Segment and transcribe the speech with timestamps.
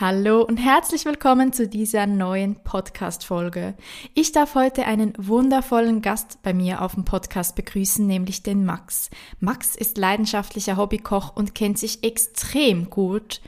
[0.00, 3.74] Hallo und herzlich willkommen zu dieser neuen Podcast-Folge.
[4.14, 9.10] Ich darf heute einen wundervollen Gast bei mir auf dem Podcast begrüßen, nämlich den Max.
[9.40, 13.40] Max ist leidenschaftlicher Hobbykoch und kennt sich extrem gut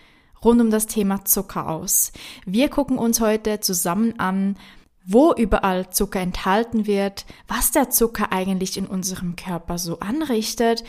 [0.44, 2.10] rund um das Thema Zucker aus.
[2.46, 4.56] Wir gucken uns heute zusammen an,
[5.04, 10.82] wo überall Zucker enthalten wird, was der Zucker eigentlich in unserem Körper so anrichtet,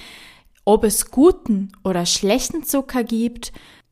[0.65, 3.51] ob es guten oder schlechten Zucker gibt,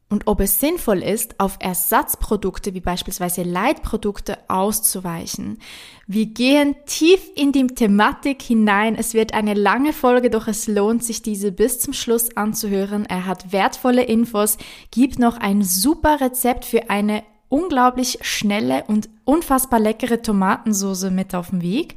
[0.10, 5.60] und ob es sinnvoll ist, auf Ersatzprodukte wie beispielsweise Leitprodukte auszuweichen.
[6.08, 8.96] Wir gehen tief in die Thematik hinein.
[8.96, 13.06] Es wird eine lange Folge, doch es lohnt sich, diese bis zum Schluss anzuhören.
[13.06, 14.58] Er hat wertvolle Infos,
[14.90, 21.52] gibt noch ein super Rezept für eine unglaublich schnelle und unfassbar leckere Tomatensauce mit auf
[21.52, 21.96] dem Weg.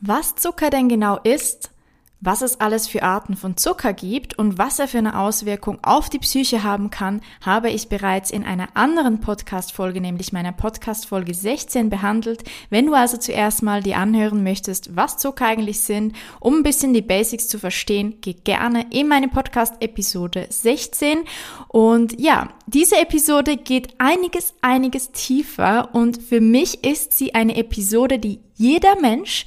[0.00, 1.71] Was Zucker denn genau ist,
[2.22, 6.08] was es alles für Arten von Zucker gibt und was er für eine Auswirkung auf
[6.08, 11.90] die Psyche haben kann, habe ich bereits in einer anderen Podcast-Folge, nämlich meiner Podcast-Folge 16
[11.90, 12.44] behandelt.
[12.70, 16.94] Wenn du also zuerst mal die anhören möchtest, was Zucker eigentlich sind, um ein bisschen
[16.94, 21.24] die Basics zu verstehen, geh gerne in meine Podcast-Episode 16.
[21.66, 28.20] Und ja, diese Episode geht einiges, einiges tiefer und für mich ist sie eine Episode,
[28.20, 29.44] die jeder Mensch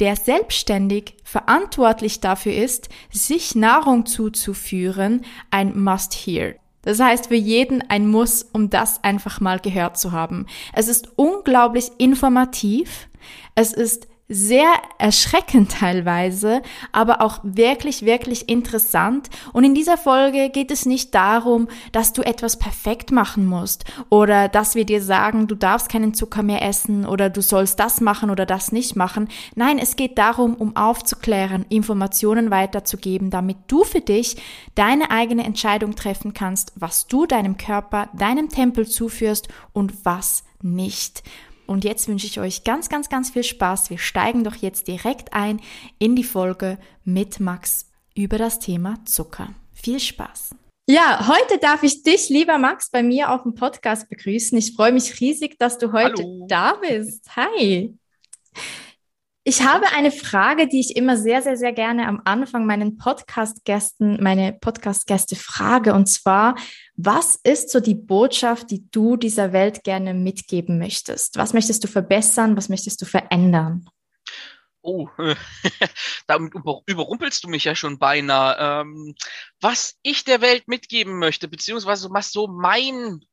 [0.00, 6.54] der selbstständig verantwortlich dafür ist, sich Nahrung zuzuführen, ein Must-Hear.
[6.80, 10.46] Das heißt für jeden ein Muss, um das einfach mal gehört zu haben.
[10.72, 13.10] Es ist unglaublich informativ.
[13.54, 14.68] Es ist sehr
[14.98, 16.62] erschreckend teilweise,
[16.92, 19.30] aber auch wirklich, wirklich interessant.
[19.52, 24.48] Und in dieser Folge geht es nicht darum, dass du etwas perfekt machen musst oder
[24.48, 28.28] dass wir dir sagen, du darfst keinen Zucker mehr essen oder du sollst das machen
[28.28, 29.28] oder das nicht machen.
[29.54, 34.36] Nein, es geht darum, um aufzuklären, Informationen weiterzugeben, damit du für dich
[34.74, 41.22] deine eigene Entscheidung treffen kannst, was du deinem Körper, deinem Tempel zuführst und was nicht.
[41.68, 43.90] Und jetzt wünsche ich euch ganz, ganz, ganz viel Spaß.
[43.90, 45.60] Wir steigen doch jetzt direkt ein
[45.98, 49.50] in die Folge mit Max über das Thema Zucker.
[49.74, 50.54] Viel Spaß.
[50.88, 54.56] Ja, heute darf ich dich, lieber Max, bei mir auf dem Podcast begrüßen.
[54.56, 56.46] Ich freue mich riesig, dass du heute Hallo.
[56.48, 57.36] da bist.
[57.36, 57.94] Hi.
[59.48, 64.22] Ich habe eine Frage, die ich immer sehr, sehr, sehr gerne am Anfang meinen Podcast-Gästen,
[64.22, 65.94] meine Podcast-Gäste frage.
[65.94, 66.54] Und zwar,
[66.96, 71.38] was ist so die Botschaft, die du dieser Welt gerne mitgeben möchtest?
[71.38, 72.58] Was möchtest du verbessern?
[72.58, 73.88] Was möchtest du verändern?
[74.82, 75.08] Oh,
[76.26, 76.52] damit
[76.84, 78.82] überrumpelst du mich ja schon beinahe.
[78.82, 79.14] Ähm,
[79.62, 83.24] was ich der Welt mitgeben möchte, beziehungsweise was so mein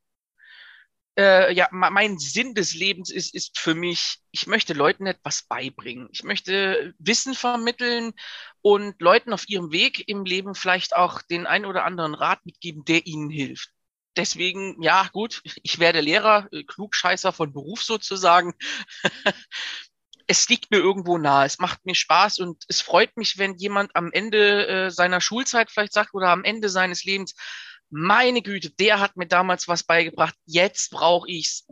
[1.18, 6.08] äh, ja, mein Sinn des Lebens ist, ist für mich, ich möchte Leuten etwas beibringen.
[6.12, 8.12] Ich möchte Wissen vermitteln
[8.60, 12.84] und Leuten auf ihrem Weg im Leben vielleicht auch den ein oder anderen Rat mitgeben,
[12.84, 13.70] der ihnen hilft.
[14.16, 18.54] Deswegen, ja, gut, ich werde Lehrer, äh, Klugscheißer von Beruf sozusagen.
[20.26, 23.94] es liegt mir irgendwo nahe, es macht mir Spaß und es freut mich, wenn jemand
[23.94, 27.34] am Ende äh, seiner Schulzeit vielleicht sagt oder am Ende seines Lebens,
[27.90, 31.66] meine Güte, der hat mir damals was beigebracht, jetzt brauche ich's.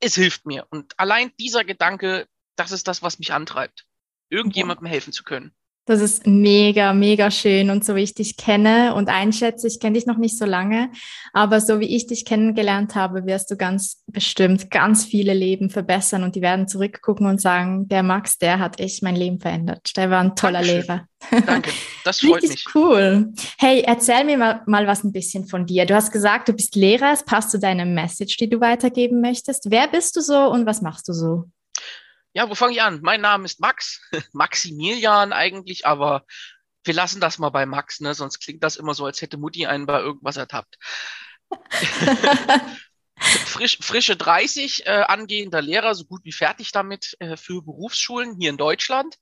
[0.00, 0.66] Es hilft mir.
[0.70, 3.86] Und allein dieser Gedanke, das ist das, was mich antreibt,
[4.28, 5.54] irgendjemandem helfen zu können.
[5.86, 7.70] Das ist mega, mega schön.
[7.70, 10.90] Und so wie ich dich kenne und einschätze, ich kenne dich noch nicht so lange,
[11.32, 16.24] aber so wie ich dich kennengelernt habe, wirst du ganz bestimmt ganz viele Leben verbessern
[16.24, 19.96] und die werden zurückgucken und sagen, der Max, der hat echt mein Leben verändert.
[19.96, 20.80] Der war ein toller Dankeschön.
[20.80, 21.08] Lehrer.
[21.46, 21.70] Danke,
[22.04, 22.74] das freut Richtig mich.
[22.74, 23.32] cool.
[23.56, 25.86] Hey, erzähl mir mal, mal was ein bisschen von dir.
[25.86, 27.12] Du hast gesagt, du bist Lehrer.
[27.12, 29.70] Es passt zu deiner Message, die du weitergeben möchtest.
[29.70, 31.44] Wer bist du so und was machst du so?
[32.36, 33.00] Ja, wo fange ich an?
[33.00, 34.02] Mein Name ist Max,
[34.34, 36.26] Maximilian eigentlich, aber
[36.84, 38.12] wir lassen das mal bei Max, ne?
[38.12, 40.76] Sonst klingt das immer so, als hätte Mutti einen bei irgendwas ertappt.
[43.18, 48.50] Frisch, frische 30, äh, angehender Lehrer, so gut wie fertig damit äh, für Berufsschulen hier
[48.50, 49.16] in Deutschland.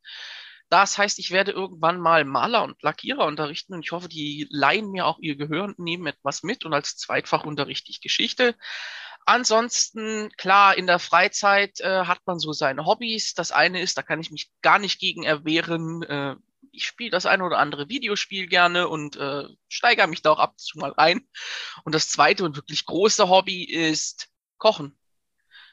[0.68, 4.90] Das heißt, ich werde irgendwann mal Maler und Lackierer unterrichten und ich hoffe, die leihen
[4.90, 8.56] mir auch ihr Gehör und nehmen etwas mit und als Zweitfach unterrichte ich Geschichte.
[9.26, 13.34] Ansonsten, klar, in der Freizeit äh, hat man so seine Hobbys.
[13.34, 16.02] Das eine ist, da kann ich mich gar nicht gegen erwehren.
[16.02, 16.36] Äh,
[16.72, 20.50] ich spiele das eine oder andere Videospiel gerne und äh, steigere mich da auch ab
[20.50, 21.26] und zu mal rein.
[21.84, 24.28] Und das zweite und wirklich große Hobby ist
[24.58, 24.98] Kochen.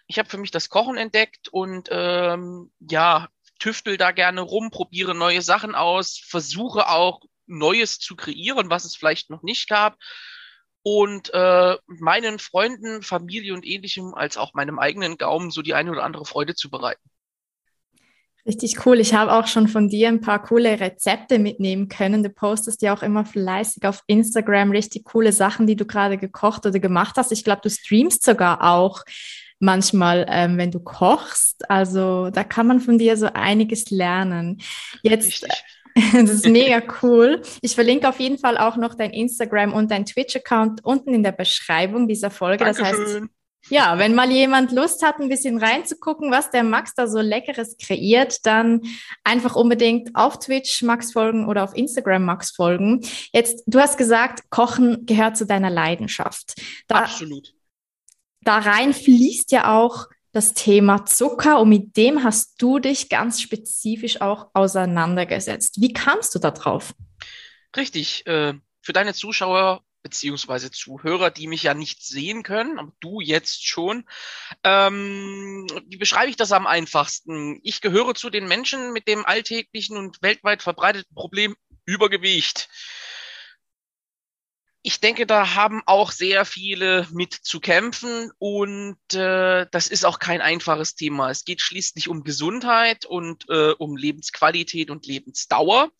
[0.08, 5.16] Ich habe für mich das Kochen entdeckt und ähm, ja, tüftel da gerne rum, probiere
[5.16, 9.98] neue Sachen aus, versuche auch Neues zu kreieren, was es vielleicht noch nicht gab.
[10.84, 15.92] Und äh, meinen Freunden, Familie und ähnlichem, als auch meinem eigenen Gaumen so die eine
[15.92, 17.10] oder andere Freude zu bereiten.
[18.46, 19.00] Richtig cool.
[19.00, 22.24] Ich habe auch schon von dir ein paar coole Rezepte mitnehmen können.
[22.24, 26.66] Du postest ja auch immer fleißig auf Instagram richtig coole Sachen, die du gerade gekocht
[26.66, 27.32] oder gemacht hast.
[27.32, 29.04] Ich glaube, du streamst sogar auch
[29.60, 31.70] manchmal, ähm, wenn du kochst.
[31.70, 34.60] Also da kann man von dir so einiges lernen.
[35.04, 35.28] Jetzt.
[35.28, 35.64] Richtig.
[36.14, 37.42] Das ist mega cool.
[37.62, 41.32] Ich verlinke auf jeden Fall auch noch dein Instagram und dein Twitch-Account unten in der
[41.32, 42.66] Beschreibung dieser Folge.
[42.66, 42.86] Dankeschön.
[42.86, 43.22] Das heißt,
[43.70, 47.78] ja, wenn mal jemand Lust hat, ein bisschen reinzugucken, was der Max da so Leckeres
[47.78, 48.82] kreiert, dann
[49.24, 53.02] einfach unbedingt auf Twitch Max folgen oder auf Instagram Max folgen.
[53.32, 56.60] Jetzt, du hast gesagt, Kochen gehört zu deiner Leidenschaft.
[56.88, 57.54] Da, Absolut.
[58.42, 63.42] Da rein fließt ja auch das Thema Zucker und mit dem hast du dich ganz
[63.42, 65.82] spezifisch auch auseinandergesetzt.
[65.82, 66.94] Wie kamst du da drauf?
[67.76, 68.26] Richtig.
[68.28, 73.68] Äh, für deine Zuschauer beziehungsweise Zuhörer, die mich ja nicht sehen können, aber du jetzt
[73.68, 74.06] schon.
[74.64, 77.60] Ähm, wie beschreibe ich das am einfachsten?
[77.64, 81.56] Ich gehöre zu den Menschen mit dem alltäglichen und weltweit verbreiteten Problem
[81.86, 82.70] Übergewicht.
[84.84, 90.18] Ich denke, da haben auch sehr viele mit zu kämpfen und äh, das ist auch
[90.18, 91.30] kein einfaches Thema.
[91.30, 95.92] Es geht schließlich um Gesundheit und äh, um Lebensqualität und Lebensdauer.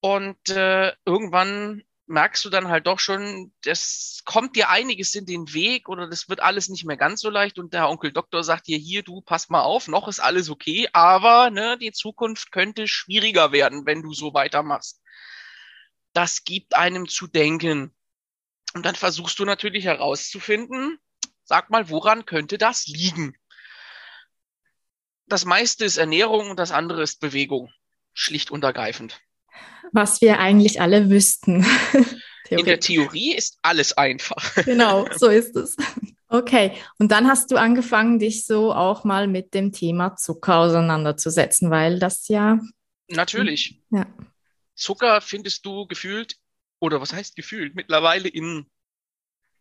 [0.00, 5.54] Und äh, irgendwann merkst du dann halt doch schon, das kommt dir einiges in den
[5.54, 8.66] Weg oder das wird alles nicht mehr ganz so leicht und der Onkel Doktor sagt
[8.66, 12.88] dir hier, du pass mal auf, noch ist alles okay, aber ne, die Zukunft könnte
[12.88, 15.00] schwieriger werden, wenn du so weitermachst.
[16.12, 17.94] Das gibt einem zu denken.
[18.74, 20.98] Und dann versuchst du natürlich herauszufinden,
[21.44, 23.36] sag mal, woran könnte das liegen?
[25.26, 27.72] Das meiste ist Ernährung und das andere ist Bewegung.
[28.12, 29.20] Schlicht und ergreifend
[29.92, 31.66] was wir eigentlich alle wüssten.
[32.50, 34.54] In der Theorie ist alles einfach.
[34.64, 35.76] genau, so ist es.
[36.28, 41.70] Okay, und dann hast du angefangen, dich so auch mal mit dem Thema Zucker auseinanderzusetzen,
[41.70, 42.58] weil das ja.
[43.08, 43.80] Natürlich.
[43.90, 44.06] Ja.
[44.80, 46.36] Zucker findest du gefühlt,
[46.78, 48.66] oder was heißt gefühlt, mittlerweile in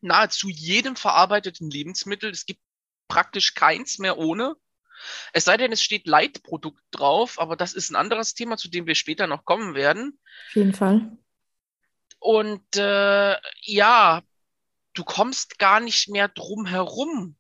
[0.02, 2.32] nahezu jedem verarbeiteten Lebensmittel.
[2.32, 2.62] Es gibt
[3.08, 4.56] praktisch keins mehr ohne.
[5.34, 8.86] Es sei denn, es steht Leitprodukt drauf, aber das ist ein anderes Thema, zu dem
[8.86, 10.20] wir später noch kommen werden.
[10.48, 11.18] Auf jeden Fall.
[12.20, 14.24] Und äh, ja,
[14.94, 17.36] du kommst gar nicht mehr drum herum.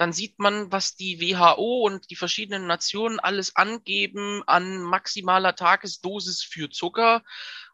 [0.00, 6.42] Dann sieht man, was die WHO und die verschiedenen Nationen alles angeben an maximaler Tagesdosis
[6.42, 7.22] für Zucker.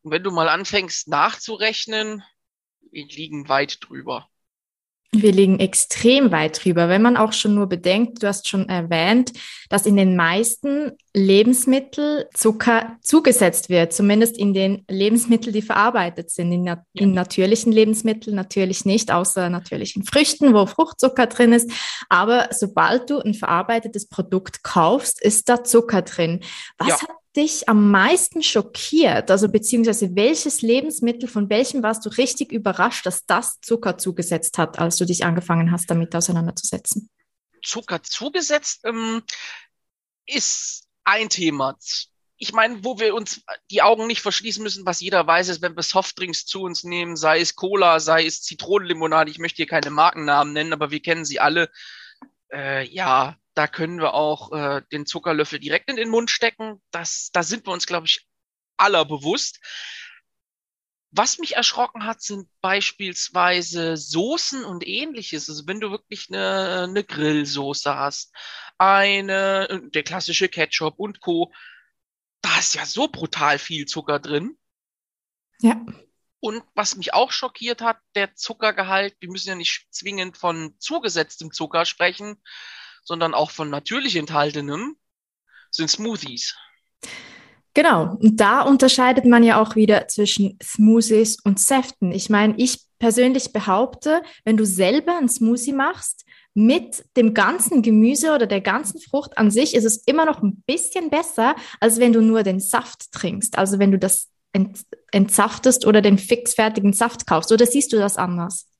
[0.02, 2.24] Und wenn du mal anfängst nachzurechnen,
[2.90, 4.28] wir liegen weit drüber.
[5.12, 6.88] Wir liegen extrem weit drüber.
[6.88, 9.32] Wenn man auch schon nur bedenkt, du hast schon erwähnt,
[9.70, 16.52] dass in den meisten Lebensmitteln Zucker zugesetzt wird, zumindest in den Lebensmitteln, die verarbeitet sind.
[16.52, 21.70] In, in natürlichen Lebensmitteln natürlich nicht, außer natürlichen Früchten, wo Fruchtzucker drin ist.
[22.08, 26.40] Aber sobald du ein verarbeitetes Produkt kaufst, ist da Zucker drin.
[26.78, 27.02] Was ja.
[27.02, 29.30] hat dich am meisten schockiert?
[29.30, 34.78] Also beziehungsweise welches Lebensmittel, von welchem warst du richtig überrascht, dass das Zucker zugesetzt hat,
[34.78, 37.10] als du dich angefangen hast, damit auseinanderzusetzen?
[37.62, 39.22] Zucker zugesetzt ähm,
[40.26, 41.76] ist ein Thema.
[42.38, 45.76] Ich meine, wo wir uns die Augen nicht verschließen müssen, was jeder weiß, ist, wenn
[45.76, 49.90] wir Softdrinks zu uns nehmen, sei es Cola, sei es Zitronenlimonade, ich möchte hier keine
[49.90, 51.70] Markennamen nennen, aber wir kennen sie alle.
[52.52, 56.82] Äh, ja, da können wir auch äh, den Zuckerlöffel direkt in den Mund stecken.
[56.90, 58.28] Das, da sind wir uns, glaube ich,
[58.76, 59.60] aller bewusst.
[61.10, 65.48] Was mich erschrocken hat, sind beispielsweise Soßen und ähnliches.
[65.48, 68.34] Also wenn du wirklich eine, eine Grillsoße hast,
[68.76, 71.50] eine, der klassische Ketchup und Co.
[72.42, 74.58] Da ist ja so brutal viel Zucker drin.
[75.60, 75.80] Ja.
[76.40, 81.50] Und was mich auch schockiert hat, der Zuckergehalt, wir müssen ja nicht zwingend von zugesetztem
[81.52, 82.36] Zucker sprechen,
[83.06, 84.96] sondern auch von natürlich enthaltenem,
[85.70, 86.54] sind Smoothies.
[87.72, 92.10] Genau, und da unterscheidet man ja auch wieder zwischen Smoothies und Säften.
[92.10, 98.34] Ich meine, ich persönlich behaupte, wenn du selber ein Smoothie machst, mit dem ganzen Gemüse
[98.34, 102.14] oder der ganzen Frucht an sich ist es immer noch ein bisschen besser, als wenn
[102.14, 103.58] du nur den Saft trinkst.
[103.58, 104.80] Also wenn du das ent
[105.12, 107.52] entsaftest oder den fixfertigen Saft kaufst.
[107.52, 108.70] Oder siehst du das anders?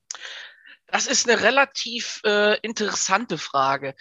[0.88, 3.95] Das ist eine relativ äh, interessante Frage.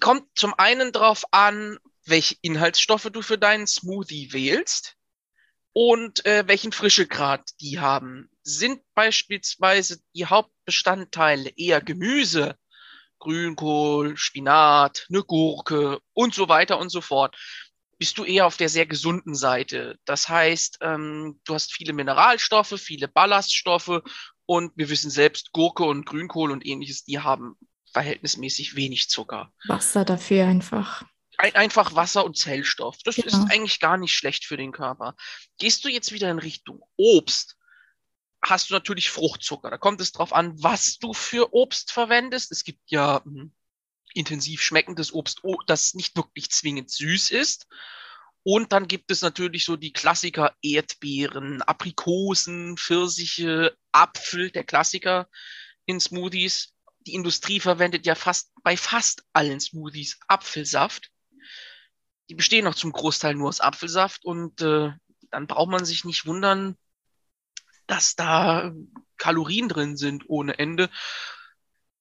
[0.00, 4.96] Kommt zum einen darauf an, welche Inhaltsstoffe du für deinen Smoothie wählst
[5.72, 8.30] und äh, welchen Frischegrad die haben.
[8.42, 12.56] Sind beispielsweise die Hauptbestandteile eher Gemüse,
[13.18, 17.36] Grünkohl, Spinat, eine Gurke und so weiter und so fort,
[17.98, 19.98] bist du eher auf der sehr gesunden Seite.
[20.04, 24.02] Das heißt, ähm, du hast viele Mineralstoffe, viele Ballaststoffe
[24.46, 27.56] und wir wissen selbst, Gurke und Grünkohl und ähnliches, die haben
[27.92, 29.52] verhältnismäßig wenig Zucker.
[29.66, 31.04] Wasser dafür einfach.
[31.38, 32.98] Ein, einfach Wasser und Zellstoff.
[33.04, 33.28] Das Genau.
[33.28, 35.14] ist eigentlich gar nicht schlecht für den Körper.
[35.58, 37.56] Gehst du jetzt wieder in Richtung Obst,
[38.42, 39.70] hast du natürlich Fruchtzucker.
[39.70, 42.52] Da kommt es drauf an, was du für Obst verwendest.
[42.52, 43.52] Es gibt ja hm,
[44.14, 47.66] intensiv schmeckendes Obst, das nicht wirklich zwingend süß ist.
[48.48, 55.28] Und dann gibt es natürlich so die Klassiker Erdbeeren, Aprikosen, Pfirsiche, Apfel, der Klassiker
[55.84, 56.72] in Smoothies.
[57.00, 61.10] Die Industrie verwendet ja fast bei fast allen Smoothies Apfelsaft.
[62.28, 64.92] Die bestehen noch zum Großteil nur aus Apfelsaft und äh,
[65.32, 66.76] dann braucht man sich nicht wundern,
[67.88, 68.72] dass da
[69.16, 70.88] Kalorien drin sind ohne Ende.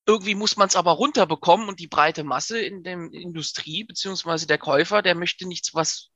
[0.05, 4.59] Irgendwie muss man es aber runterbekommen und die breite Masse in der Industrie beziehungsweise der
[4.59, 6.11] Käufer, der möchte nichts, was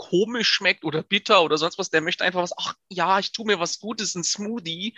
[0.00, 3.44] komisch schmeckt oder bitter oder sonst was, der möchte einfach was, ach ja, ich tue
[3.44, 4.96] mir was Gutes, ein Smoothie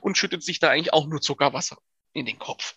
[0.00, 1.76] und schüttet sich da eigentlich auch nur Zuckerwasser
[2.14, 2.74] in den Kopf.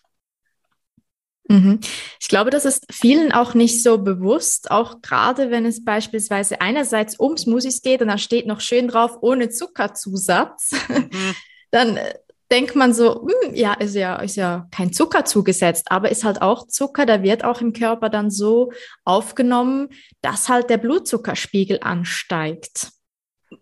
[1.50, 1.80] Mhm.
[2.20, 7.18] Ich glaube, das ist vielen auch nicht so bewusst, auch gerade wenn es beispielsweise einerseits
[7.18, 11.36] um Smoothies geht und da steht noch schön drauf, ohne Zuckerzusatz, Mhm.
[11.72, 12.14] dann äh,
[12.52, 16.42] denkt man so, hm, ja, ist ja, ist ja kein Zucker zugesetzt, aber ist halt
[16.42, 18.72] auch Zucker, der wird auch im Körper dann so
[19.04, 19.90] aufgenommen,
[20.22, 22.92] dass halt der Blutzuckerspiegel ansteigt.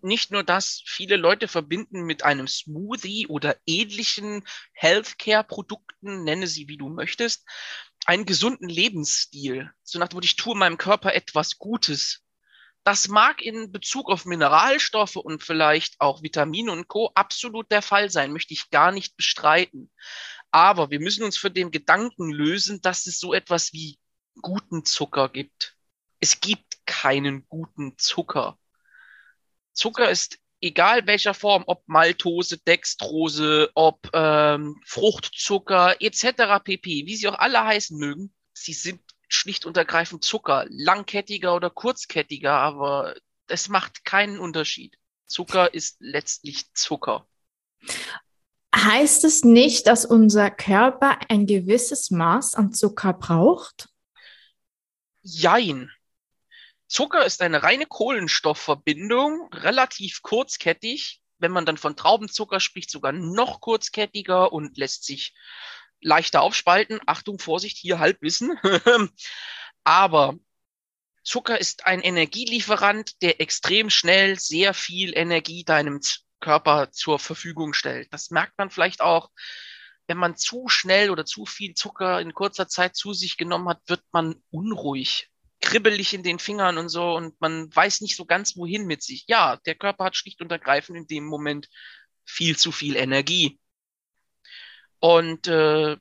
[0.02, 6.76] nicht nur das, viele Leute verbinden mit einem Smoothie oder ähnlichen Healthcare-Produkten, nenne sie wie
[6.76, 7.44] du möchtest,
[8.04, 9.70] einen gesunden Lebensstil.
[9.82, 12.25] So nach dem Motto, ich tue meinem Körper etwas Gutes.
[12.86, 17.10] Das mag in Bezug auf Mineralstoffe und vielleicht auch Vitamine und Co.
[17.16, 19.90] absolut der Fall sein, möchte ich gar nicht bestreiten.
[20.52, 23.98] Aber wir müssen uns von dem Gedanken lösen, dass es so etwas wie
[24.40, 25.74] guten Zucker gibt.
[26.20, 28.56] Es gibt keinen guten Zucker.
[29.72, 36.62] Zucker ist egal welcher Form, ob Maltose, Dextrose, ob ähm, Fruchtzucker etc.
[36.62, 41.70] pp, wie sie auch alle heißen mögen, sie sind schlicht und ergreifend Zucker, langkettiger oder
[41.70, 43.14] kurzkettiger, aber
[43.48, 44.96] es macht keinen Unterschied.
[45.26, 47.26] Zucker ist letztlich Zucker.
[48.74, 53.88] Heißt es nicht, dass unser Körper ein gewisses Maß an Zucker braucht?
[55.22, 55.90] Jein.
[56.86, 61.22] Zucker ist eine reine Kohlenstoffverbindung, relativ kurzkettig.
[61.38, 65.34] Wenn man dann von Traubenzucker spricht, sogar noch kurzkettiger und lässt sich
[66.00, 67.00] leichter aufspalten.
[67.06, 68.58] Achtung, Vorsicht, hier Halbwissen.
[69.84, 70.36] Aber
[71.22, 76.00] Zucker ist ein Energielieferant, der extrem schnell sehr viel Energie deinem
[76.40, 78.12] Körper zur Verfügung stellt.
[78.12, 79.30] Das merkt man vielleicht auch,
[80.06, 83.80] wenn man zu schnell oder zu viel Zucker in kurzer Zeit zu sich genommen hat,
[83.86, 88.56] wird man unruhig, kribbelig in den Fingern und so und man weiß nicht so ganz,
[88.56, 89.24] wohin mit sich.
[89.26, 91.68] Ja, der Körper hat schlicht und ergreifend in dem Moment
[92.24, 93.58] viel zu viel Energie.
[95.00, 95.96] Und äh,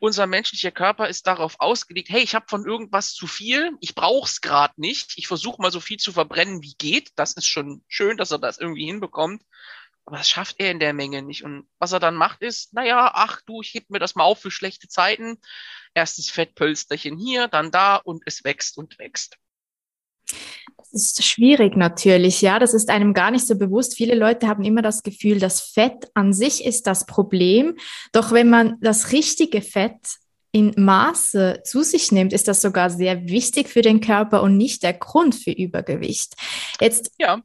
[0.00, 4.28] unser menschlicher Körper ist darauf ausgelegt, hey, ich habe von irgendwas zu viel, ich brauche
[4.28, 7.10] es gerade nicht, ich versuche mal so viel zu verbrennen, wie geht.
[7.16, 9.42] Das ist schon schön, dass er das irgendwie hinbekommt.
[10.06, 11.44] Aber das schafft er in der Menge nicht.
[11.44, 14.40] Und was er dann macht, ist, naja, ach du, ich heb mir das mal auf
[14.40, 15.38] für schlechte Zeiten.
[15.94, 19.38] Erstes Fettpölsterchen hier, dann da und es wächst und wächst.
[20.94, 22.60] Ist schwierig natürlich, ja.
[22.60, 23.96] Das ist einem gar nicht so bewusst.
[23.96, 27.76] Viele Leute haben immer das Gefühl, das Fett an sich ist das Problem.
[28.12, 29.98] Doch wenn man das richtige Fett
[30.52, 34.84] in Maße zu sich nimmt, ist das sogar sehr wichtig für den Körper und nicht
[34.84, 36.34] der Grund für Übergewicht.
[36.80, 37.42] Jetzt Ja,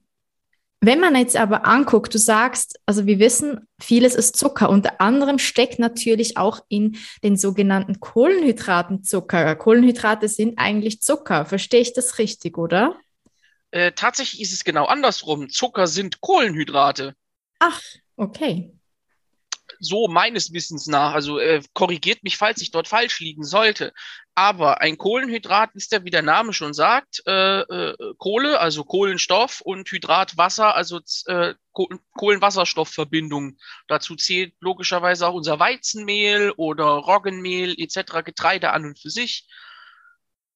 [0.82, 4.70] Wenn man jetzt aber anguckt, du sagst, also wir wissen, vieles ist Zucker.
[4.70, 9.56] Unter anderem steckt natürlich auch in den sogenannten Kohlenhydraten Zucker.
[9.56, 11.46] Kohlenhydrate sind eigentlich Zucker.
[11.46, 12.96] Verstehe ich das richtig, oder?
[13.72, 15.50] Äh, tatsächlich ist es genau andersrum.
[15.50, 17.16] Zucker sind Kohlenhydrate.
[17.60, 17.82] Ach,
[18.16, 18.72] okay.
[19.80, 23.94] so meines Wissens nach, also äh, korrigiert mich, falls ich dort falsch liegen sollte.
[24.36, 29.62] Aber ein Kohlenhydrat ist ja, wie der Name schon sagt, äh, äh, Kohle, also Kohlenstoff
[29.62, 33.58] und Hydrat Wasser, also äh, Kohlenwasserstoffverbindung.
[33.88, 39.48] Dazu zählt logischerweise auch unser Weizenmehl oder Roggenmehl etc., Getreide an und für sich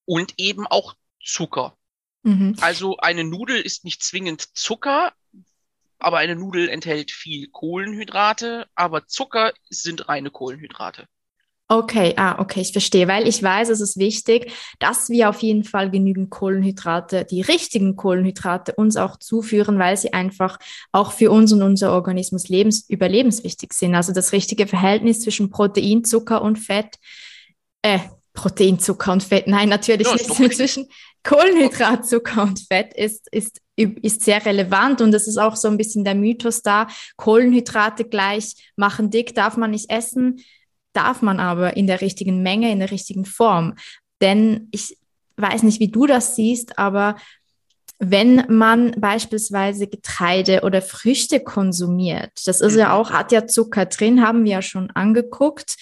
[0.05, 1.77] und eben auch Zucker.
[2.23, 2.55] Mhm.
[2.61, 5.13] Also eine Nudel ist nicht zwingend Zucker,
[5.99, 11.07] aber eine Nudel enthält viel Kohlenhydrate, aber Zucker sind reine Kohlenhydrate.
[11.69, 15.63] Okay, ah, okay, ich verstehe, weil ich weiß, es ist wichtig, dass wir auf jeden
[15.63, 20.59] Fall genügend Kohlenhydrate, die richtigen Kohlenhydrate uns auch zuführen, weil sie einfach
[20.91, 23.95] auch für uns und unser Organismus lebens überlebenswichtig sind.
[23.95, 26.99] Also das richtige Verhältnis zwischen Protein, Zucker und Fett,
[27.81, 27.99] äh,
[28.33, 30.87] Protein, Zucker und Fett, nein, natürlich ja, nicht, zwischen
[31.23, 35.77] Kohlenhydrat, Zucker und Fett ist, ist, ist sehr relevant und es ist auch so ein
[35.77, 40.43] bisschen der Mythos da, Kohlenhydrate gleich machen dick, darf man nicht essen
[40.93, 43.75] darf man aber in der richtigen Menge, in der richtigen Form.
[44.21, 44.97] Denn ich
[45.37, 47.15] weiß nicht, wie du das siehst, aber
[47.99, 52.93] wenn man beispielsweise Getreide oder Früchte konsumiert, das ist ja mhm.
[52.93, 55.77] auch, hat ja Zucker drin, haben wir ja schon angeguckt,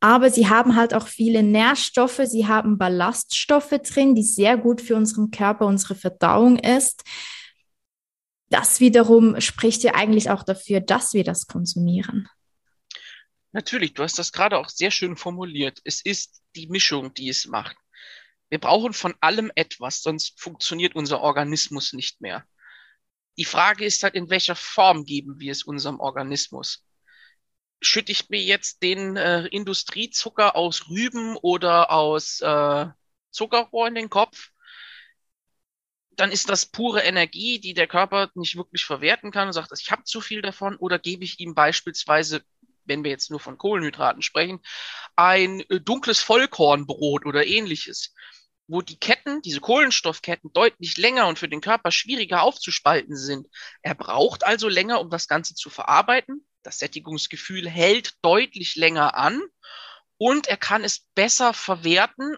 [0.00, 4.96] aber sie haben halt auch viele Nährstoffe, sie haben Ballaststoffe drin, die sehr gut für
[4.96, 7.02] unseren Körper, unsere Verdauung ist.
[8.48, 12.28] Das wiederum spricht ja eigentlich auch dafür, dass wir das konsumieren.
[13.52, 15.80] Natürlich, du hast das gerade auch sehr schön formuliert.
[15.84, 17.76] Es ist die Mischung, die es macht.
[18.50, 22.44] Wir brauchen von allem etwas, sonst funktioniert unser Organismus nicht mehr.
[23.38, 26.85] Die Frage ist halt, in welcher Form geben wir es unserem Organismus?
[27.80, 32.86] Schütte ich mir jetzt den äh, Industriezucker aus Rüben oder aus äh,
[33.30, 34.50] Zuckerrohr in den Kopf?
[36.18, 39.90] dann ist das pure Energie, die der Körper nicht wirklich verwerten kann und sagt, ich
[39.90, 42.42] habe zu viel davon, oder gebe ich ihm beispielsweise
[42.86, 44.60] wenn wir jetzt nur von Kohlenhydraten sprechen,
[45.16, 48.14] ein äh, dunkles Vollkornbrot oder ähnliches,
[48.68, 53.48] wo die Ketten, diese Kohlenstoffketten deutlich länger und für den Körper schwieriger aufzuspalten sind.
[53.82, 56.46] Er braucht also länger, um das Ganze zu verarbeiten.
[56.66, 59.40] Das Sättigungsgefühl hält deutlich länger an
[60.18, 62.36] und er kann es besser verwerten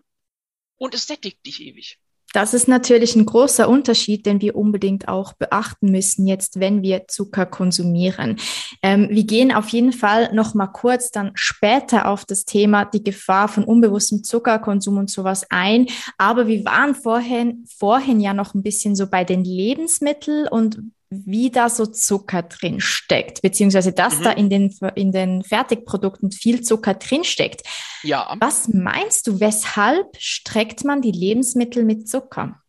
[0.77, 1.99] und es sättigt dich ewig.
[2.35, 7.09] Das ist natürlich ein großer Unterschied, den wir unbedingt auch beachten müssen jetzt, wenn wir
[7.09, 8.39] Zucker konsumieren.
[8.83, 13.03] Ähm, wir gehen auf jeden Fall noch mal kurz dann später auf das Thema die
[13.03, 15.87] Gefahr von unbewusstem Zuckerkonsum und sowas ein.
[16.19, 21.51] Aber wir waren vorhin, vorhin ja noch ein bisschen so bei den Lebensmitteln und wie
[21.51, 24.23] da so Zucker drin steckt, beziehungsweise dass mhm.
[24.25, 27.63] da in den, in den Fertigprodukten viel Zucker drin steckt.
[28.03, 28.37] Ja.
[28.41, 32.63] Was meinst du, weshalb streckt man die Lebensmittel mit Zucker?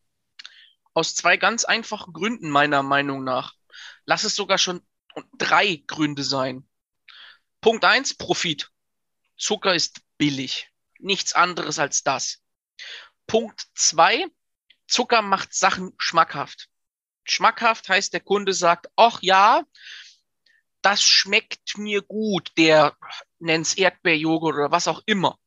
[0.93, 3.53] Aus zwei ganz einfachen Gründen meiner Meinung nach.
[4.05, 4.81] Lass es sogar schon
[5.37, 6.67] drei Gründe sein.
[7.61, 8.71] Punkt eins, Profit.
[9.37, 10.69] Zucker ist billig.
[10.97, 12.39] Nichts anderes als das.
[13.27, 14.25] Punkt zwei,
[14.87, 16.67] Zucker macht Sachen schmackhaft.
[17.23, 19.63] Schmackhaft heißt, der Kunde sagt, ach ja,
[20.81, 22.95] das schmeckt mir gut, der
[23.39, 25.37] nennt's Erdbeerjoghurt oder was auch immer,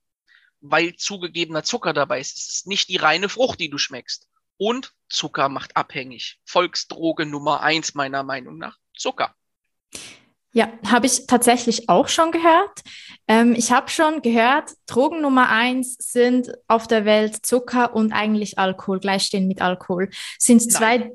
[0.61, 2.37] weil zugegebener Zucker dabei ist.
[2.37, 4.28] Es ist nicht die reine Frucht, die du schmeckst.
[4.58, 6.38] Und Zucker macht abhängig.
[6.44, 8.78] Volksdroge Nummer eins meiner Meinung nach.
[8.96, 9.35] Zucker.
[10.54, 12.82] Ja, habe ich tatsächlich auch schon gehört.
[13.26, 18.58] Ähm, ich habe schon gehört, Drogen Nummer eins sind auf der Welt Zucker und eigentlich
[18.58, 20.11] Alkohol, gleichstehen mit Alkohol.
[20.38, 21.12] Sind zwei Nein,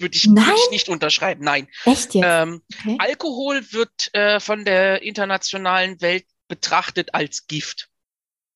[0.00, 0.52] würde ich, Nein?
[0.56, 1.44] ich nicht unterschreiben.
[1.44, 1.68] Nein.
[1.84, 2.24] Echt jetzt?
[2.24, 2.96] Ähm, okay.
[2.98, 7.88] Alkohol wird äh, von der internationalen Welt betrachtet als Gift,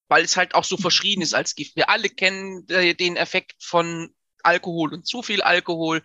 [0.09, 1.77] weil es halt auch so verschrien ist als Gift.
[1.77, 6.03] Wir alle kennen äh, den Effekt von Alkohol und zu viel Alkohol.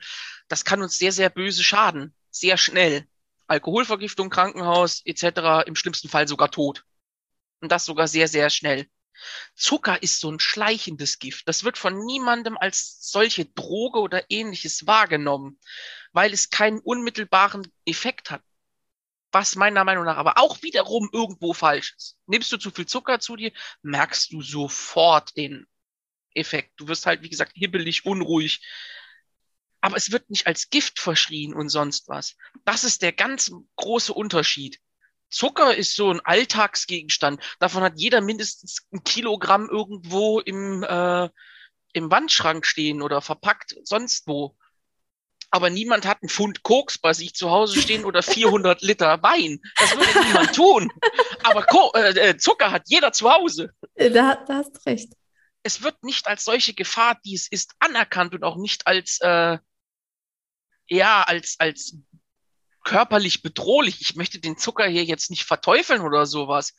[0.48, 2.14] Das kann uns sehr, sehr böse schaden.
[2.30, 3.08] Sehr schnell.
[3.48, 5.68] Alkoholvergiftung, Krankenhaus etc.
[5.68, 6.86] Im schlimmsten Fall sogar Tod.
[7.62, 8.88] Und das sogar sehr, sehr schnell.
[9.56, 11.48] Zucker ist so ein schleichendes Gift.
[11.48, 15.60] Das wird von niemandem als solche Droge oder ähnliches wahrgenommen,
[16.12, 18.42] weil es keinen unmittelbaren Effekt hat.
[19.32, 22.18] Was meiner Meinung nach aber auch wiederum irgendwo falsch ist.
[22.28, 25.66] Nimmst du zu viel Zucker zu dir, merkst du sofort den
[26.36, 26.72] Effekt.
[26.78, 28.62] Du wirst halt, wie gesagt, hibbelig, unruhig.
[29.82, 32.38] Aber es wird nicht als Gift verschrien und sonst was.
[32.64, 34.80] Das ist der ganz große Unterschied.
[35.34, 37.42] Zucker ist so ein Alltagsgegenstand.
[37.60, 41.30] Davon hat jeder mindestens ein Kilogramm irgendwo im, äh,
[41.94, 44.56] im Wandschrank stehen oder verpackt sonst wo.
[45.50, 49.62] Aber niemand hat einen Pfund Koks bei sich zu Hause stehen oder 400 Liter Wein.
[49.76, 50.92] Das würde niemand tun.
[51.44, 53.72] Aber Ko äh, äh, Zucker hat jeder zu Hause.
[53.96, 55.14] Da, da hast du recht.
[55.62, 59.60] Es wird nicht als solche Gefahr, die es ist, anerkannt und auch nicht als äh,
[60.88, 61.98] ja als als
[62.84, 64.02] körperlich bedrohlich.
[64.02, 66.76] Ich möchte den Zucker hier jetzt nicht verteufeln oder sowas.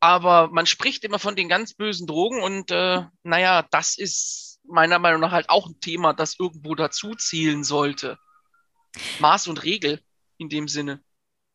[0.00, 4.98] Aber man spricht immer von den ganz bösen Drogen und äh, naja, das ist meiner
[4.98, 8.18] Meinung nach halt auch ein Thema, das irgendwo dazu zielen sollte.
[9.18, 10.00] Maß und Regel
[10.36, 11.02] in dem Sinne.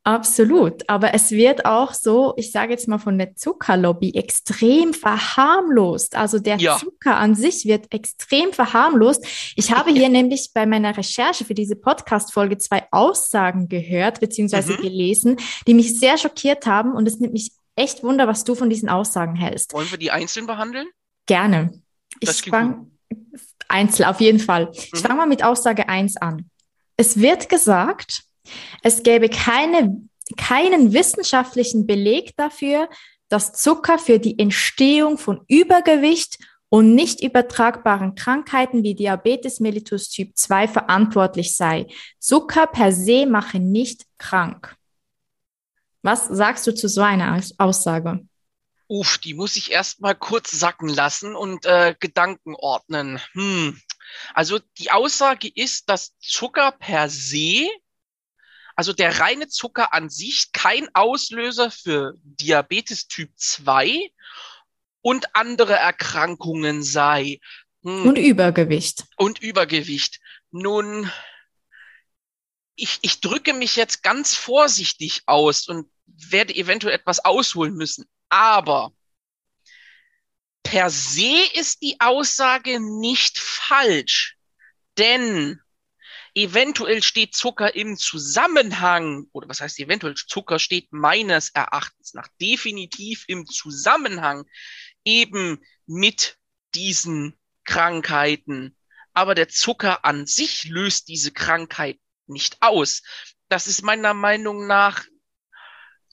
[0.05, 6.15] Absolut, aber es wird auch so, ich sage jetzt mal von der Zuckerlobby, extrem verharmlost.
[6.17, 6.77] Also der Ja.
[6.77, 9.25] Zucker an sich wird extrem verharmlost.
[9.55, 14.73] Ich habe hier nämlich bei meiner Recherche für diese Podcast-Folge zwei Aussagen gehört bzw.
[14.73, 14.81] Mhm.
[14.81, 15.37] gelesen,
[15.67, 18.89] die mich sehr schockiert haben und es nimmt mich echt Wunder, was du von diesen
[18.89, 19.71] Aussagen hältst.
[19.73, 20.87] Wollen wir die einzeln behandeln?
[21.27, 21.81] Gerne.
[22.19, 22.87] Ich Das klingt fange
[23.69, 24.69] einzeln, auf jeden Fall.
[24.73, 24.97] Ich Mhm.
[24.97, 26.49] fange mal mit Aussage 1 an.
[26.97, 28.23] Es wird gesagt,
[28.81, 30.01] es gäbe keine,
[30.37, 32.89] keinen wissenschaftlichen Beleg dafür,
[33.29, 36.37] dass Zucker für die Entstehung von Übergewicht
[36.69, 41.87] und nicht übertragbaren Krankheiten wie Diabetes mellitus Typ 2 verantwortlich sei.
[42.19, 44.75] Zucker per se mache nicht krank.
[46.01, 48.25] Was sagst du zu so einer Aus- Aussage?
[48.87, 53.19] Uff, die muss ich erst mal kurz sacken lassen und äh, Gedanken ordnen.
[53.31, 53.79] Hm.
[54.33, 57.69] Also die Aussage ist, dass Zucker per se,
[58.75, 64.11] also der reine Zucker an sich, kein Auslöser für Diabetes Typ 2
[65.01, 67.39] und andere Erkrankungen sei.
[67.83, 68.07] Hm.
[68.07, 69.05] Und Übergewicht.
[69.17, 70.19] und Übergewicht.
[70.51, 71.11] Nun,
[72.75, 78.05] ich, ich drücke mich jetzt ganz vorsichtig aus und werde eventuell etwas ausholen müssen.
[78.29, 78.93] Aber
[80.63, 84.37] per se ist die Aussage nicht falsch,
[84.97, 85.59] denn
[86.35, 93.25] eventuell steht Zucker im Zusammenhang, oder was heißt eventuell, Zucker steht meines Erachtens nach definitiv
[93.27, 94.45] im Zusammenhang
[95.03, 96.37] eben mit
[96.73, 98.75] diesen Krankheiten.
[99.13, 103.03] Aber der Zucker an sich löst diese Krankheit nicht aus.
[103.47, 105.05] Das ist meiner Meinung nach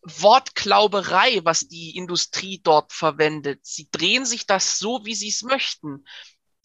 [0.02, 3.60] Wortklauberei, was die Industrie dort verwendet.
[3.64, 6.04] Sie drehen sich das so, wie sie es möchten.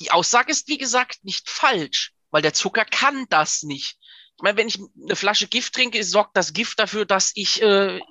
[0.02, 3.98] Die Aussage ist, wie gesagt, nicht falsch, weil der Zucker kann das nicht.
[4.36, 8.02] Ich meine, wenn ich eine Flasche Gift trinke, sorgt das Gift dafür, dass ich äh,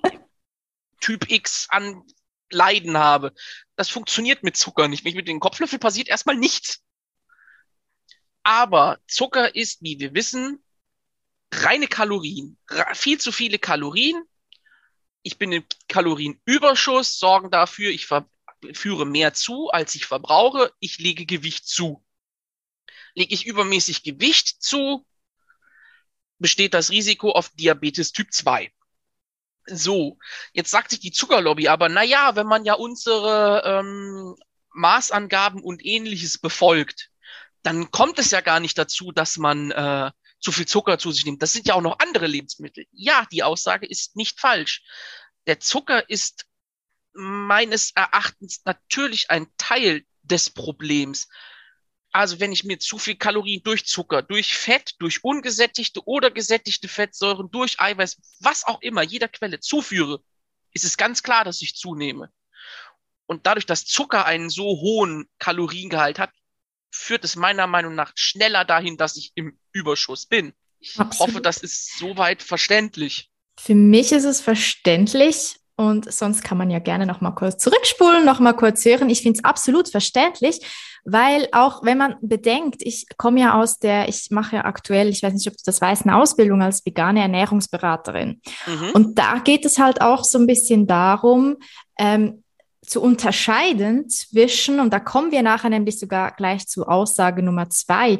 [0.99, 2.01] Typ X an
[2.49, 3.35] Leiden habe.
[3.75, 5.05] Das funktioniert mit Zucker nicht.
[5.05, 6.81] Mit dem Kopflöffel passiert erstmal nichts.
[8.41, 10.57] Aber Zucker ist, wie wir wissen,
[11.51, 12.57] reine Kalorien.
[12.93, 14.23] Viel zu viele Kalorien.
[15.21, 18.07] Ich bin im Kalorienüberschuss, sorgen dafür, ich
[18.73, 20.73] führe mehr zu, als ich verbrauche.
[20.79, 22.03] Ich lege Gewicht zu.
[23.15, 25.05] Lege ich übermäßig Gewicht zu,
[26.37, 28.71] besteht das Risiko auf Diabetes Typ 2.
[29.67, 30.19] So,
[30.53, 34.35] jetzt sagt sich die Zuckerlobby aber, na ja, wenn man ja unsere ähm,
[34.73, 37.09] Maßangaben und ähnliches befolgt,
[37.63, 41.25] dann kommt es ja gar nicht dazu, dass man äh, zu viel Zucker zu sich
[41.25, 41.41] nimmt.
[41.41, 42.85] Das sind ja auch noch andere Lebensmittel.
[42.91, 44.83] Ja, die Aussage ist nicht falsch.
[45.47, 46.45] Der Zucker ist
[47.13, 51.27] meines Erachtens natürlich ein Teil des Problems.
[52.15, 56.87] Also wenn ich mir zu viel Kalorien durch Zucker, durch Fett, durch ungesättigte oder gesättigte
[56.87, 60.23] Fettsäuren, durch Eiweiß, was auch immer, jeder Quelle zuführe,
[60.71, 62.31] ist es ganz klar, dass ich zunehme.
[63.25, 66.31] Und dadurch, dass Zucker einen so hohen Kaloriengehalt hat,
[66.89, 70.53] führt es meiner Meinung nach schneller dahin, dass ich im Überschuss bin.
[70.79, 71.19] Ich Absolut.
[71.19, 73.29] hoffe, das ist soweit verständlich.
[73.59, 78.25] Für mich ist es verständlich und sonst kann man ja gerne noch mal kurz zurückspulen,
[78.25, 79.09] noch mal kurz hören.
[79.09, 80.61] Ich finde es absolut verständlich,
[81.03, 85.21] weil auch wenn man bedenkt, ich komme ja aus der, ich mache ja aktuell, ich
[85.21, 88.41] weiß nicht, ob du das weißt, eine Ausbildung als vegane Ernährungsberaterin.
[88.65, 88.89] Mhm.
[88.93, 91.57] Und da geht es halt auch so ein bisschen darum,
[91.99, 92.43] ähm,
[92.81, 98.19] zu unterscheiden zwischen, und da kommen wir nachher nämlich sogar gleich zu Aussage Nummer zwei,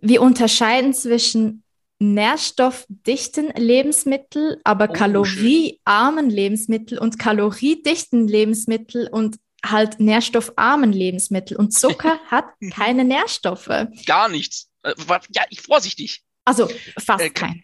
[0.00, 1.62] wir unterscheiden zwischen
[1.98, 11.56] nährstoffdichten Lebensmittel, aber Oh, kaloriearmen Lebensmittel und kaloriedichten Lebensmittel und halt nährstoffarmen Lebensmittel.
[11.56, 13.68] Und Zucker hat keine Nährstoffe.
[14.06, 14.70] Gar nichts.
[14.82, 14.94] Äh,
[15.34, 16.22] Ja, ich vorsichtig.
[16.44, 17.62] Also fast Äh, kein.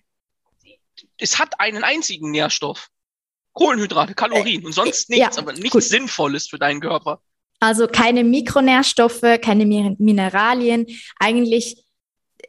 [1.18, 2.88] Es hat einen einzigen Nährstoff.
[3.55, 5.83] Kohlenhydrate, Kalorien und sonst Äh, ja, nichts, aber nichts gut.
[5.83, 7.21] Sinnvolles für deinen Körper.
[7.61, 10.87] Also keine Mikronährstoffe, keine Mi- Mineralien.
[11.21, 11.82] Eigentlich,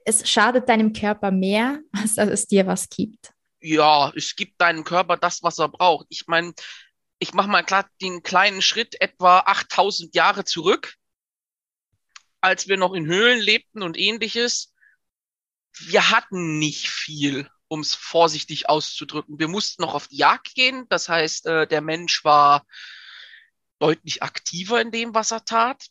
[0.05, 3.33] es schadet deinem Körper mehr, als dass es dir was gibt.
[3.61, 6.07] Ja, es gibt deinem Körper das, was er braucht.
[6.09, 6.53] Ich meine,
[7.19, 10.95] ich mache mal klar den kleinen Schritt etwa 8000 Jahre zurück,
[12.41, 14.73] als wir noch in Höhlen lebten und ähnliches.
[15.77, 19.39] Wir hatten nicht viel, um es vorsichtig auszudrücken.
[19.39, 20.85] Wir mussten noch auf die Jagd gehen.
[20.89, 22.65] Das heißt, äh, der Mensch war
[23.79, 25.87] deutlich aktiver in dem, was er tat.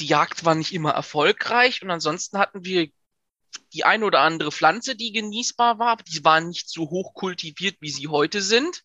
[0.00, 2.88] Die Jagd war nicht immer erfolgreich und ansonsten hatten wir
[3.72, 7.90] die eine oder andere Pflanze, die genießbar war, die waren nicht so hoch kultiviert, wie
[7.90, 8.82] sie heute sind.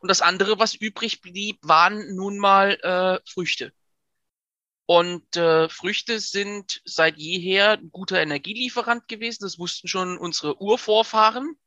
[0.00, 3.72] Und das andere, was übrig blieb, waren nun mal äh, Früchte.
[4.86, 9.42] Und äh, Früchte sind seit jeher ein guter Energielieferant gewesen.
[9.42, 11.58] Das wussten schon unsere Urvorfahren.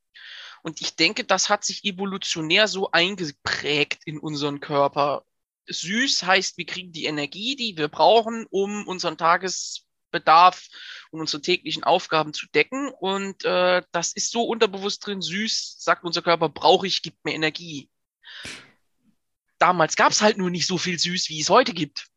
[0.63, 5.23] Und ich denke, das hat sich evolutionär so eingeprägt in unseren Körper.
[5.67, 9.17] Süß heißt, wir kriegen die Energie, die wir brauchen, um unseren
[10.11, 10.67] Tagesbedarf
[11.11, 12.89] und unsere täglichen Aufgaben zu decken.
[12.89, 15.21] Und äh, das ist so unterbewusst drin.
[15.21, 17.89] Süß, sagt unser Körper, brauche ich, gibt mir Energie.
[19.57, 22.07] Damals gab es halt nur nicht so viel Süß, wie es heute gibt.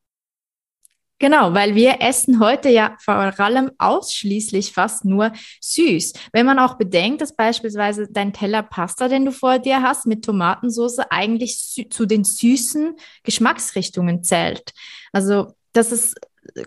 [1.21, 6.13] Genau, weil wir essen heute ja vor allem ausschließlich fast nur süß.
[6.33, 10.25] Wenn man auch bedenkt, dass beispielsweise dein Teller Pasta, den du vor dir hast, mit
[10.25, 14.73] Tomatensauce eigentlich zu den süßen Geschmacksrichtungen zählt.
[15.13, 16.17] Also, das ist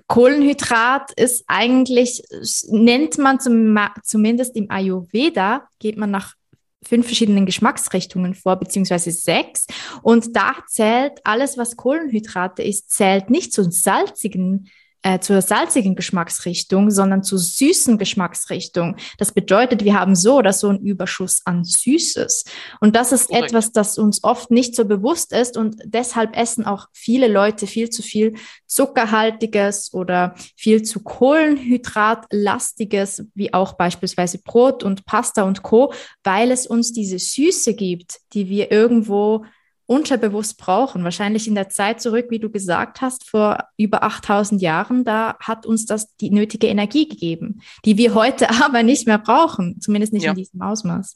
[0.07, 2.23] Kohlenhydrat ist eigentlich,
[2.69, 6.35] nennt man zum, zumindest im Ayurveda, geht man nach
[6.83, 9.67] fünf verschiedenen Geschmacksrichtungen vor, beziehungsweise sechs.
[10.01, 14.69] Und da zählt alles, was Kohlenhydrate ist, zählt nicht zu salzigen
[15.03, 18.97] äh, zur salzigen Geschmacksrichtung, sondern zur süßen Geschmacksrichtung.
[19.17, 22.45] Das bedeutet, wir haben so oder so einen Überschuss an Süßes.
[22.79, 23.49] Und das ist Korrekt.
[23.49, 27.89] etwas, das uns oft nicht so bewusst ist und deshalb essen auch viele Leute viel
[27.89, 35.93] zu viel zuckerhaltiges oder viel zu Kohlenhydratlastiges, wie auch beispielsweise Brot und Pasta und Co.,
[36.23, 39.45] weil es uns diese Süße gibt, die wir irgendwo
[39.87, 41.03] unterbewusst brauchen.
[41.03, 45.65] Wahrscheinlich in der Zeit zurück, wie du gesagt hast, vor über 8000 Jahren, da hat
[45.65, 50.23] uns das die nötige Energie gegeben, die wir heute aber nicht mehr brauchen, zumindest nicht
[50.23, 50.31] ja.
[50.31, 51.15] in diesem Ausmaß.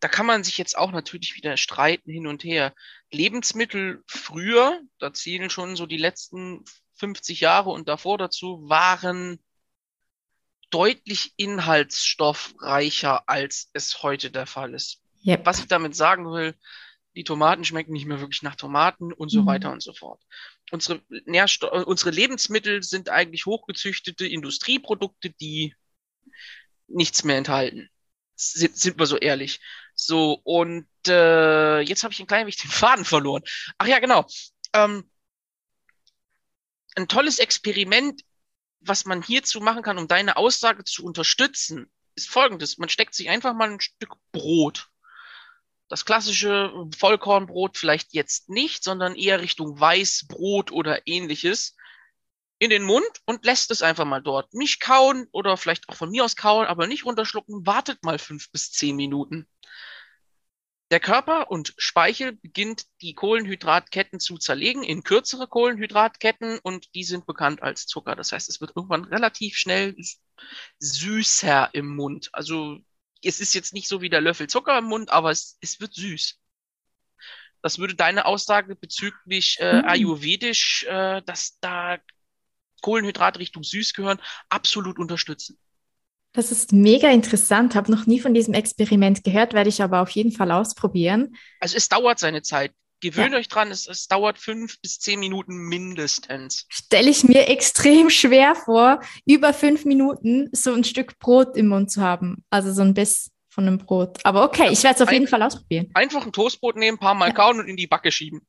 [0.00, 2.74] Da kann man sich jetzt auch natürlich wieder streiten hin und her.
[3.12, 9.38] Lebensmittel früher, da zählen schon so die letzten 50 Jahre und davor dazu, waren
[10.70, 15.00] deutlich inhaltsstoffreicher, als es heute der Fall ist.
[15.24, 15.46] Yep.
[15.46, 16.54] Was ich damit sagen will,
[17.14, 19.46] die Tomaten schmecken nicht mehr wirklich nach Tomaten und so mhm.
[19.46, 20.22] weiter und so fort.
[20.70, 25.74] Unsere, Nährsto äh, unsere Lebensmittel sind eigentlich hochgezüchtete Industrieprodukte, die
[26.88, 27.90] nichts mehr enthalten.
[28.34, 29.60] Sind, sind wir so ehrlich.
[29.94, 33.42] So, und äh, jetzt habe ich ein klein wenig den Faden verloren.
[33.78, 34.26] Ach ja, genau.
[34.72, 35.10] Ähm,
[36.96, 38.22] ein tolles Experiment,
[38.80, 42.78] was man hierzu machen kann, um deine Aussage zu unterstützen, ist folgendes.
[42.78, 44.91] Man steckt sich einfach mal ein Stück Brot
[45.92, 51.76] das klassische Vollkornbrot vielleicht jetzt nicht, sondern eher Richtung Weißbrot oder ähnliches
[52.58, 54.54] in den Mund und lässt es einfach mal dort.
[54.54, 57.66] Nicht kauen oder vielleicht auch von mir aus kauen, aber nicht runterschlucken.
[57.66, 59.46] Wartet mal fünf bis zehn Minuten.
[60.90, 67.26] Der Körper und Speichel beginnt die Kohlenhydratketten zu zerlegen in kürzere Kohlenhydratketten und die sind
[67.26, 68.16] bekannt als Zucker.
[68.16, 69.94] Das heißt, es wird irgendwann relativ schnell
[70.78, 72.30] süßer im Mund.
[72.32, 72.78] Also
[73.22, 75.94] es ist jetzt nicht so wie der Löffel Zucker im Mund, aber es, es wird
[75.94, 76.38] süß.
[77.62, 79.84] Das würde deine Aussage bezüglich äh, mhm.
[79.84, 81.98] ayurvedisch, äh, dass da
[82.82, 85.56] Kohlenhydrate Richtung süß gehören, absolut unterstützen.
[86.32, 90.10] Das ist mega interessant, habe noch nie von diesem Experiment gehört, werde ich aber auf
[90.10, 91.36] jeden Fall ausprobieren.
[91.60, 92.72] Also es dauert seine Zeit.
[93.02, 93.38] Gewöhnt ja.
[93.38, 96.66] euch dran, es, es, dauert fünf bis zehn Minuten mindestens.
[96.68, 101.90] Stelle ich mir extrem schwer vor, über fünf Minuten so ein Stück Brot im Mund
[101.90, 102.44] zu haben.
[102.48, 104.20] Also so ein Biss von einem Brot.
[104.22, 105.90] Aber okay, ich werde es auf ein, jeden Fall ausprobieren.
[105.94, 107.34] Einfach ein Toastbrot nehmen, paar Mal ja.
[107.34, 108.46] kauen und in die Backe schieben.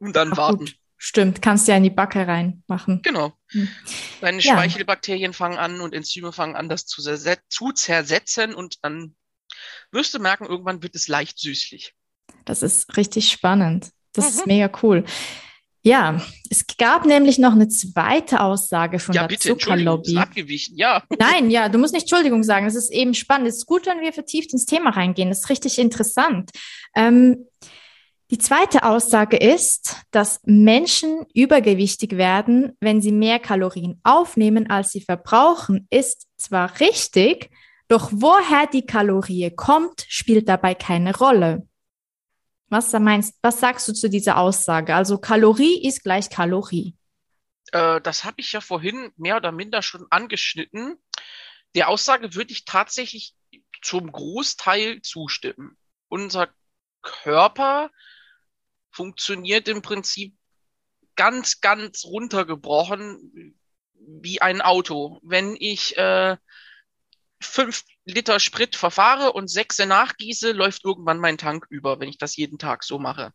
[0.00, 0.58] Und dann Ach, warten.
[0.58, 0.76] Gut.
[0.98, 3.02] Stimmt, kannst du ja in die Backe reinmachen.
[3.02, 3.32] Genau.
[3.50, 3.68] Hm.
[4.20, 4.54] Deine ja.
[4.54, 9.14] Speichelbakterien fangen an und Enzyme fangen an, das zu, zu zersetzen und dann
[9.92, 11.94] wirst du merken, irgendwann wird es leicht süßlich.
[12.44, 13.90] Das ist richtig spannend.
[14.12, 14.30] Das mhm.
[14.30, 15.04] ist mega cool.
[15.84, 20.16] Ja, es gab nämlich noch eine zweite Aussage von ja, der bitte, Zuckerlobby.
[20.16, 21.02] Abgewichen, ja.
[21.18, 22.66] Nein, ja, du musst nicht Entschuldigung sagen.
[22.66, 23.48] Es ist eben spannend.
[23.48, 25.30] Es ist gut, wenn wir vertieft ins Thema reingehen.
[25.30, 26.52] Das ist richtig interessant.
[26.94, 27.46] Ähm,
[28.30, 35.00] die zweite Aussage ist, dass Menschen übergewichtig werden, wenn sie mehr Kalorien aufnehmen, als sie
[35.00, 37.50] verbrauchen, ist zwar richtig,
[37.88, 41.66] doch woher die Kalorie kommt, spielt dabei keine Rolle.
[42.72, 44.94] Was meinst, was sagst du zu dieser Aussage?
[44.94, 46.96] Also Kalorie ist gleich Kalorie.
[47.70, 50.96] Äh, das habe ich ja vorhin mehr oder minder schon angeschnitten.
[51.74, 53.34] Der Aussage würde ich tatsächlich
[53.82, 55.76] zum Großteil zustimmen.
[56.08, 56.48] Unser
[57.02, 57.90] Körper
[58.90, 60.34] funktioniert im Prinzip
[61.14, 63.54] ganz, ganz runtergebrochen
[63.92, 65.20] wie ein Auto.
[65.22, 66.38] Wenn ich äh,
[67.38, 72.36] fünf Liter Sprit verfahre und sechs nachgieße, läuft irgendwann mein Tank über, wenn ich das
[72.36, 73.32] jeden Tag so mache.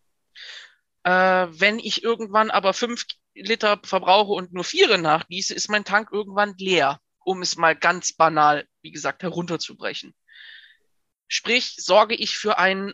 [1.04, 6.10] Äh, wenn ich irgendwann aber fünf Liter verbrauche und nur vier nachgieße, ist mein Tank
[6.12, 10.14] irgendwann leer, um es mal ganz banal, wie gesagt, herunterzubrechen.
[11.28, 12.94] Sprich, sorge ich für einen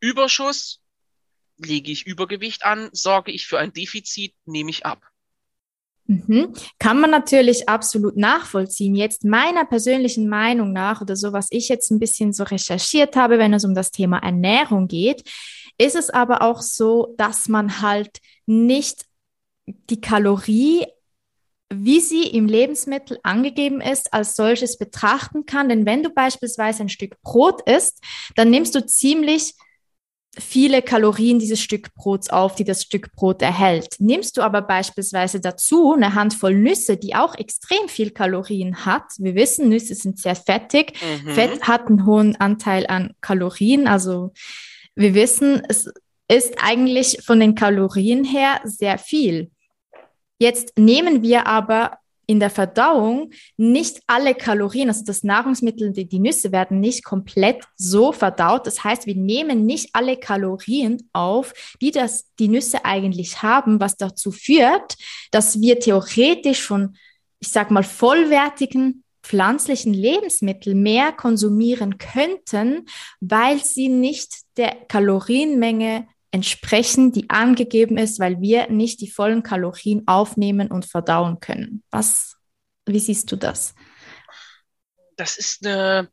[0.00, 0.80] Überschuss,
[1.56, 5.11] lege ich Übergewicht an, sorge ich für ein Defizit, nehme ich ab.
[6.06, 6.52] Mhm.
[6.78, 8.94] Kann man natürlich absolut nachvollziehen.
[8.94, 13.38] Jetzt meiner persönlichen Meinung nach oder so, was ich jetzt ein bisschen so recherchiert habe,
[13.38, 15.22] wenn es um das Thema Ernährung geht,
[15.78, 19.04] ist es aber auch so, dass man halt nicht
[19.66, 20.86] die Kalorie
[21.74, 25.68] wie sie im Lebensmittel angegeben ist, als solches betrachten kann.
[25.68, 28.02] Denn wenn du beispielsweise ein Stück Brot isst,
[28.36, 29.54] dann nimmst du ziemlich
[30.38, 33.96] viele Kalorien dieses Stück Brots auf, die das Stück Brot erhält.
[33.98, 39.04] Nimmst du aber beispielsweise dazu eine Handvoll Nüsse, die auch extrem viel Kalorien hat.
[39.18, 40.94] Wir wissen, Nüsse sind sehr fettig.
[41.24, 41.30] Mhm.
[41.30, 43.86] Fett hat einen hohen Anteil an Kalorien.
[43.86, 44.32] Also
[44.94, 45.92] wir wissen, es
[46.28, 49.50] ist eigentlich von den Kalorien her sehr viel.
[50.38, 56.20] Jetzt nehmen wir aber in der Verdauung nicht alle Kalorien, also das Nahrungsmittel, die, die
[56.20, 58.66] Nüsse werden nicht komplett so verdaut.
[58.66, 63.96] Das heißt, wir nehmen nicht alle Kalorien auf, die das, die Nüsse eigentlich haben, was
[63.96, 64.96] dazu führt,
[65.30, 66.96] dass wir theoretisch von,
[67.40, 72.86] ich sag mal, vollwertigen pflanzlichen Lebensmitteln mehr konsumieren könnten,
[73.20, 80.08] weil sie nicht der Kalorienmenge entsprechen, die angegeben ist, weil wir nicht die vollen Kalorien
[80.08, 81.84] aufnehmen und verdauen können.
[81.90, 82.36] Was,
[82.86, 83.74] wie siehst du das?
[85.16, 86.10] Das ist eine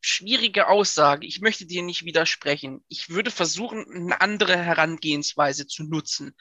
[0.00, 1.26] schwierige Aussage.
[1.26, 2.84] Ich möchte dir nicht widersprechen.
[2.88, 6.34] Ich würde versuchen, eine andere Herangehensweise zu nutzen.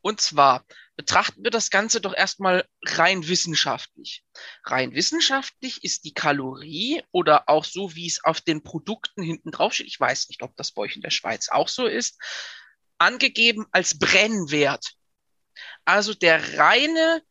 [0.00, 0.64] Und zwar
[0.98, 4.24] betrachten wir das Ganze doch erstmal rein wissenschaftlich.
[4.64, 9.74] Rein wissenschaftlich ist die Kalorie oder auch so, wie es auf den Produkten hinten drauf
[9.74, 12.18] steht, ich weiß nicht, ob das bei euch in der Schweiz auch so ist,
[12.98, 14.94] angegeben als Brennwert.
[15.84, 17.22] Also der reine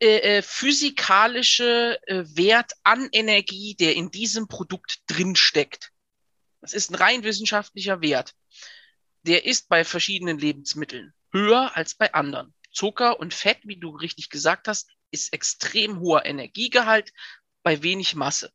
[0.00, 5.90] äh, äh physikalische äh, Wert an Energie, der in diesem Produkt drin steckt.
[6.60, 8.32] Das ist ein rein wissenschaftlicher Wert.
[9.24, 12.54] Der ist bei verschiedenen Lebensmitteln höher als bei anderen.
[12.70, 17.12] Zucker und Fett, wie du richtig gesagt hast, ist extrem hoher Energiegehalt
[17.62, 18.52] bei wenig Masse.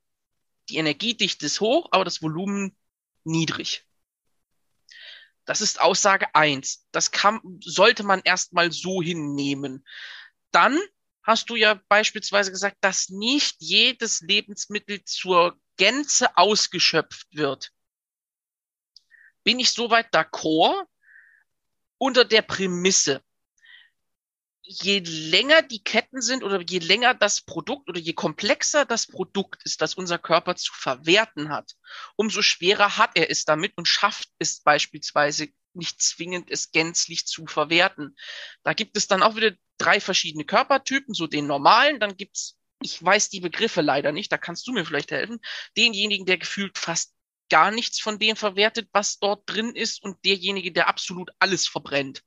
[0.69, 2.75] Die Energiedichte ist hoch, aber das Volumen
[3.23, 3.85] niedrig.
[5.45, 6.87] Das ist Aussage eins.
[6.91, 9.85] Das kann, sollte man erstmal so hinnehmen.
[10.51, 10.79] Dann
[11.21, 17.71] hast du ja beispielsweise gesagt, dass nicht jedes Lebensmittel zur Gänze ausgeschöpft wird.
[19.43, 20.87] Bin ich soweit d'accord?
[21.97, 23.23] unter der Prämisse,
[24.67, 29.63] je länger die Ketten sind oder je länger das Produkt oder je komplexer das Produkt
[29.63, 31.73] ist, das unser Körper zu verwerten hat,
[32.15, 37.45] umso schwerer hat er es damit und schafft es beispielsweise nicht zwingend, es gänzlich zu
[37.45, 38.15] verwerten.
[38.63, 43.03] Da gibt es dann auch wieder drei verschiedene Körpertypen, so den normalen, dann gibt's ich
[43.03, 45.39] weiß die Begriffe leider nicht, da kannst du mir vielleicht helfen,
[45.77, 47.13] denjenigen, der gefühlt fast
[47.49, 52.21] gar nichts von dem verwertet, was dort drin ist und derjenige, der absolut alles verbrennt.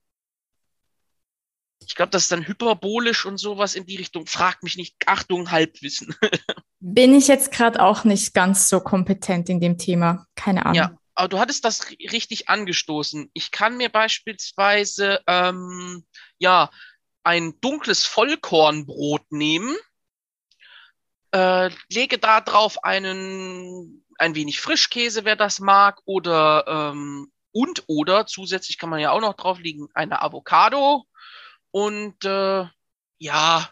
[1.87, 4.27] Ich glaube, das ist dann hyperbolisch und sowas in die Richtung.
[4.27, 4.97] Frag mich nicht.
[5.07, 6.15] Achtung, Halbwissen.
[6.81, 10.27] Bin ich jetzt gerade auch nicht ganz so kompetent in dem Thema.
[10.35, 10.75] Keine Ahnung.
[10.75, 13.31] Ja, aber du hattest das richtig angestoßen.
[13.33, 16.05] Ich kann mir beispielsweise ähm,
[16.39, 16.71] ja
[17.25, 19.77] ein dunkles Vollkornbrot nehmen,
[21.33, 28.27] äh, lege da drauf einen ein wenig Frischkäse, wer das mag, oder ähm, und oder
[28.27, 31.05] zusätzlich kann man ja auch noch drauflegen eine Avocado
[31.79, 32.67] und äh,
[33.19, 33.71] ja,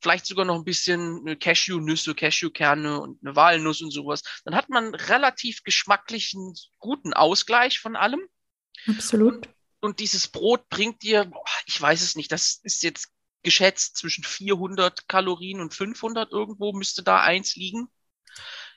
[0.00, 4.22] vielleicht sogar noch ein bisschen Cashew-Nüsse, Cashewkerne und eine Walnuss und sowas.
[4.46, 8.22] Dann hat man relativ geschmacklichen, guten Ausgleich von allem.
[8.88, 9.34] Absolut.
[9.34, 9.48] Und,
[9.80, 11.30] und dieses Brot bringt dir,
[11.66, 13.12] ich weiß es nicht, das ist jetzt
[13.42, 17.88] geschätzt zwischen 400 Kalorien und 500 irgendwo müsste da eins liegen.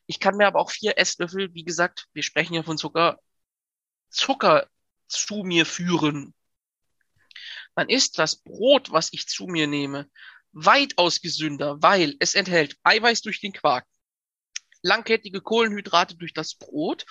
[0.06, 3.22] Ich kann mir aber auch vier Esslöffel, wie gesagt, wir sprechen ja von Zucker,
[4.10, 4.68] Zucker
[5.08, 6.34] zu mir führen.
[7.76, 10.10] Dann ist das Brot, was ich zu mir nehme,
[10.52, 13.86] weitaus gesünder, weil es enthält Eiweiß durch den Quark,
[14.82, 17.06] langkettige Kohlenhydrate durch das Brot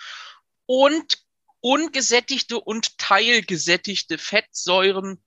[0.67, 1.19] und
[1.61, 5.23] ungesättigte und teilgesättigte Fettsäuren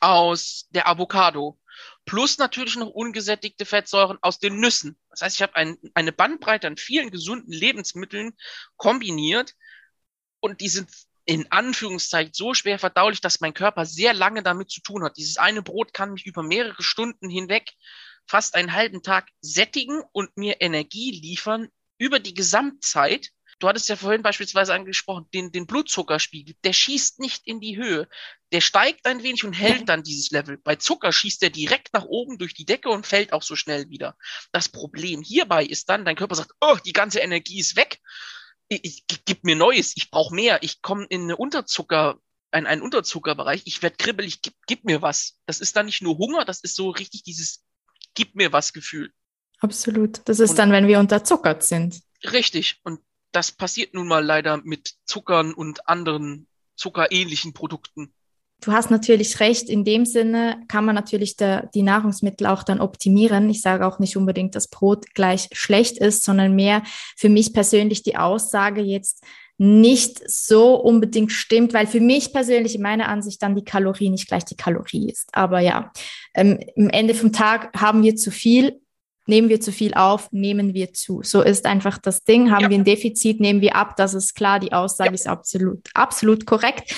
[0.00, 1.58] aus der Avocado
[2.06, 4.98] plus natürlich noch ungesättigte Fettsäuren aus den Nüssen.
[5.10, 8.36] Das heißt, ich habe ein, eine Bandbreite an vielen gesunden Lebensmitteln
[8.76, 9.54] kombiniert
[10.40, 10.88] und die sind
[11.26, 15.16] in Anführungszeichen so schwer verdaulich, dass mein Körper sehr lange damit zu tun hat.
[15.16, 17.72] Dieses eine Brot kann mich über mehrere Stunden hinweg
[18.28, 21.68] fast einen halben Tag sättigen und mir Energie liefern
[21.98, 27.46] über die Gesamtzeit Du hattest ja vorhin beispielsweise angesprochen, den, den Blutzuckerspiegel, der schießt nicht
[27.46, 28.06] in die Höhe.
[28.52, 30.58] Der steigt ein wenig und hält dann dieses Level.
[30.58, 33.88] Bei Zucker schießt er direkt nach oben durch die Decke und fällt auch so schnell
[33.88, 34.16] wieder.
[34.52, 38.00] Das Problem hierbei ist dann, dein Körper sagt, oh, die ganze Energie ist weg.
[38.68, 42.18] Ich, ich, gib mir Neues, ich brauche mehr, ich komme in eine Unterzucker,
[42.50, 43.62] ein, ein Unterzuckerbereich.
[43.64, 45.38] Ich werde kribbelig, gib, gib mir was.
[45.46, 47.62] Das ist dann nicht nur Hunger, das ist so richtig dieses
[48.14, 49.12] Gib mir was Gefühl.
[49.60, 50.22] Absolut.
[50.24, 52.00] Das ist und, dann, wenn wir unterzuckert sind.
[52.24, 52.80] Richtig.
[52.82, 53.00] Und
[53.30, 58.14] das passiert nun mal leider mit Zuckern und anderen zuckerähnlichen Produkten.
[58.62, 59.68] Du hast natürlich recht.
[59.68, 63.50] In dem Sinne kann man natürlich der, die Nahrungsmittel auch dann optimieren.
[63.50, 66.82] Ich sage auch nicht unbedingt, dass Brot gleich schlecht ist, sondern mehr
[67.16, 69.24] für mich persönlich die Aussage jetzt
[69.58, 74.28] nicht so unbedingt stimmt, weil für mich persönlich in meiner Ansicht dann die Kalorie nicht
[74.28, 75.28] gleich die Kalorie ist.
[75.32, 75.92] Aber ja,
[76.34, 78.80] ähm, im Ende vom Tag haben wir zu viel,
[79.26, 81.22] nehmen wir zu viel auf, nehmen wir zu.
[81.22, 82.50] So ist einfach das Ding.
[82.50, 82.70] Haben ja.
[82.70, 83.96] wir ein Defizit, nehmen wir ab.
[83.96, 84.60] Das ist klar.
[84.60, 85.14] Die Aussage ja.
[85.14, 86.94] ist absolut, absolut korrekt.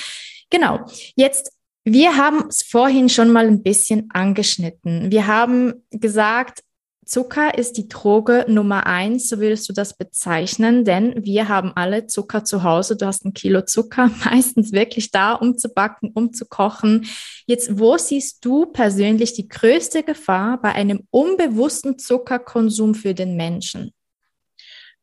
[0.51, 0.87] Genau.
[1.15, 1.53] Jetzt
[1.91, 5.11] wir haben es vorhin schon mal ein bisschen angeschnitten.
[5.11, 6.63] Wir haben gesagt,
[7.07, 12.07] Zucker ist die Droge Nummer eins, so würdest du das bezeichnen, denn wir haben alle
[12.07, 12.97] Zucker zu Hause.
[12.97, 17.07] Du hast ein Kilo Zucker, meistens wirklich da, um zu backen, um zu kochen.
[17.47, 23.93] Jetzt, wo siehst du persönlich die größte Gefahr bei einem unbewussten Zuckerkonsum für den Menschen?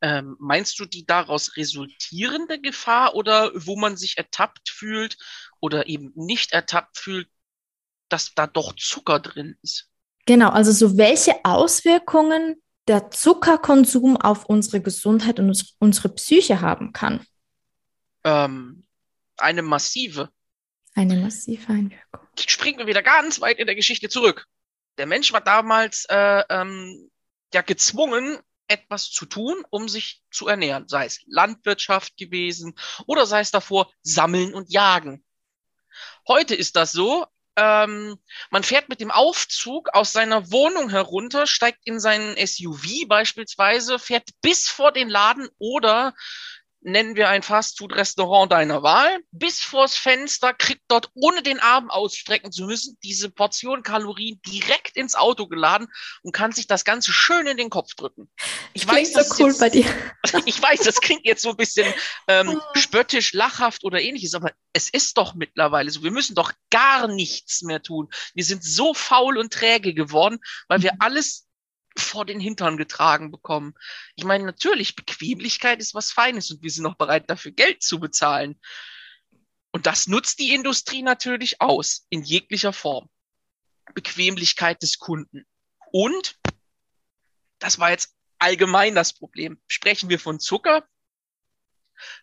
[0.02, 5.16] Ähm, meinst du die daraus resultierende Gefahr oder wo man sich ertappt fühlt
[5.60, 7.28] oder eben nicht ertappt fühlt,
[8.08, 9.88] dass da doch Zucker drin ist?
[10.26, 17.24] Genau, also so welche Auswirkungen der Zuckerkonsum auf unsere Gesundheit und unsere Psyche haben kann.
[18.24, 18.84] Ähm,
[19.36, 20.30] eine massive.
[20.94, 22.20] Eine massive Einwirkung.
[22.38, 24.46] Springen wir wieder ganz weit in der Geschichte zurück.
[24.98, 27.10] Der Mensch war damals äh, ähm,
[27.52, 28.38] ja gezwungen,
[28.68, 30.88] etwas zu tun, um sich zu ernähren.
[30.88, 32.74] Sei es Landwirtschaft gewesen
[33.06, 35.24] oder sei es davor Sammeln und Jagen.
[36.26, 38.18] Heute ist das so, ähm,
[38.50, 44.28] man fährt mit dem Aufzug aus seiner Wohnung herunter, steigt in seinen SUV beispielsweise, fährt
[44.42, 46.14] bis vor den Laden oder
[46.86, 52.52] nennen wir ein Fastfood-Restaurant deiner Wahl, bis vors Fenster, kriegt dort, ohne den Arm ausstrecken
[52.52, 55.88] zu müssen, diese Portion Kalorien direkt ins Auto geladen
[56.22, 58.30] und kann sich das Ganze schön in den Kopf drücken.
[58.72, 59.86] Ich weiß, so cool jetzt, bei dir.
[60.46, 61.92] ich weiß, das klingt jetzt so ein bisschen
[62.28, 62.78] ähm, oh.
[62.78, 66.04] spöttisch, lachhaft oder ähnliches, aber es ist doch mittlerweile so.
[66.04, 68.08] Wir müssen doch gar nichts mehr tun.
[68.34, 71.00] Wir sind so faul und träge geworden, weil wir mhm.
[71.00, 71.45] alles
[72.00, 73.74] vor den Hintern getragen bekommen.
[74.14, 78.00] Ich meine, natürlich, Bequemlichkeit ist was Feines und wir sind auch bereit, dafür Geld zu
[78.00, 78.60] bezahlen.
[79.72, 83.08] Und das nutzt die Industrie natürlich aus, in jeglicher Form.
[83.94, 85.46] Bequemlichkeit des Kunden.
[85.92, 86.38] Und,
[87.58, 90.86] das war jetzt allgemein das Problem, sprechen wir von Zucker.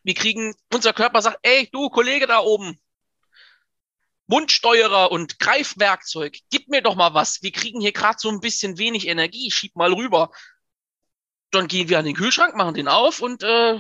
[0.04, 2.80] Wir kriegen, unser Körper sagt, ey, du Kollege da oben,
[4.28, 7.44] Mundsteuerer und Greifwerkzeug, gib mir doch mal was.
[7.44, 10.32] Wir kriegen hier gerade so ein bisschen wenig Energie, schieb mal rüber.
[11.52, 13.80] Dann gehen wir an den Kühlschrank, machen den auf und äh,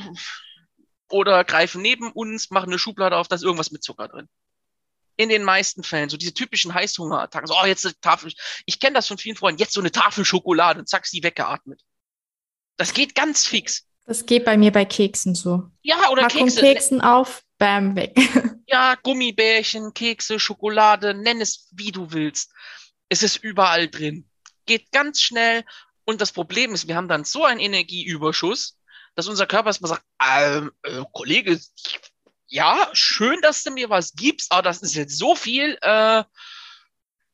[1.10, 4.28] oder greifen neben uns, machen eine Schublade auf, da ist irgendwas mit Zucker drin.
[5.16, 8.34] In den meisten Fällen, so diese typischen Heißhungerattacken, so, oh, jetzt eine Tafel,
[8.66, 11.82] ich kenne das von vielen Freunden, jetzt so eine Tafel Schokolade und zack, sie weggeatmet.
[12.78, 13.86] Das geht ganz fix.
[14.06, 15.70] Das geht bei mir bei Keksen so.
[15.84, 16.62] Ja, oder Packung Kekse.
[16.62, 18.14] Keksen auf, bam, weg.
[18.68, 22.52] Ja, Gummibärchen, Kekse, Schokolade, nenn es wie du willst.
[23.08, 24.28] Es ist überall drin.
[24.66, 25.64] Geht ganz schnell.
[26.06, 28.80] Und das Problem ist, wir haben dann so einen Energieüberschuss,
[29.14, 31.60] dass unser Körper erstmal sagt, ähm, äh, Kollege,
[32.48, 35.78] ja, schön, dass du mir was gibst, aber das ist jetzt so viel.
[35.82, 36.24] Äh,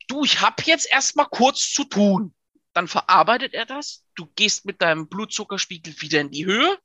[0.10, 2.34] du, ich habe jetzt erstmal kurz zu tun
[2.74, 4.06] dann verarbeitet er das.
[4.16, 6.78] Du gehst mit deinem Blutzuckerspiegel wieder in die Höhe.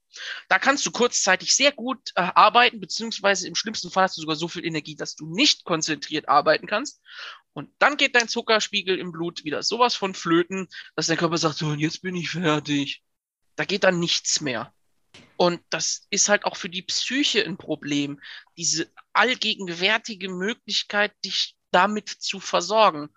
[0.49, 4.37] Da kannst du kurzzeitig sehr gut äh, arbeiten, beziehungsweise im schlimmsten Fall hast du sogar
[4.37, 7.01] so viel Energie, dass du nicht konzentriert arbeiten kannst.
[7.53, 11.57] Und dann geht dein Zuckerspiegel im Blut wieder sowas von flöten, dass dein Körper sagt,
[11.57, 13.03] so, jetzt bin ich fertig.
[13.57, 14.75] Da geht dann nichts mehr.
[15.37, 18.21] Und das ist halt auch für die Psyche ein Problem.
[18.57, 23.11] Diese allgegenwärtige Möglichkeit, dich damit zu versorgen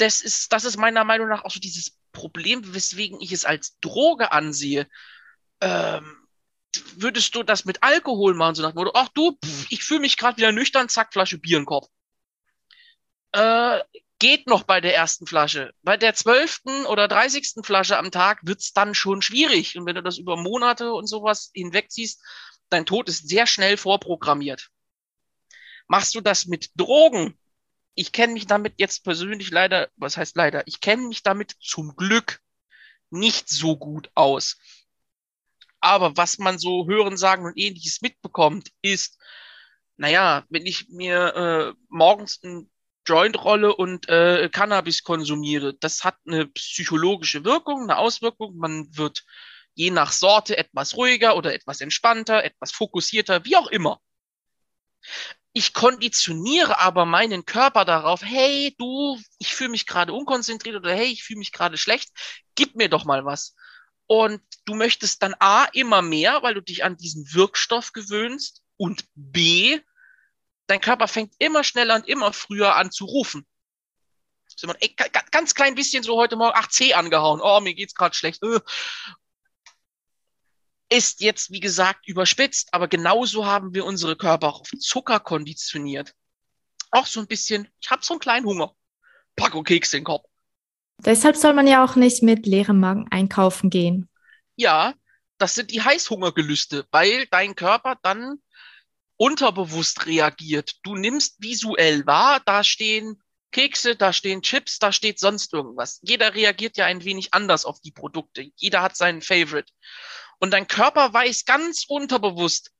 [0.00, 3.78] das ist, das ist meiner Meinung nach auch so dieses Problem, weswegen ich es als
[3.80, 4.88] Droge ansehe.
[5.60, 6.16] Ähm,
[6.96, 10.00] würdest du das mit Alkohol machen, so nach dem Motto, ach du, pff, ich fühle
[10.00, 11.88] mich gerade wieder nüchtern, zack, Flasche Bier im Kopf.
[13.32, 13.80] Äh,
[14.18, 15.72] geht noch bei der ersten Flasche.
[15.82, 19.76] Bei der zwölften oder dreißigsten Flasche am Tag wird's dann schon schwierig.
[19.76, 22.22] Und wenn du das über Monate und sowas hinwegziehst,
[22.68, 24.68] dein Tod ist sehr schnell vorprogrammiert.
[25.88, 27.36] Machst du das mit Drogen,
[27.94, 31.96] ich kenne mich damit jetzt persönlich leider, was heißt leider, ich kenne mich damit zum
[31.96, 32.40] Glück
[33.10, 34.58] nicht so gut aus.
[35.80, 39.18] Aber was man so hören, sagen und ähnliches mitbekommt, ist,
[39.96, 42.70] naja, wenn ich mir äh, morgens ein
[43.06, 48.56] Joint rolle und äh, Cannabis konsumiere, das hat eine psychologische Wirkung, eine Auswirkung.
[48.56, 49.24] Man wird
[49.74, 54.00] je nach Sorte etwas ruhiger oder etwas entspannter, etwas fokussierter, wie auch immer.
[55.52, 61.06] Ich konditioniere aber meinen Körper darauf, hey, du, ich fühle mich gerade unkonzentriert oder hey,
[61.06, 62.10] ich fühle mich gerade schlecht,
[62.54, 63.56] gib mir doch mal was.
[64.06, 69.04] Und du möchtest dann A, immer mehr, weil du dich an diesen Wirkstoff gewöhnst und
[69.14, 69.80] B,
[70.66, 73.46] dein Körper fängt immer schneller und immer früher an zu rufen.
[74.80, 74.94] Ey,
[75.30, 77.40] ganz klein bisschen so heute Morgen 8C angehauen.
[77.42, 78.40] Oh, mir geht's gerade schlecht.
[80.92, 86.14] Ist jetzt, wie gesagt, überspitzt, aber genauso haben wir unsere Körper auch auf Zucker konditioniert.
[86.90, 88.74] Auch so ein bisschen, ich habe so einen kleinen Hunger.
[89.36, 90.26] Packung Keks in den Kopf.
[90.98, 94.08] Deshalb soll man ja auch nicht mit leerem Magen einkaufen gehen.
[94.56, 94.94] Ja,
[95.38, 98.38] das sind die Heißhungergelüste, weil dein Körper dann
[99.16, 100.76] unterbewusst reagiert.
[100.82, 106.00] Du nimmst visuell wahr, da stehen Kekse, da stehen Chips, da steht sonst irgendwas.
[106.02, 108.50] Jeder reagiert ja ein wenig anders auf die Produkte.
[108.56, 109.72] Jeder hat seinen Favorite.
[110.40, 112.72] Und dein Körper weiß ganz unterbewusst,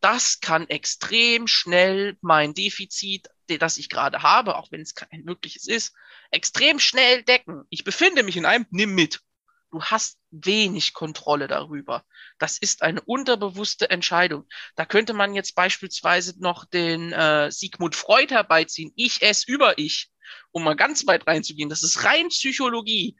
[0.00, 5.66] das kann extrem schnell mein Defizit, das ich gerade habe, auch wenn es kein wirkliches
[5.66, 5.92] ist,
[6.30, 7.64] extrem schnell decken.
[7.68, 9.20] Ich befinde mich in einem, nimm mit.
[9.72, 12.04] Du hast wenig Kontrolle darüber.
[12.38, 14.48] Das ist eine unterbewusste Entscheidung.
[14.76, 18.92] Da könnte man jetzt beispielsweise noch den äh, Sigmund Freud herbeiziehen.
[18.96, 20.10] Ich esse über ich,
[20.52, 21.68] um mal ganz weit reinzugehen.
[21.68, 23.16] Das ist rein Psychologie.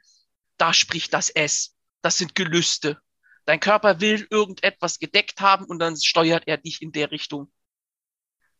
[0.57, 1.75] Da spricht das S.
[2.01, 3.01] Das sind Gelüste.
[3.45, 7.51] Dein Körper will irgendetwas gedeckt haben und dann steuert er dich in der Richtung.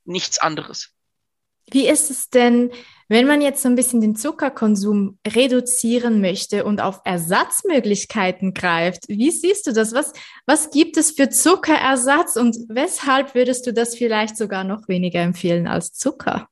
[0.03, 0.93] Nichts anderes.
[1.69, 2.71] Wie ist es denn,
[3.07, 9.07] wenn man jetzt so ein bisschen den Zuckerkonsum reduzieren möchte und auf Ersatzmöglichkeiten greift?
[9.07, 9.93] Wie siehst du das?
[9.93, 10.11] Was,
[10.45, 15.67] was gibt es für Zuckerersatz und weshalb würdest du das vielleicht sogar noch weniger empfehlen
[15.67, 16.49] als Zucker?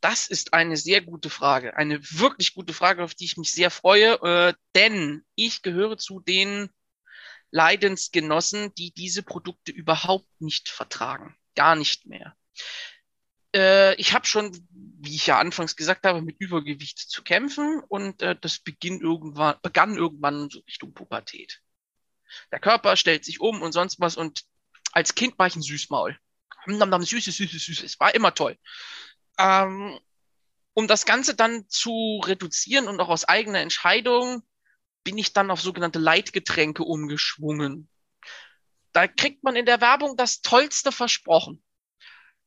[0.00, 3.70] Das ist eine sehr gute Frage, eine wirklich gute Frage, auf die ich mich sehr
[3.70, 6.70] freue, äh, denn ich gehöre zu den
[7.52, 11.36] Leidensgenossen, die diese Produkte überhaupt nicht vertragen.
[11.54, 12.34] Gar nicht mehr.
[13.54, 18.22] Äh, ich habe schon, wie ich ja anfangs gesagt habe, mit Übergewicht zu kämpfen und
[18.22, 21.60] äh, das beginnt irgendwann, begann irgendwann so Richtung Pubertät.
[22.50, 24.44] Der Körper stellt sich um und sonst was und
[24.92, 26.18] als Kind war ich ein Süßmaul.
[26.66, 28.00] Süßes, süßes, süßes.
[28.00, 28.56] War immer toll.
[29.38, 29.98] Ähm,
[30.74, 34.42] um das Ganze dann zu reduzieren und auch aus eigener Entscheidung
[35.04, 37.88] bin ich dann auf sogenannte Leitgetränke umgeschwungen.
[38.92, 41.62] Da kriegt man in der Werbung das Tollste versprochen.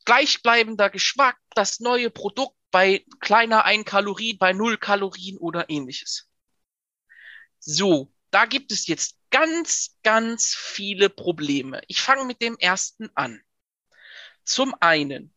[0.06, 6.30] Gleichbleibender Geschmack, das neue Produkt bei kleiner 1 Kalorie, bei 0 Kalorien oder ähnliches.
[7.60, 11.82] So, da gibt es jetzt ganz, ganz viele Probleme.
[11.88, 13.41] Ich fange mit dem ersten an.
[14.43, 15.34] Zum einen,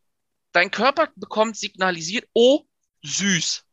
[0.51, 2.65] dein Körper bekommt signalisiert, oh,
[3.01, 3.65] süß.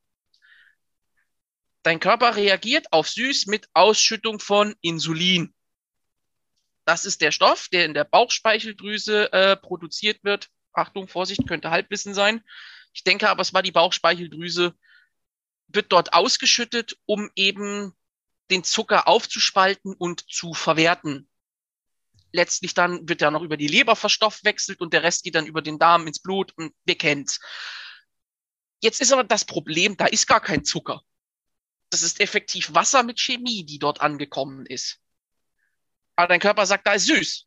[1.87, 5.55] Dein Körper reagiert auf süß mit Ausschüttung von Insulin.
[6.85, 10.51] Das ist der Stoff, der in der Bauchspeicheldrüse äh, produziert wird.
[10.73, 12.43] Achtung, Vorsicht, könnte Halbwissen sein.
[12.93, 14.75] Ich denke aber, es war die Bauchspeicheldrüse,
[15.69, 17.95] wird dort ausgeschüttet, um eben
[18.51, 21.29] den Zucker aufzuspalten und zu verwerten.
[22.33, 25.63] Letztlich dann wird er noch über die Leber verstoffwechselt und der Rest geht dann über
[25.63, 27.39] den Darm ins Blut und wir kennen's.
[28.81, 31.05] Jetzt ist aber das Problem, da ist gar kein Zucker
[31.97, 35.01] das ist effektiv Wasser mit Chemie, die dort angekommen ist.
[36.15, 37.47] Aber dein Körper sagt, da ist süß.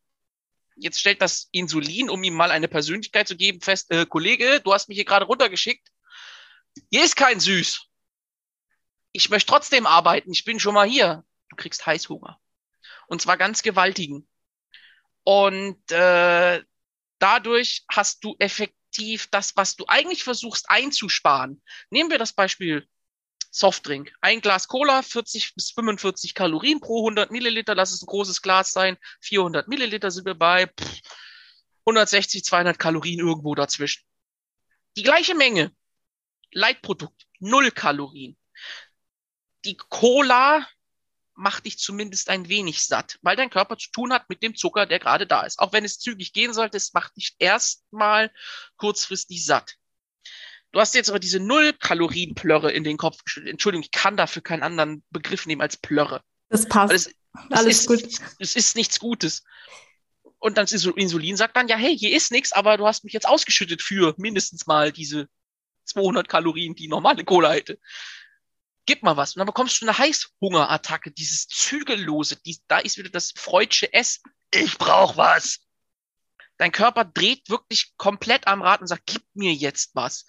[0.74, 4.72] Jetzt stellt das Insulin, um ihm mal eine Persönlichkeit zu geben, fest, äh, Kollege, du
[4.72, 5.88] hast mich hier gerade runtergeschickt.
[6.90, 7.86] Hier ist kein Süß.
[9.12, 10.32] Ich möchte trotzdem arbeiten.
[10.32, 11.24] Ich bin schon mal hier.
[11.48, 12.40] Du kriegst Heißhunger.
[13.06, 14.28] Und zwar ganz gewaltigen.
[15.22, 16.64] Und äh,
[17.20, 21.62] dadurch hast du effektiv das, was du eigentlich versuchst einzusparen.
[21.90, 22.88] Nehmen wir das Beispiel
[23.50, 24.12] Softdrink.
[24.20, 27.74] Ein Glas Cola, 40 bis 45 Kalorien pro 100 Milliliter.
[27.74, 28.96] Lass es ein großes Glas sein.
[29.20, 30.66] 400 Milliliter sind wir bei.
[30.66, 31.00] Pff,
[31.84, 34.04] 160, 200 Kalorien irgendwo dazwischen.
[34.96, 35.72] Die gleiche Menge.
[36.52, 37.26] Leitprodukt.
[37.40, 38.36] Null Kalorien.
[39.64, 40.66] Die Cola
[41.34, 44.86] macht dich zumindest ein wenig satt, weil dein Körper zu tun hat mit dem Zucker,
[44.86, 45.58] der gerade da ist.
[45.58, 48.30] Auch wenn es zügig gehen sollte, es macht dich erstmal
[48.76, 49.76] kurzfristig satt.
[50.72, 53.48] Du hast jetzt aber diese Null-Kalorien-Plörre in den Kopf gestellt.
[53.48, 56.22] Entschuldigung, ich kann dafür keinen anderen Begriff nehmen als Plörre.
[56.48, 56.92] Das passt.
[56.92, 57.14] Es,
[57.50, 58.02] Alles ist, gut.
[58.38, 59.42] Es ist nichts Gutes.
[60.38, 63.12] Und dann ist Insulin sagt dann, ja, hey, hier ist nichts, aber du hast mich
[63.12, 65.28] jetzt ausgeschüttet für mindestens mal diese
[65.84, 67.78] 200 Kalorien, die normale Cola hätte.
[68.86, 69.34] Gib mal was.
[69.34, 74.22] Und dann bekommst du eine Heißhungerattacke, dieses Zügellose, die, da ist wieder das freudsche S.
[74.52, 75.60] Ich brauch was.
[76.56, 80.26] Dein Körper dreht wirklich komplett am Rad und sagt, gib mir jetzt was.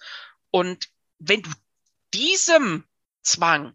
[0.52, 0.88] Und
[1.18, 1.50] wenn du
[2.14, 2.84] diesem
[3.22, 3.74] Zwang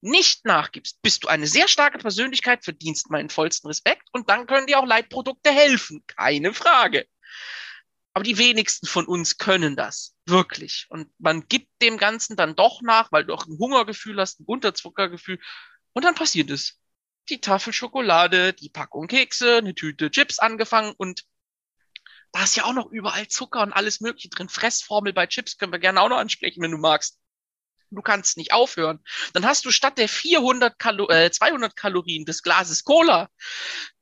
[0.00, 4.68] nicht nachgibst, bist du eine sehr starke Persönlichkeit, verdienst meinen vollsten Respekt und dann können
[4.68, 6.04] dir auch Leitprodukte helfen.
[6.06, 7.06] Keine Frage.
[8.14, 10.14] Aber die wenigsten von uns können das.
[10.26, 10.86] Wirklich.
[10.88, 14.44] Und man gibt dem Ganzen dann doch nach, weil du auch ein Hungergefühl hast, ein
[14.46, 15.40] Unterzuckergefühl.
[15.92, 16.80] Und dann passiert es.
[17.28, 21.24] Die Tafel Schokolade, die Packung Kekse, eine Tüte Chips angefangen und
[22.32, 24.48] da ist ja auch noch überall Zucker und alles Mögliche drin.
[24.48, 27.18] Fressformel bei Chips können wir gerne auch noch ansprechen, wenn du magst.
[27.90, 29.00] Du kannst nicht aufhören.
[29.32, 33.30] Dann hast du statt der 400 Kalo äh, 200 Kalorien des Glases Cola,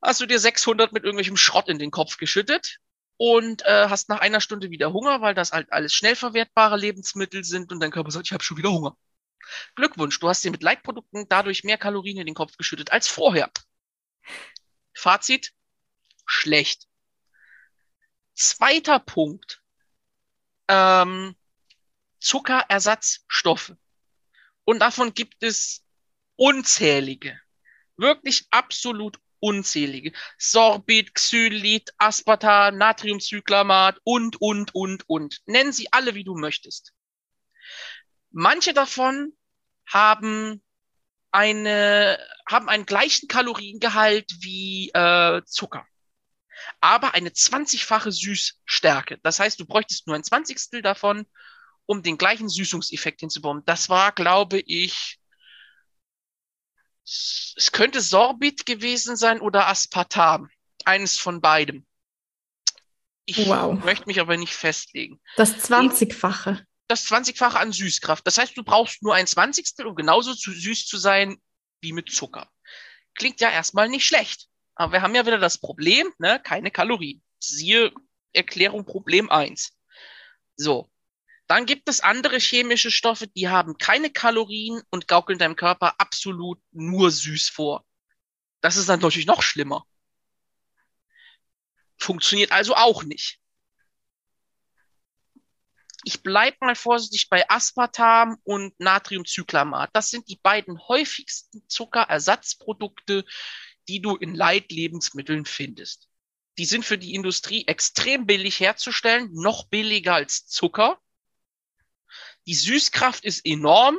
[0.02, 2.78] hast du dir 600 mit irgendwelchem Schrott in den Kopf geschüttet
[3.16, 7.44] und äh, hast nach einer Stunde wieder Hunger, weil das halt alles schnell verwertbare Lebensmittel
[7.44, 8.96] sind und dein Körper sagt, ich habe schon wieder Hunger.
[9.76, 13.50] Glückwunsch, du hast dir mit Leitprodukten dadurch mehr Kalorien in den Kopf geschüttet als vorher.
[14.94, 15.52] Fazit,
[16.26, 16.88] schlecht.
[18.36, 19.62] Zweiter Punkt,
[20.68, 21.34] ähm,
[22.20, 23.74] Zuckerersatzstoffe.
[24.64, 25.84] Und davon gibt es
[26.36, 27.40] unzählige,
[27.96, 30.12] wirklich absolut unzählige.
[30.38, 35.40] Sorbit, Xylit, Aspartam, Natriumcyclamat und, und, und, und.
[35.46, 36.92] Nennen sie alle, wie du möchtest.
[38.30, 39.32] Manche davon
[39.86, 40.62] haben
[41.30, 42.18] eine,
[42.48, 45.86] haben einen gleichen Kaloriengehalt wie äh, Zucker,
[46.80, 49.18] aber eine 20-fache Süßstärke.
[49.22, 51.26] Das heißt, du bräuchtest nur ein Zwanzigstel davon,
[51.86, 53.62] um den gleichen Süßungseffekt hinzubauen.
[53.64, 55.18] Das war, glaube ich,
[57.04, 60.50] es könnte Sorbit gewesen sein oder Aspartam.
[60.84, 61.84] Eines von beidem.
[63.24, 63.82] Ich wow.
[63.84, 65.20] möchte mich aber nicht festlegen.
[65.36, 66.64] Das 20-fache.
[66.86, 68.24] Das 20-fache an Süßkraft.
[68.24, 71.40] Das heißt, du brauchst nur ein Zwanzigstel, um genauso zu süß zu sein
[71.80, 72.48] wie mit Zucker.
[73.14, 74.46] Klingt ja erstmal nicht schlecht.
[74.76, 76.38] Aber wir haben ja wieder das Problem, ne?
[76.38, 77.22] keine Kalorien.
[77.40, 77.92] Siehe
[78.32, 79.72] Erklärung Problem 1.
[80.56, 80.90] So.
[81.48, 86.60] Dann gibt es andere chemische Stoffe, die haben keine Kalorien und gaukeln deinem Körper absolut
[86.72, 87.84] nur süß vor.
[88.60, 89.86] Das ist dann natürlich noch schlimmer.
[91.98, 93.38] Funktioniert also auch nicht.
[96.02, 99.90] Ich bleib mal vorsichtig bei Aspartam und Natriumcyclamat.
[99.92, 103.24] Das sind die beiden häufigsten Zuckerersatzprodukte,
[103.88, 106.08] die du in Leitlebensmitteln findest.
[106.58, 110.98] Die sind für die Industrie extrem billig herzustellen, noch billiger als Zucker.
[112.46, 113.98] Die Süßkraft ist enorm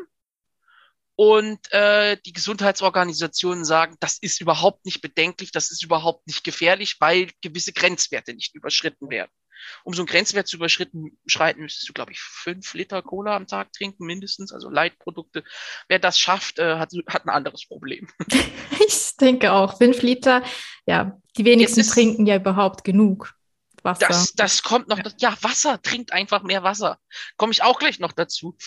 [1.15, 6.97] und äh, die Gesundheitsorganisationen sagen, das ist überhaupt nicht bedenklich, das ist überhaupt nicht gefährlich,
[6.99, 9.31] weil gewisse Grenzwerte nicht überschritten werden.
[9.84, 13.47] Um so einen Grenzwert zu überschritten, schreiten müsstest du, glaube ich, fünf Liter Cola am
[13.47, 15.43] Tag trinken, mindestens, also Leitprodukte.
[15.88, 18.08] Wer das schafft, äh, hat, hat ein anderes Problem.
[18.88, 19.78] ich denke auch.
[19.78, 20.43] Fünf Liter,
[20.86, 23.34] ja, die wenigsten trinken ja überhaupt genug.
[23.84, 24.08] Wasser.
[24.08, 26.99] Das, das kommt noch, ja, Wasser, trinkt einfach mehr Wasser.
[27.38, 28.58] Komme ich auch gleich noch dazu.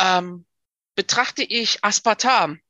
[0.00, 0.46] Ähm,
[0.94, 2.60] betrachte ich Aspartam.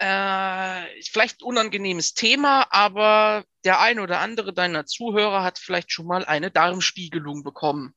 [0.00, 6.24] Äh, vielleicht unangenehmes Thema, aber der ein oder andere deiner Zuhörer hat vielleicht schon mal
[6.24, 7.94] eine Darmspiegelung bekommen.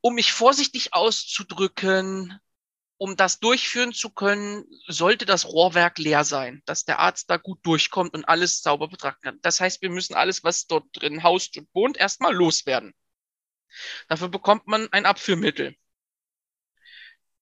[0.00, 2.38] Um mich vorsichtig auszudrücken,
[2.98, 7.58] um das durchführen zu können, sollte das Rohrwerk leer sein, dass der Arzt da gut
[7.66, 9.38] durchkommt und alles sauber betrachten kann.
[9.42, 12.94] Das heißt, wir müssen alles, was dort drin haust und wohnt, erstmal loswerden.
[14.06, 15.74] Dafür bekommt man ein Abführmittel.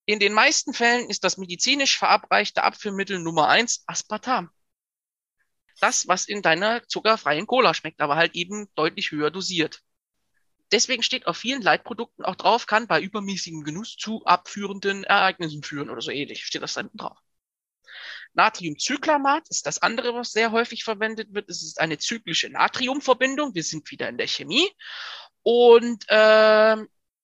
[0.04, 4.50] In den meisten Fällen ist das medizinisch verabreichte Abführmittel Nummer eins Aspartam.
[5.80, 9.80] Das, was in deiner zuckerfreien Cola schmeckt, aber halt eben deutlich höher dosiert.
[10.72, 15.90] Deswegen steht auf vielen Leitprodukten auch drauf, kann bei übermäßigem Genuss zu abführenden Ereignissen führen
[15.90, 16.46] oder so ähnlich.
[16.46, 17.18] Steht das da hinten drauf.
[18.34, 21.48] Natriumcyclamat ist das andere, was sehr häufig verwendet wird.
[21.50, 23.54] Es ist eine zyklische Natriumverbindung.
[23.54, 24.70] Wir sind wieder in der Chemie.
[25.42, 26.76] Und äh,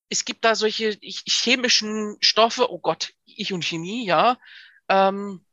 [0.08, 4.38] es gibt da solche chemischen Stoffe, oh Gott, ich und Chemie, ja,
[4.88, 5.44] ähm,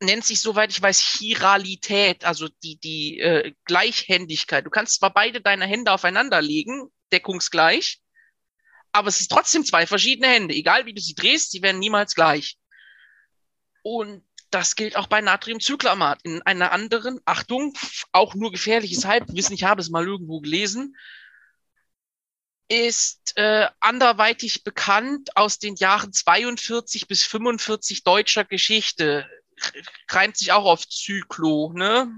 [0.00, 4.66] nennt sich, soweit ich weiß, Chiralität, also die, die äh, Gleichhändigkeit.
[4.66, 8.00] Du kannst zwar beide deine Hände aufeinander legen, deckungsgleich.
[8.90, 10.54] Aber es ist trotzdem zwei verschiedene Hände.
[10.54, 12.58] Egal wie du sie drehst, sie werden niemals gleich.
[13.82, 16.20] Und das gilt auch bei Natriumcyclamat.
[16.24, 17.72] In einer anderen, Achtung,
[18.12, 20.94] auch nur gefährliches Halbwissen, ich habe es mal irgendwo gelesen,
[22.72, 29.28] ist äh, anderweitig bekannt aus den Jahren 42 bis 45 deutscher Geschichte.
[30.08, 32.10] Reimt sich auch auf Zyklo, ne?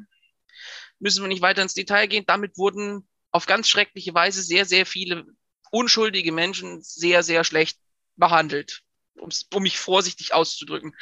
[1.00, 2.24] Müssen wir nicht weiter ins Detail gehen.
[2.28, 5.26] Damit wurden auf ganz schreckliche Weise sehr, sehr viele
[5.72, 7.80] unschuldige Menschen sehr, sehr schlecht
[8.14, 8.82] behandelt,
[9.16, 10.94] um mich vorsichtig auszudrücken.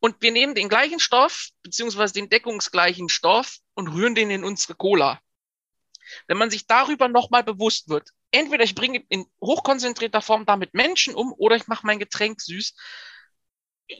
[0.00, 4.74] Und wir nehmen den gleichen Stoff, beziehungsweise den deckungsgleichen Stoff und rühren den in unsere
[4.74, 5.20] Cola.
[6.26, 11.14] Wenn man sich darüber nochmal bewusst wird, entweder ich bringe in hochkonzentrierter Form damit Menschen
[11.14, 12.74] um oder ich mache mein Getränk süß.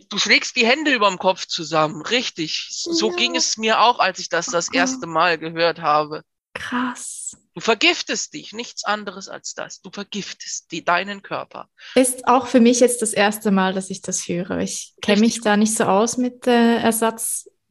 [0.09, 2.69] Du schlägst die Hände über dem Kopf zusammen, richtig.
[2.71, 3.17] So ja.
[3.17, 6.23] ging es mir auch, als ich das das erste Mal gehört habe
[6.55, 7.37] Krass.
[7.55, 9.81] Du vergiftest dich, nichts anderes als das.
[9.81, 11.69] Du vergiftest die, deinen Körper.
[11.95, 14.59] Ist auch für mich jetzt das erste Mal, dass ich das höre.
[14.59, 16.79] Ich kenne mich da nicht so aus mit äh,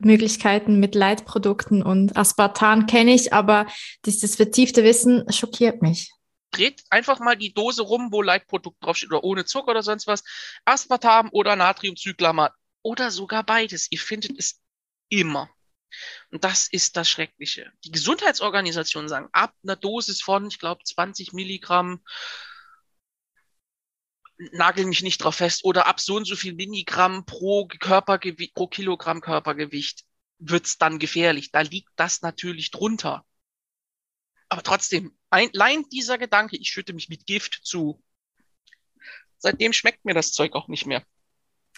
[0.03, 3.67] Ersatzmöglichkeiten, mit Leitprodukten und Aspartan kenne ich, aber
[4.05, 6.11] dieses vertiefte Wissen schockiert mich.
[6.51, 10.23] Dreht einfach mal die Dose rum, wo Leitprodukt draufsteht oder ohne Zucker oder sonst was.
[10.65, 13.87] Aspartam oder Natriumcyclamat oder sogar beides.
[13.89, 14.61] Ihr findet es
[15.09, 15.49] immer.
[16.31, 17.71] Und das ist das Schreckliche.
[17.85, 22.01] Die Gesundheitsorganisationen sagen, ab einer Dosis von, ich glaube, 20 Milligramm,
[24.51, 28.67] nagel mich nicht drauf fest, oder ab so und so viel Milligramm pro Körpergewicht, pro
[28.67, 30.03] Kilogramm Körpergewicht
[30.39, 31.51] wird's dann gefährlich.
[31.51, 33.25] Da liegt das natürlich drunter.
[34.49, 38.03] Aber trotzdem, allein dieser Gedanke, ich schütte mich mit Gift zu.
[39.37, 41.03] Seitdem schmeckt mir das Zeug auch nicht mehr.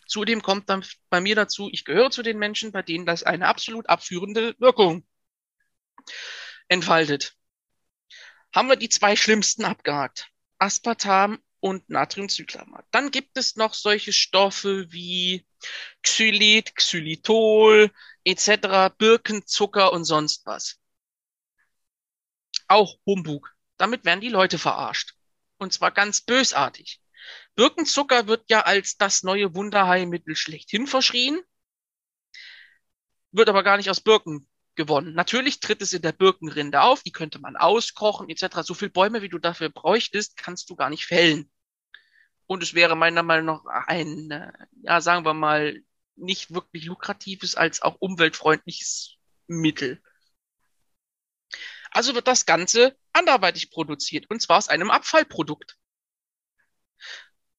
[0.07, 3.47] Zudem kommt dann bei mir dazu, ich gehöre zu den Menschen, bei denen das eine
[3.47, 5.05] absolut abführende Wirkung
[6.67, 7.35] entfaltet.
[8.53, 10.29] Haben wir die zwei schlimmsten abgehakt.
[10.59, 12.85] Aspartam und Natriumcyclamat.
[12.91, 15.45] Dann gibt es noch solche Stoffe wie
[16.03, 17.91] Xylit, Xylitol
[18.23, 20.79] etc., Birkenzucker und sonst was.
[22.67, 23.55] Auch Humbug.
[23.77, 25.13] Damit werden die Leute verarscht.
[25.57, 27.01] Und zwar ganz bösartig.
[27.55, 31.41] Birkenzucker wird ja als das neue Wunderheilmittel schlechthin verschrien,
[33.31, 35.13] wird aber gar nicht aus Birken gewonnen.
[35.13, 38.61] Natürlich tritt es in der Birkenrinde auf, die könnte man auskochen etc.
[38.63, 41.49] So viel Bäume, wie du dafür bräuchtest, kannst du gar nicht fällen.
[42.47, 44.51] Und es wäre meiner Meinung nach ein, äh,
[44.83, 45.81] ja, sagen wir mal,
[46.15, 49.15] nicht wirklich lukratives als auch umweltfreundliches
[49.47, 50.01] Mittel.
[51.91, 55.77] Also wird das Ganze anderweitig produziert, und zwar aus einem Abfallprodukt.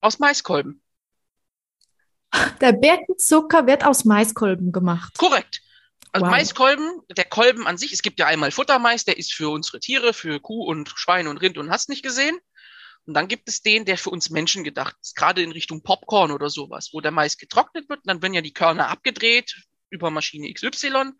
[0.00, 0.82] Aus Maiskolben.
[2.60, 5.16] Der Birkenzucker wird aus Maiskolben gemacht.
[5.16, 5.62] Korrekt.
[6.12, 6.30] Also wow.
[6.30, 10.12] Maiskolben, der Kolben an sich, es gibt ja einmal Futtermais, der ist für unsere Tiere,
[10.12, 12.38] für Kuh und Schwein und Rind und hast nicht gesehen.
[13.06, 16.32] Und dann gibt es den, der für uns Menschen gedacht ist, gerade in Richtung Popcorn
[16.32, 19.54] oder sowas, wo der Mais getrocknet wird, dann werden ja die Körner abgedreht
[19.90, 21.14] über Maschine XY und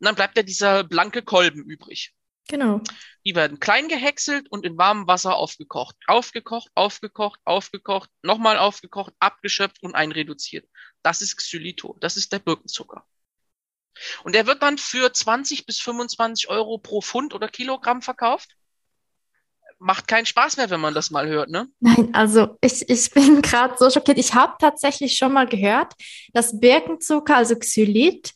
[0.00, 2.12] dann bleibt ja dieser blanke Kolben übrig.
[2.48, 2.82] Genau.
[3.24, 5.96] Die werden klein gehäckselt und in warmem Wasser aufgekocht.
[6.06, 10.68] Aufgekocht, aufgekocht, aufgekocht, nochmal aufgekocht, abgeschöpft und einreduziert.
[11.02, 11.96] Das ist Xylitol.
[12.00, 13.06] Das ist der Birkenzucker.
[14.24, 18.56] Und der wird dann für 20 bis 25 Euro pro Pfund oder Kilogramm verkauft.
[19.78, 21.68] Macht keinen Spaß mehr, wenn man das mal hört, ne?
[21.80, 24.18] Nein, also ich, ich bin gerade so schockiert.
[24.18, 25.94] Ich habe tatsächlich schon mal gehört,
[26.34, 28.32] dass Birkenzucker, also Xylit,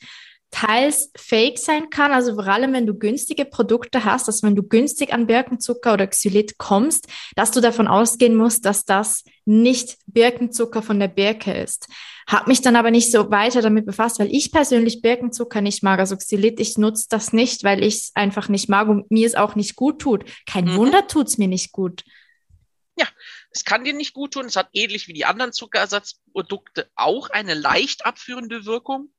[0.55, 4.63] teils fake sein kann, also vor allem wenn du günstige Produkte hast, dass wenn du
[4.63, 10.81] günstig an Birkenzucker oder Xylit kommst, dass du davon ausgehen musst, dass das nicht Birkenzucker
[10.81, 11.89] von der Birke ist.
[12.29, 15.99] Hab mich dann aber nicht so weiter damit befasst, weil ich persönlich Birkenzucker nicht mag.
[15.99, 19.35] Also Xylit, ich nutze das nicht, weil ich es einfach nicht mag und mir es
[19.35, 20.25] auch nicht gut tut.
[20.47, 20.77] Kein mhm.
[20.77, 22.05] Wunder tut's mir nicht gut.
[22.97, 23.09] Ja,
[23.51, 24.47] es kann dir nicht gut tun.
[24.47, 29.11] Es hat ähnlich wie die anderen Zuckerersatzprodukte auch eine leicht abführende Wirkung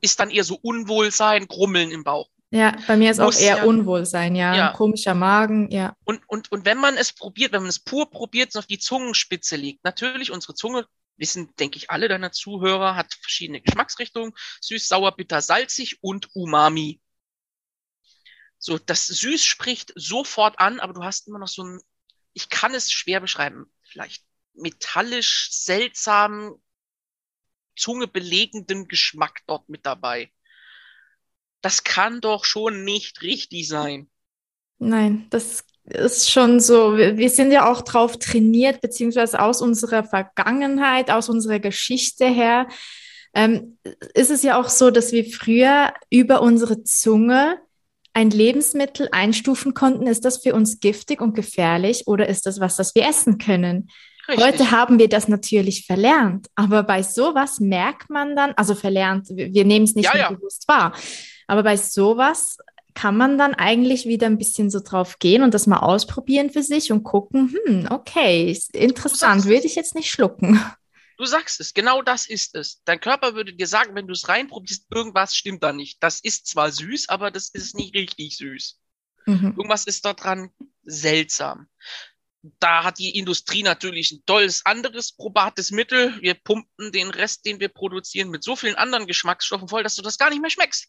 [0.00, 2.28] ist dann eher so Unwohlsein, Grummeln im Bauch.
[2.50, 4.54] Ja, bei mir ist Muss auch eher ja, Unwohlsein, ja.
[4.54, 4.72] ja.
[4.72, 5.96] Komischer Magen, ja.
[6.04, 8.78] Und, und, und wenn man es probiert, wenn man es pur probiert, es auf die
[8.78, 14.86] Zungenspitze legt, natürlich unsere Zunge, wissen, denke ich, alle deiner Zuhörer, hat verschiedene Geschmacksrichtungen, süß,
[14.88, 17.00] sauer, bitter, salzig und Umami.
[18.58, 21.80] So, das Süß spricht sofort an, aber du hast immer noch so ein,
[22.32, 24.24] ich kann es schwer beschreiben, vielleicht
[24.54, 26.54] metallisch, seltsam,
[27.76, 30.30] Zunge belegenden Geschmack dort mit dabei.
[31.60, 34.08] Das kann doch schon nicht richtig sein.
[34.78, 36.96] Nein, das ist schon so.
[36.96, 42.68] Wir sind ja auch drauf trainiert, beziehungsweise aus unserer Vergangenheit, aus unserer Geschichte her,
[43.34, 43.78] ähm,
[44.14, 47.58] ist es ja auch so, dass wir früher über unsere Zunge
[48.12, 50.06] ein Lebensmittel einstufen konnten.
[50.06, 53.90] Ist das für uns giftig und gefährlich oder ist das was, das wir essen können?
[54.28, 54.44] Richtig.
[54.44, 59.64] Heute haben wir das natürlich verlernt, aber bei sowas merkt man dann, also verlernt, wir,
[59.64, 60.30] nehmen es nicht ja, mehr ja.
[60.30, 60.94] bewusst wahr,
[61.46, 62.56] aber bei sowas
[62.94, 66.62] kann man dann eigentlich wieder ein bisschen so drauf gehen und das mal ausprobieren für
[66.62, 70.60] sich und gucken, hm, okay, interessant, würde ich jetzt nicht schlucken.
[71.16, 72.82] Du sagst es, genau das ist es.
[72.84, 76.02] Dein Körper würde dir sagen, wenn du es reinprobierst, irgendwas stimmt da nicht.
[76.02, 78.80] Das ist zwar süß, aber das ist nicht richtig süß.
[79.26, 79.54] Mhm.
[79.56, 80.50] Irgendwas ist da dran
[80.82, 81.68] seltsam
[82.58, 86.20] da hat die Industrie natürlich ein tolles anderes probates Mittel.
[86.20, 90.02] Wir pumpen den Rest, den wir produzieren, mit so vielen anderen Geschmacksstoffen voll, dass du
[90.02, 90.88] das gar nicht mehr schmeckst.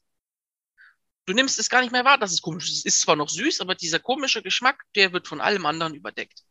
[1.25, 2.79] Du nimmst es gar nicht mehr wahr, dass es komisch ist.
[2.79, 6.43] Es ist zwar noch süß, aber dieser komische Geschmack, der wird von allem anderen überdeckt.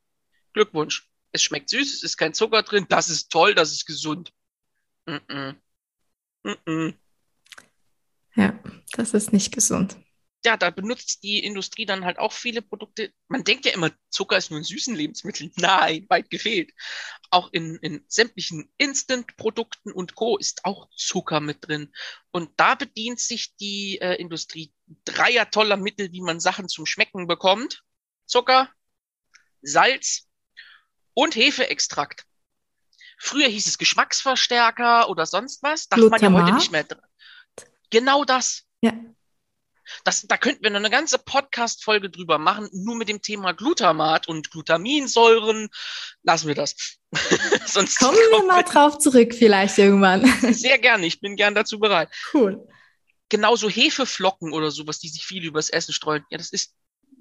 [0.52, 1.08] Glückwunsch.
[1.32, 4.32] Es schmeckt süß, es ist kein Zucker drin, das ist toll, das ist gesund.
[5.06, 5.56] Mm -mm.
[6.66, 6.94] Mm
[8.36, 8.58] ja,
[8.92, 9.96] das ist nicht gesund.
[10.44, 13.12] Ja, da benutzt die Industrie dann halt auch viele Produkte.
[13.28, 15.50] Man denkt ja immer, Zucker ist nur ein süßen Lebensmittel.
[15.56, 16.72] Nein, weit gefehlt.
[17.30, 20.36] Auch in, in sämtlichen Instant-Produkten und Co.
[20.36, 21.92] ist auch Zucker mit drin.
[22.30, 24.72] Und da bedient sich die äh, Industrie
[25.04, 27.82] dreier toller Mittel, wie man Sachen zum Schmecken bekommt.
[28.26, 28.70] Zucker,
[29.62, 30.28] Salz
[31.14, 32.26] und Hefeextrakt.
[33.18, 35.88] Früher hieß es Geschmacksverstärker oder sonst was.
[35.88, 36.86] Darf man ja heute nicht mehr.
[37.90, 38.64] Genau das.
[38.82, 38.92] Ja.
[40.04, 44.28] Das, da könnten wir noch eine ganze Podcast-Folge drüber machen, nur mit dem Thema Glutamat
[44.28, 45.68] und Glutaminsäuren.
[46.22, 46.76] Lassen wir das.
[47.66, 50.24] Sonst Kommen wir mal drauf zurück, vielleicht irgendwann.
[50.52, 52.08] Sehr gerne, ich bin gern dazu bereit.
[52.32, 52.66] Cool.
[53.28, 56.24] Genauso Hefeflocken oder sowas, die sich viel übers Essen streuen.
[56.30, 56.74] Ja, das ist,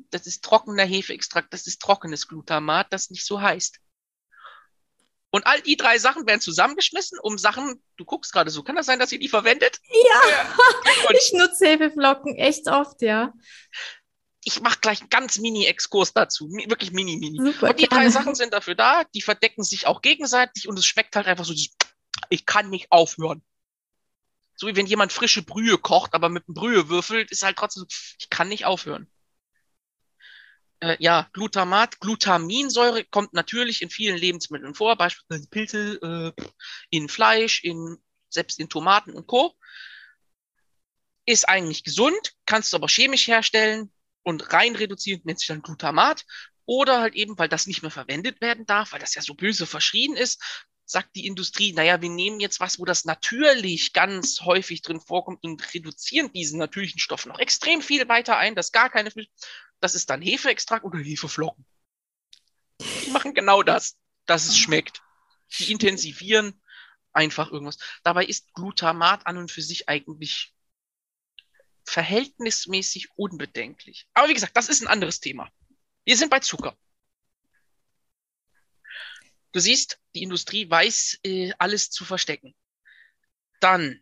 [0.10, 3.80] das ist trockener Hefeextrakt, das ist trockenes Glutamat, das nicht so heißt.
[5.34, 8.86] Und all die drei Sachen werden zusammengeschmissen, um Sachen, du guckst gerade so, kann das
[8.86, 9.80] sein, dass ihr die verwendet?
[9.90, 11.10] Ja, ja.
[11.18, 13.34] ich nutze Hefeflocken echt oft, ja.
[14.44, 17.52] Ich mache gleich einen ganz Mini-Exkurs dazu, wirklich mini, mini.
[17.52, 20.86] Super, und die drei Sachen sind dafür da, die verdecken sich auch gegenseitig und es
[20.86, 21.54] schmeckt halt einfach so,
[22.30, 23.42] ich kann nicht aufhören.
[24.56, 27.82] So wie wenn jemand frische Brühe kocht, aber mit einem Brühe würfelt, ist halt trotzdem
[27.82, 27.88] so,
[28.20, 29.10] ich kann nicht aufhören
[30.84, 36.44] äh, ja, Glutamat, Glutaminsäure kommt natürlich in vielen Lebensmitteln vor, beispielsweise Pilze, äh,
[36.90, 37.98] in Fleisch, in,
[38.30, 39.56] selbst in Tomaten und Co.
[41.26, 43.92] Ist eigentlich gesund, kannst du aber chemisch herstellen
[44.24, 46.26] und rein reduzieren, nennt sich dann Glutamat.
[46.66, 49.66] Oder halt eben, weil das nicht mehr verwendet werden darf, weil das ja so böse
[49.66, 50.42] verschrien ist,
[50.86, 55.44] sagt die Industrie, naja, wir nehmen jetzt was, wo das natürlich ganz häufig drin vorkommt
[55.44, 59.12] und reduzieren diesen natürlichen Stoff noch extrem viel weiter ein, dass gar keine,
[59.84, 61.66] das ist dann Hefeextrakt oder Hefeflocken.
[62.80, 65.02] Die machen genau das, dass es schmeckt.
[65.60, 66.62] Die intensivieren
[67.12, 67.78] einfach irgendwas.
[68.02, 70.56] Dabei ist Glutamat an und für sich eigentlich
[71.86, 74.08] verhältnismäßig unbedenklich.
[74.14, 75.52] Aber wie gesagt, das ist ein anderes Thema.
[76.06, 76.78] Wir sind bei Zucker.
[79.52, 82.56] Du siehst, die Industrie weiß, äh, alles zu verstecken.
[83.60, 84.02] Dann,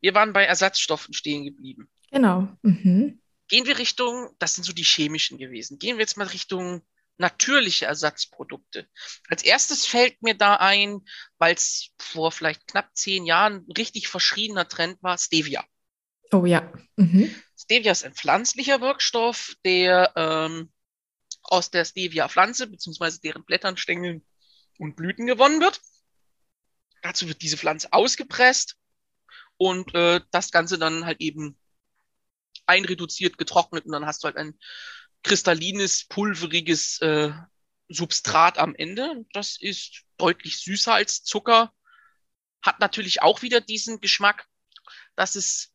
[0.00, 1.90] wir waren bei Ersatzstoffen stehen geblieben.
[2.10, 2.54] Genau.
[2.60, 3.22] Mhm.
[3.48, 5.78] Gehen wir Richtung, das sind so die chemischen gewesen.
[5.78, 6.82] Gehen wir jetzt mal Richtung
[7.16, 8.88] natürliche Ersatzprodukte.
[9.28, 11.02] Als erstes fällt mir da ein,
[11.38, 15.64] weil es vor vielleicht knapp zehn Jahren ein richtig verschriebener Trend war, Stevia.
[16.32, 16.72] Oh ja.
[16.96, 17.34] Mhm.
[17.56, 20.72] Stevia ist ein pflanzlicher Wirkstoff, der ähm,
[21.42, 24.26] aus der Stevia-Pflanze beziehungsweise deren Blättern, Stängeln
[24.78, 25.80] und Blüten gewonnen wird.
[27.02, 28.76] Dazu wird diese Pflanze ausgepresst
[29.56, 31.56] und äh, das Ganze dann halt eben
[32.66, 34.58] einreduziert, getrocknet und dann hast du halt ein
[35.22, 37.32] kristallines, pulveriges äh,
[37.88, 39.24] Substrat am Ende.
[39.32, 41.72] Das ist deutlich süßer als Zucker,
[42.62, 44.46] hat natürlich auch wieder diesen Geschmack,
[45.16, 45.72] dass es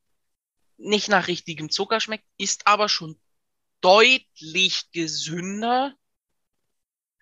[0.78, 3.20] nicht nach richtigem Zucker schmeckt, ist aber schon
[3.82, 5.94] deutlich gesünder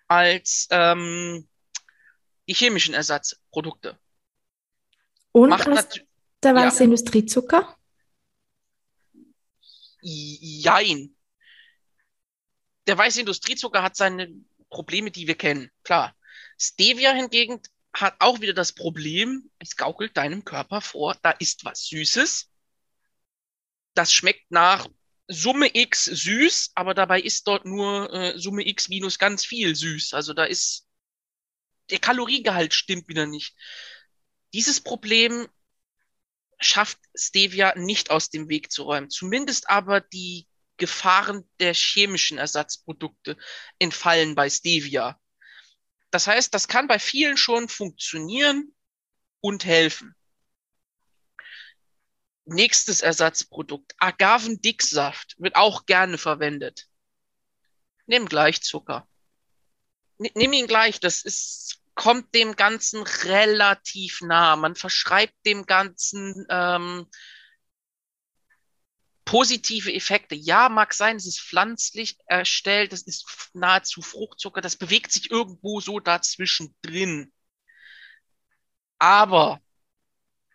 [0.08, 1.48] als ähm,
[2.48, 4.00] die chemischen Ersatzprodukte.
[5.32, 5.90] Und Macht was,
[6.44, 6.84] der weiße ja.
[6.86, 7.77] Industriezucker?
[10.10, 11.16] Jein.
[12.88, 14.34] Der weiße Industriezucker hat seine
[14.70, 16.16] Probleme, die wir kennen, klar.
[16.58, 17.62] Stevia hingegen
[17.94, 22.50] hat auch wieder das Problem, es gaukelt deinem Körper vor, da ist was Süßes.
[23.96, 24.88] Das schmeckt nach
[25.28, 30.14] Summe X süß, aber dabei ist dort nur äh, Summe X minus ganz viel süß.
[30.14, 30.88] Also da ist
[31.90, 33.56] der Kaloriengehalt stimmt wieder nicht.
[34.54, 35.50] Dieses Problem
[36.60, 39.10] schafft Stevia nicht aus dem Weg zu räumen.
[39.10, 40.48] Zumindest aber die
[40.78, 43.38] Gefahren der chemischen Ersatzprodukte
[43.80, 45.20] entfallen bei Stevia.
[46.12, 48.74] Das heißt, das kann bei vielen schon funktionieren
[49.42, 50.16] und helfen.
[52.46, 53.94] Nächstes Ersatzprodukt.
[53.98, 56.88] Agavendicksaft wird auch gerne verwendet.
[58.06, 59.08] Nimm gleich Zucker.
[60.18, 64.56] Nimm ihn gleich, das ist kommt dem Ganzen relativ nah.
[64.56, 67.08] Man verschreibt dem Ganzen ähm,
[69.26, 70.36] positive Effekte.
[70.36, 75.82] Ja, mag sein, es ist pflanzlich erstellt, es ist nahezu Fruchtzucker, das bewegt sich irgendwo
[75.82, 77.34] so dazwischen drin.
[79.00, 79.60] Aber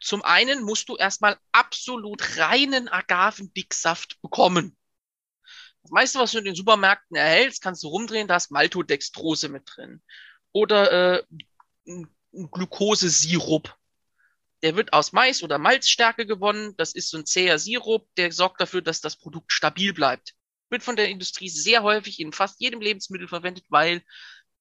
[0.01, 4.77] zum einen musst du erstmal absolut reinen Agavendicksaft bekommen.
[5.83, 9.65] Das meiste, was du in den Supermärkten erhältst, kannst du rumdrehen, da ist Maltodextrose mit
[9.67, 10.01] drin
[10.53, 11.23] oder äh,
[11.87, 12.09] ein
[12.51, 13.77] Glukosesirup.
[14.63, 16.75] Der wird aus Mais oder Malzstärke gewonnen.
[16.77, 20.35] Das ist so ein zäher Sirup, der sorgt dafür, dass das Produkt stabil bleibt.
[20.71, 24.03] Wird von der Industrie sehr häufig in fast jedem Lebensmittel verwendet, weil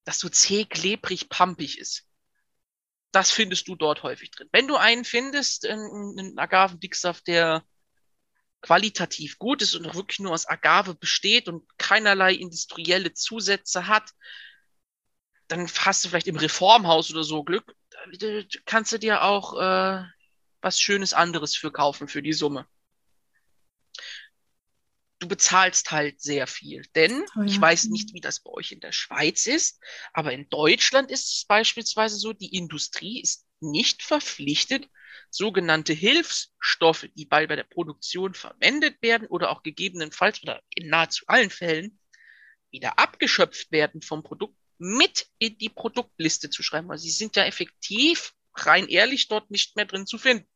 [0.04, 2.08] das so zäh, klebrig, pampig ist.
[3.12, 4.50] Das findest du dort häufig drin.
[4.52, 7.64] Wenn du einen findest, einen Agavendicksaft, der
[8.62, 14.12] qualitativ gut ist und auch wirklich nur aus Agave besteht und keinerlei industrielle Zusätze hat,
[15.52, 17.76] dann hast du vielleicht im Reformhaus oder so Glück,
[18.66, 20.04] kannst du dir auch äh,
[20.62, 22.66] was Schönes anderes für kaufen für die Summe.
[25.20, 27.46] Du bezahlst halt sehr viel, denn oh ja.
[27.46, 29.80] ich weiß nicht, wie das bei euch in der Schweiz ist,
[30.14, 34.90] aber in Deutschland ist es beispielsweise so, die Industrie ist nicht verpflichtet,
[35.30, 41.26] sogenannte Hilfsstoffe, die bei, bei der Produktion verwendet werden oder auch gegebenenfalls oder in nahezu
[41.28, 42.00] allen Fällen
[42.72, 46.90] wieder abgeschöpft werden vom Produkt, mit in die Produktliste zu schreiben.
[46.90, 50.50] Also sie sind ja effektiv, rein ehrlich, dort nicht mehr drin zu finden.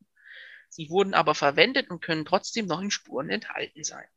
[0.67, 4.07] Sie wurden aber verwendet und können trotzdem noch in Spuren enthalten sein.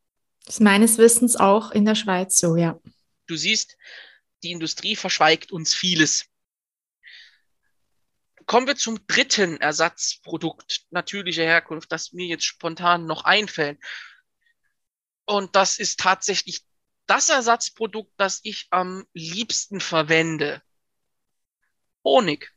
[0.46, 2.80] Das ist meines Wissens auch in der Schweiz so, ja.
[3.26, 3.76] Du siehst,
[4.42, 6.24] die Industrie verschweigt uns vieles.
[8.46, 13.78] Kommen wir zum dritten Ersatzprodukt natürlicher Herkunft, das mir jetzt spontan noch einfällt.
[15.26, 16.64] Und das ist tatsächlich
[17.08, 20.62] das Ersatzprodukt, das ich am liebsten verwende.
[22.04, 22.52] Honig.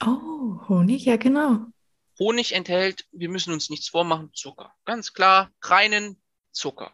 [0.00, 1.66] Oh, Honig, ja genau.
[2.18, 4.72] Honig enthält, wir müssen uns nichts vormachen, Zucker.
[4.84, 6.20] Ganz klar, reinen
[6.52, 6.92] Zucker.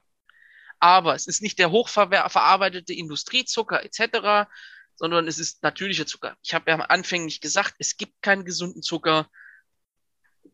[0.79, 4.49] Aber es ist nicht der hochverarbeitete Industriezucker etc.,
[4.95, 6.37] sondern es ist natürlicher Zucker.
[6.43, 9.29] Ich habe ja anfänglich gesagt, es gibt keinen gesunden Zucker.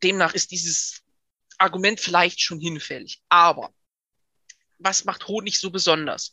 [0.02, 1.02] Demnach ist dieses
[1.58, 3.22] Argument vielleicht schon hinfällig.
[3.28, 3.72] Aber
[4.78, 6.32] was macht Honig so besonders?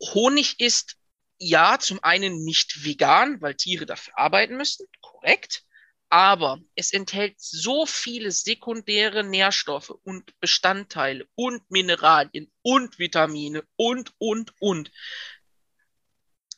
[0.00, 0.96] Honig ist
[1.38, 5.64] ja zum einen nicht vegan, weil Tiere dafür arbeiten müssen, korrekt.
[6.10, 14.52] Aber es enthält so viele sekundäre Nährstoffe und Bestandteile und Mineralien und Vitamine und, und,
[14.60, 14.92] und,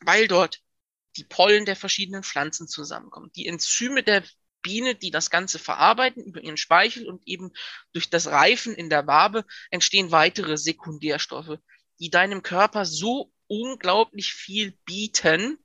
[0.00, 0.60] weil dort
[1.16, 3.32] die Pollen der verschiedenen Pflanzen zusammenkommen.
[3.34, 4.24] Die Enzyme der
[4.66, 7.52] Biene, die das Ganze verarbeiten über ihren Speichel und eben
[7.92, 11.60] durch das Reifen in der Wabe entstehen weitere Sekundärstoffe,
[12.00, 15.56] die deinem Körper so unglaublich viel bieten,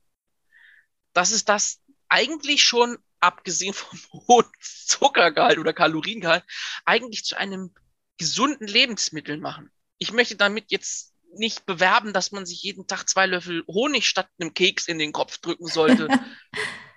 [1.14, 3.98] dass es das eigentlich schon, abgesehen vom
[4.28, 6.44] hohen Zuckergehalt oder Kaloriengehalt,
[6.84, 7.74] eigentlich zu einem
[8.18, 9.72] gesunden Lebensmittel machen.
[9.98, 14.28] Ich möchte damit jetzt nicht bewerben, dass man sich jeden Tag zwei Löffel Honig statt
[14.38, 16.06] einem Keks in den Kopf drücken sollte.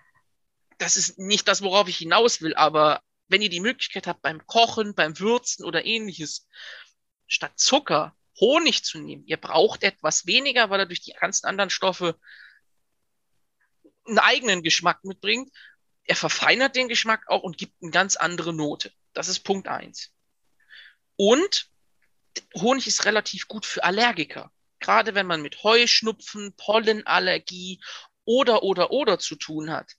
[0.77, 4.45] das ist nicht das, worauf ich hinaus will, aber wenn ihr die Möglichkeit habt, beim
[4.45, 6.47] Kochen, beim Würzen oder ähnliches,
[7.27, 11.69] statt Zucker Honig zu nehmen, ihr braucht etwas weniger, weil er durch die ganzen anderen
[11.69, 12.19] Stoffe
[14.05, 15.51] einen eigenen Geschmack mitbringt.
[16.03, 18.91] Er verfeinert den Geschmack auch und gibt eine ganz andere Note.
[19.13, 20.11] Das ist Punkt eins.
[21.15, 21.69] Und
[22.55, 24.51] Honig ist relativ gut für Allergiker.
[24.79, 27.81] Gerade wenn man mit Heuschnupfen, Pollenallergie
[28.25, 29.93] oder, oder, oder zu tun hat.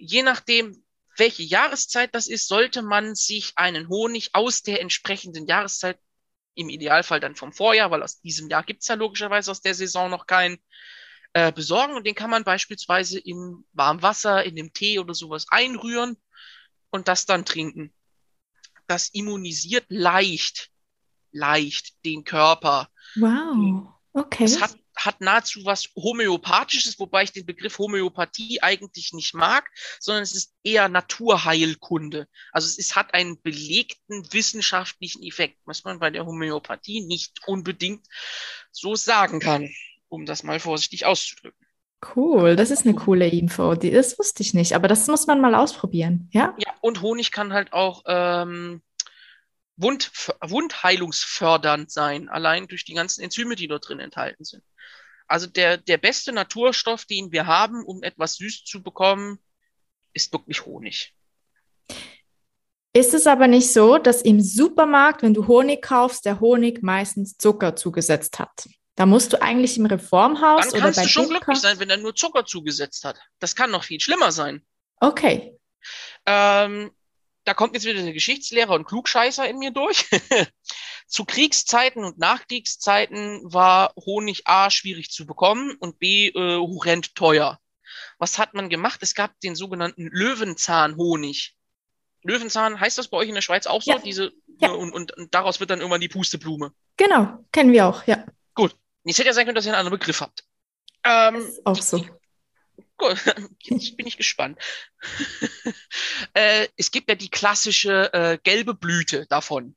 [0.00, 0.82] Je nachdem,
[1.16, 5.98] welche Jahreszeit das ist, sollte man sich einen Honig aus der entsprechenden Jahreszeit,
[6.54, 10.10] im Idealfall dann vom Vorjahr, weil aus diesem Jahr gibt's ja logischerweise aus der Saison
[10.10, 10.58] noch keinen,
[11.32, 11.94] äh, besorgen.
[11.94, 16.16] Und den kann man beispielsweise in warmem Wasser, in dem Tee oder sowas einrühren
[16.90, 17.94] und das dann trinken.
[18.88, 20.70] Das immunisiert leicht
[21.32, 22.90] leicht den Körper.
[23.16, 24.44] Wow, okay.
[24.44, 30.22] Es hat, hat nahezu was Homöopathisches, wobei ich den Begriff Homöopathie eigentlich nicht mag, sondern
[30.22, 32.26] es ist eher Naturheilkunde.
[32.52, 38.06] Also es ist, hat einen belegten wissenschaftlichen Effekt, was man bei der Homöopathie nicht unbedingt
[38.70, 39.70] so sagen kann,
[40.08, 41.66] um das mal vorsichtig auszudrücken.
[42.16, 43.74] Cool, das ist eine coole Info.
[43.74, 46.54] Das wusste ich nicht, aber das muss man mal ausprobieren, ja?
[46.56, 48.80] Ja, und Honig kann halt auch ähm,
[49.80, 50.10] Wund,
[50.40, 54.62] wundheilungsfördernd sein, allein durch die ganzen Enzyme, die dort drin enthalten sind.
[55.26, 59.38] Also der, der beste Naturstoff, den wir haben, um etwas süß zu bekommen,
[60.12, 61.14] ist wirklich Honig.
[62.92, 67.36] Ist es aber nicht so, dass im Supermarkt, wenn du Honig kaufst, der Honig meistens
[67.36, 68.68] Zucker zugesetzt hat?
[68.96, 71.78] Da musst du eigentlich im Reformhaus Dann kannst oder bei du schon Ditka glücklich sein,
[71.78, 73.20] wenn er nur Zucker zugesetzt hat.
[73.38, 74.66] Das kann noch viel schlimmer sein.
[74.96, 75.56] Okay.
[76.26, 76.90] Ähm,
[77.44, 80.08] da kommt jetzt wieder der Geschichtslehrer und Klugscheißer in mir durch.
[81.06, 87.58] zu Kriegszeiten und Nachkriegszeiten war Honig A schwierig zu bekommen und B äh, horrend teuer.
[88.18, 89.00] Was hat man gemacht?
[89.02, 91.56] Es gab den sogenannten Löwenzahnhonig.
[92.22, 93.92] Löwenzahn heißt das bei euch in der Schweiz auch so?
[93.92, 93.98] Ja.
[93.98, 94.70] Diese, ja.
[94.70, 96.72] Und, und, und daraus wird dann irgendwann die Pusteblume.
[96.96, 98.24] Genau, kennen wir auch, ja.
[98.54, 98.76] Gut.
[99.04, 100.44] Jetzt hätte ja sein können, dass ihr einen anderen Begriff habt.
[101.02, 102.04] Ähm, auch so.
[103.00, 103.16] Gut,
[103.62, 104.58] jetzt bin ich gespannt.
[106.34, 109.74] äh, es gibt ja die klassische äh, gelbe Blüte davon.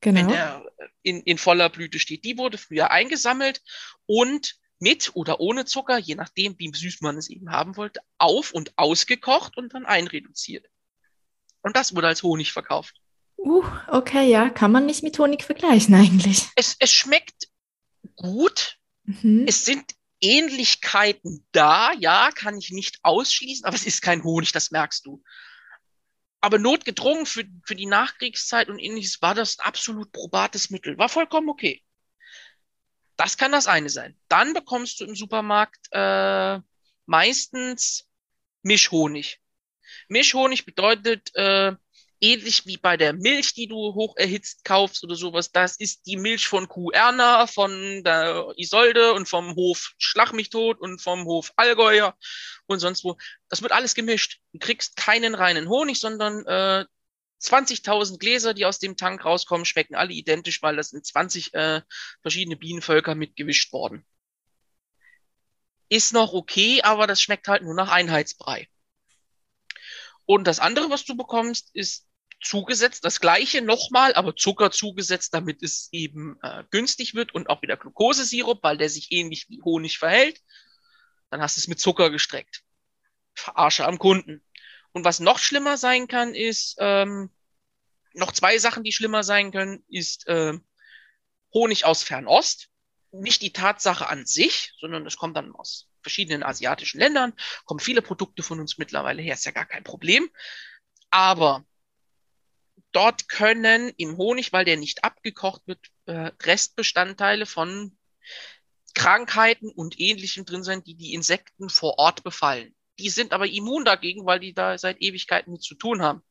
[0.00, 0.20] Genau.
[0.20, 0.64] Wenn er
[1.02, 2.24] in, in voller Blüte steht.
[2.24, 3.62] Die wurde früher eingesammelt
[4.06, 8.52] und mit oder ohne Zucker, je nachdem, wie süß man es eben haben wollte, auf
[8.52, 10.66] und ausgekocht und dann einreduziert.
[11.62, 12.94] Und das wurde als Honig verkauft.
[13.36, 16.46] Uh, okay, ja, kann man nicht mit Honig vergleichen eigentlich.
[16.54, 17.48] Es, es schmeckt
[18.16, 18.78] gut.
[19.04, 19.44] Mhm.
[19.46, 24.70] Es sind Ähnlichkeiten da, ja, kann ich nicht ausschließen, aber es ist kein Honig, das
[24.70, 25.22] merkst du.
[26.40, 30.96] Aber notgedrungen für, für die Nachkriegszeit und ähnliches war das absolut probates Mittel.
[30.98, 31.82] War vollkommen okay.
[33.16, 34.16] Das kann das eine sein.
[34.28, 36.60] Dann bekommst du im Supermarkt äh,
[37.06, 38.08] meistens
[38.62, 39.40] Mischhonig.
[40.08, 41.74] Mischhonig bedeutet, äh,
[42.20, 46.16] ähnlich wie bei der Milch, die du hoch erhitzt kaufst oder sowas, das ist die
[46.16, 51.24] Milch von Kuh Erna, von der Isolde und vom Hof Schlag mich tot und vom
[51.24, 52.16] Hof Allgäuer
[52.66, 53.16] und sonst wo.
[53.48, 54.40] Das wird alles gemischt.
[54.52, 56.84] Du kriegst keinen reinen Honig, sondern äh,
[57.40, 61.82] 20.000 Gläser, die aus dem Tank rauskommen, schmecken alle identisch, weil das sind 20 äh,
[62.22, 64.04] verschiedene Bienenvölker mitgewischt worden.
[65.88, 68.68] Ist noch okay, aber das schmeckt halt nur nach Einheitsbrei.
[70.26, 72.07] Und das andere, was du bekommst, ist
[72.40, 77.62] zugesetzt, das gleiche nochmal, aber Zucker zugesetzt, damit es eben äh, günstig wird und auch
[77.62, 80.40] wieder Glukosesirup, weil der sich ähnlich wie Honig verhält.
[81.30, 82.62] Dann hast du es mit Zucker gestreckt.
[83.34, 84.44] Verarsche am Kunden.
[84.92, 87.30] Und was noch schlimmer sein kann, ist, ähm,
[88.14, 90.54] noch zwei Sachen, die schlimmer sein können, ist äh,
[91.52, 92.68] Honig aus Fernost.
[93.10, 97.32] Nicht die Tatsache an sich, sondern es kommt dann aus verschiedenen asiatischen Ländern,
[97.64, 100.30] kommen viele Produkte von uns mittlerweile her, ist ja gar kein Problem.
[101.10, 101.64] Aber
[102.92, 107.96] dort können im Honig, weil der nicht abgekocht wird, äh, Restbestandteile von
[108.94, 112.74] Krankheiten und Ähnlichem drin sein, die die Insekten vor Ort befallen.
[112.98, 116.22] Die sind aber immun dagegen, weil die da seit Ewigkeiten mit zu tun haben.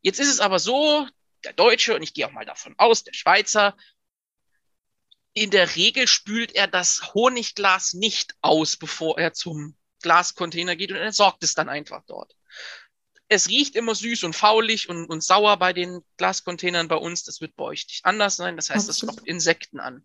[0.00, 1.06] Jetzt ist es aber so,
[1.44, 3.76] der Deutsche, und ich gehe auch mal davon aus, der Schweizer,
[5.34, 10.96] in der Regel spült er das Honigglas nicht aus, bevor er zum Glascontainer geht und
[10.96, 12.34] er sorgt es dann einfach dort.
[13.28, 17.24] Es riecht immer süß und faulig und, und sauer bei den Glascontainern bei uns.
[17.24, 18.56] Das wird bei euch nicht anders sein.
[18.56, 20.04] Das heißt, das lockt Insekten an.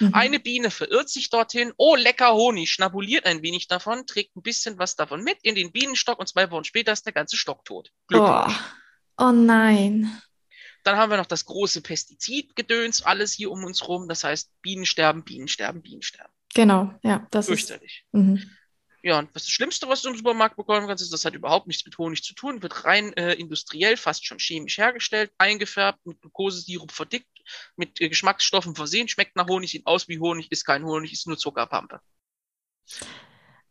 [0.00, 0.14] Mhm.
[0.14, 1.72] Eine Biene verirrt sich dorthin.
[1.76, 5.72] Oh, lecker Honig, schnabuliert ein wenig davon, trägt ein bisschen was davon mit in den
[5.72, 7.90] Bienenstock und zwei Wochen später ist der ganze Stock tot.
[8.12, 8.46] Oh.
[9.18, 10.10] oh nein.
[10.82, 14.08] Dann haben wir noch das große Pestizidgedöns, alles hier um uns rum.
[14.08, 16.32] Das heißt, Bienen sterben, Bienen sterben, Bienen sterben.
[16.54, 18.04] Genau, ja, das Fürchterlich.
[18.06, 18.14] ist.
[18.14, 18.50] Mhm.
[19.06, 21.84] Ja, und das Schlimmste, was du im Supermarkt bekommen kannst, ist, das hat überhaupt nichts
[21.84, 26.90] mit Honig zu tun, wird rein äh, industriell, fast schon chemisch hergestellt, eingefärbt, mit Glukosesirup
[26.90, 27.28] verdickt,
[27.76, 31.28] mit äh, Geschmacksstoffen versehen, schmeckt nach Honig, sieht aus wie Honig, ist kein Honig, ist
[31.28, 32.00] nur Zuckerpampe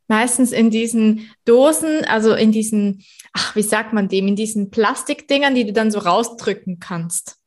[0.07, 5.55] meistens in diesen Dosen, also in diesen, ach, wie sagt man dem, in diesen Plastikdingern,
[5.55, 7.39] die du dann so rausdrücken kannst.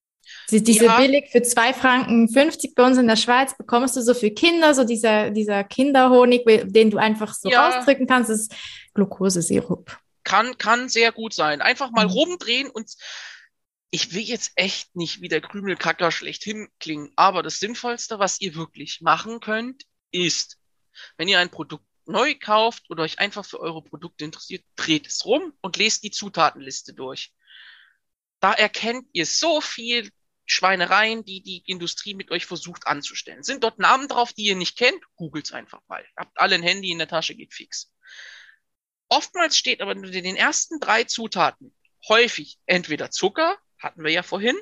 [0.50, 0.98] Diese ja.
[0.98, 4.74] billig für zwei Franken 50 bei uns in der Schweiz bekommst du so für Kinder,
[4.74, 7.68] so dieser, dieser Kinderhonig, den du einfach so ja.
[7.68, 8.54] rausdrücken kannst, ist
[8.94, 9.98] Glukosesirup.
[10.24, 11.60] Kann, kann sehr gut sein.
[11.60, 12.12] Einfach mal mhm.
[12.12, 12.90] rumdrehen und
[13.90, 18.54] ich will jetzt echt nicht wie der Krümelkacker schlechthin klingen, aber das Sinnvollste, was ihr
[18.54, 20.58] wirklich machen könnt, ist,
[21.16, 25.24] wenn ihr ein Produkt neu kauft oder euch einfach für eure Produkte interessiert, dreht es
[25.24, 27.32] rum und lest die Zutatenliste durch.
[28.40, 30.10] Da erkennt ihr so viel
[30.50, 33.42] Schweinereien, die die Industrie mit euch versucht anzustellen.
[33.42, 35.00] Sind dort Namen drauf, die ihr nicht kennt?
[35.16, 36.04] Googelt's einfach mal.
[36.16, 37.92] Habt alle ein Handy in der Tasche, geht fix.
[39.08, 41.74] Oftmals steht aber unter den ersten drei Zutaten
[42.08, 44.56] häufig entweder Zucker, hatten wir ja vorhin,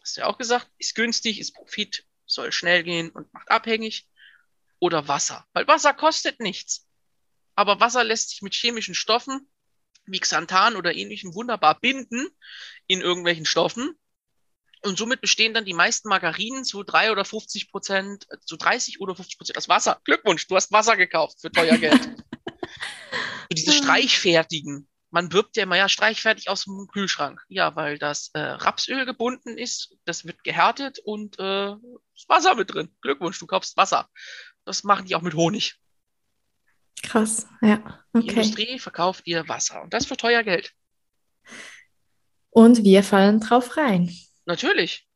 [0.00, 4.08] hast du ja auch gesagt, ist günstig, ist Profit, soll schnell gehen und macht abhängig,
[4.78, 5.46] oder Wasser.
[5.52, 6.86] Weil Wasser kostet nichts
[7.54, 9.48] aber Wasser lässt sich mit chemischen Stoffen
[10.04, 12.28] wie Xanthan oder ähnlichem wunderbar binden
[12.86, 13.96] in irgendwelchen Stoffen.
[14.84, 19.00] Und somit bestehen dann die meisten Margarinen zu drei oder 50 Prozent, äh, zu 30
[19.00, 20.00] oder 50 Prozent aus Wasser.
[20.04, 22.02] Glückwunsch, du hast Wasser gekauft für teuer Geld.
[22.02, 24.88] so diese Streichfertigen.
[25.10, 27.44] Man wirbt ja immer, ja, streichfertig aus dem Kühlschrank.
[27.48, 31.72] Ja, weil das äh, Rapsöl gebunden ist, das wird gehärtet und äh,
[32.14, 32.94] ist Wasser mit drin.
[33.02, 34.08] Glückwunsch, du kaufst Wasser.
[34.64, 35.76] Das machen die auch mit Honig.
[37.02, 38.04] Krass, ja.
[38.12, 38.26] Okay.
[38.26, 40.72] Die Industrie verkauft ihr Wasser und das für teuer Geld.
[42.50, 44.14] Und wir fallen drauf rein.
[44.46, 45.06] Natürlich.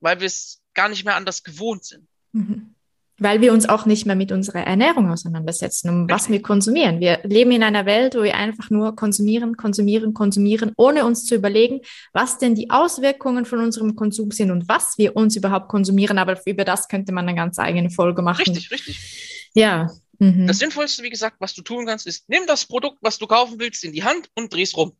[0.00, 2.06] Weil wir es gar nicht mehr anders gewohnt sind.
[2.32, 2.74] Mhm.
[3.18, 6.98] Weil wir uns auch nicht mehr mit unserer Ernährung auseinandersetzen, um was wir konsumieren.
[6.98, 11.36] Wir leben in einer Welt, wo wir einfach nur konsumieren, konsumieren, konsumieren, ohne uns zu
[11.36, 11.80] überlegen,
[12.12, 16.18] was denn die Auswirkungen von unserem Konsum sind und was wir uns überhaupt konsumieren.
[16.18, 18.42] Aber über das könnte man eine ganz eigene Folge machen.
[18.42, 19.50] Richtig, richtig.
[19.54, 20.46] Ja, Mhm.
[20.46, 23.58] Das Sinnvollste, wie gesagt, was du tun kannst, ist, nimm das Produkt, was du kaufen
[23.58, 24.96] willst, in die Hand und dreh's rum.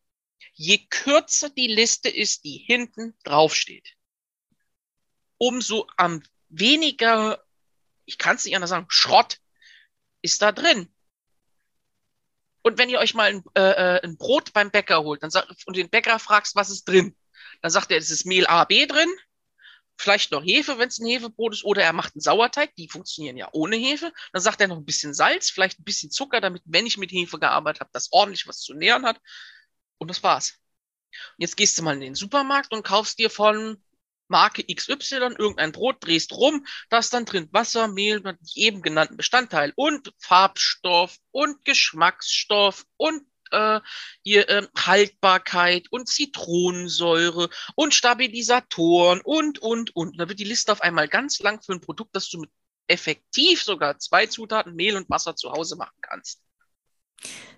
[0.53, 3.97] Je kürzer die Liste ist, die hinten draufsteht,
[5.39, 7.45] umso am weniger,
[8.05, 9.41] ich kann es nicht anders sagen, Schrott
[10.23, 10.93] ist da drin.
[12.63, 15.67] Und wenn ihr euch mal ein, äh, äh ein Brot beim Bäcker holt dann sagt,
[15.67, 17.17] und den Bäcker fragst, was ist drin,
[17.61, 19.13] Dann sagt er, es ist Mehl A, B drin,
[19.97, 23.37] vielleicht noch Hefe, wenn es ein Hefebrot ist, oder er macht einen Sauerteig, die funktionieren
[23.37, 24.13] ja ohne Hefe.
[24.33, 27.13] Dann sagt er noch ein bisschen Salz, vielleicht ein bisschen Zucker, damit, wenn ich mit
[27.13, 29.21] Hefe gearbeitet habe, das ordentlich was zu nähern hat.
[29.99, 30.59] Und das war's.
[31.13, 33.83] Und jetzt gehst du mal in den Supermarkt und kaufst dir von
[34.29, 39.17] Marke XY irgendein Brot, drehst rum, da ist dann drin Wasser, Mehl, die eben genannten
[39.17, 43.81] Bestandteile und Farbstoff und Geschmacksstoff und äh,
[44.23, 50.19] ihr äh, Haltbarkeit und Zitronensäure und Stabilisatoren und, und, und.
[50.19, 52.51] Da wird die Liste auf einmal ganz lang für ein Produkt, das du mit
[52.87, 56.43] effektiv sogar zwei Zutaten Mehl und Wasser zu Hause machen kannst.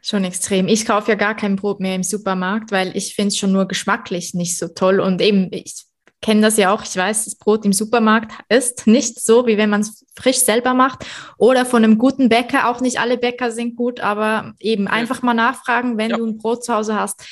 [0.03, 0.69] Schon extrem.
[0.69, 3.67] Ich kaufe ja gar kein Brot mehr im Supermarkt, weil ich finde es schon nur
[3.67, 5.01] geschmacklich nicht so toll.
[5.01, 5.87] Und eben, ich
[6.23, 6.83] kenne das ja auch.
[6.83, 10.75] Ich weiß, das Brot im Supermarkt ist nicht so, wie wenn man es frisch selber
[10.75, 11.05] macht
[11.39, 12.69] oder von einem guten Bäcker.
[12.69, 14.91] Auch nicht alle Bäcker sind gut, aber eben ja.
[14.91, 16.17] einfach mal nachfragen, wenn ja.
[16.17, 17.25] du ein Brot zu Hause hast.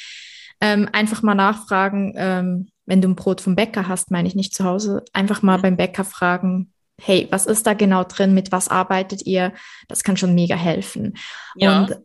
[0.60, 4.54] Ähm, einfach mal nachfragen, ähm, wenn du ein Brot vom Bäcker hast, meine ich nicht
[4.54, 5.04] zu Hause.
[5.12, 5.62] Einfach mal mhm.
[5.62, 8.34] beim Bäcker fragen, hey, was ist da genau drin?
[8.34, 9.52] Mit was arbeitet ihr?
[9.88, 11.14] Das kann schon mega helfen.
[11.56, 11.96] Ja, Und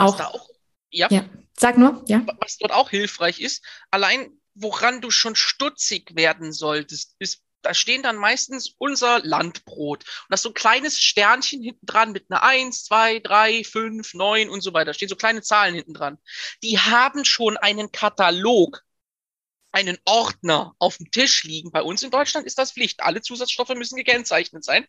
[0.00, 0.48] auch, auch
[0.90, 1.08] ja.
[1.10, 1.24] ja.
[1.56, 2.24] Sag nur, ja.
[2.40, 8.02] Was dort auch hilfreich ist, allein woran du schon stutzig werden solltest, ist, da stehen
[8.02, 10.04] dann meistens unser Landbrot.
[10.04, 14.14] Und das ist so ein kleines Sternchen hinten dran mit einer 1, 2, 3, 5,
[14.14, 14.86] 9 und so weiter.
[14.86, 16.18] Da stehen so kleine Zahlen hinten dran.
[16.62, 18.82] Die haben schon einen Katalog,
[19.72, 21.70] einen Ordner auf dem Tisch liegen.
[21.70, 23.02] Bei uns in Deutschland ist das Pflicht.
[23.02, 24.86] Alle Zusatzstoffe müssen gekennzeichnet sein.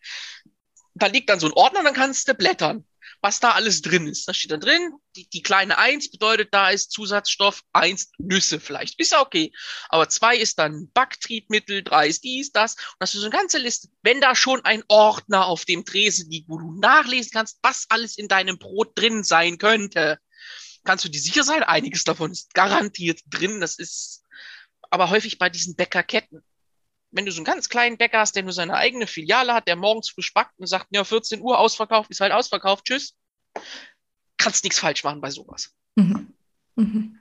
[1.01, 2.85] Da liegt dann so ein Ordner, dann kannst du blättern
[3.21, 4.27] was da alles drin ist.
[4.27, 8.99] Da steht dann drin, die, die kleine eins bedeutet, da ist Zusatzstoff eins Nüsse vielleicht.
[8.99, 9.53] Ist ja okay.
[9.89, 12.73] Aber zwei ist dann Backtriebmittel, drei ist dies, das.
[12.75, 13.89] Und das ist so eine ganze Liste.
[14.01, 18.17] Wenn da schon ein Ordner auf dem Tresen liegt, wo du nachlesen kannst, was alles
[18.17, 20.19] in deinem Brot drin sein könnte,
[20.83, 23.61] kannst du dir sicher sein, einiges davon ist garantiert drin.
[23.61, 24.23] Das ist
[24.89, 26.43] aber häufig bei diesen Bäckerketten
[27.11, 29.75] wenn du so einen ganz kleinen Bäcker hast, der nur seine eigene Filiale hat, der
[29.75, 33.15] morgens früh spackt und sagt, ja, 14 Uhr ausverkauft, ist halt ausverkauft, tschüss,
[34.37, 35.73] kannst nichts falsch machen bei sowas.
[35.95, 36.33] Mhm.
[36.75, 37.19] Mhm.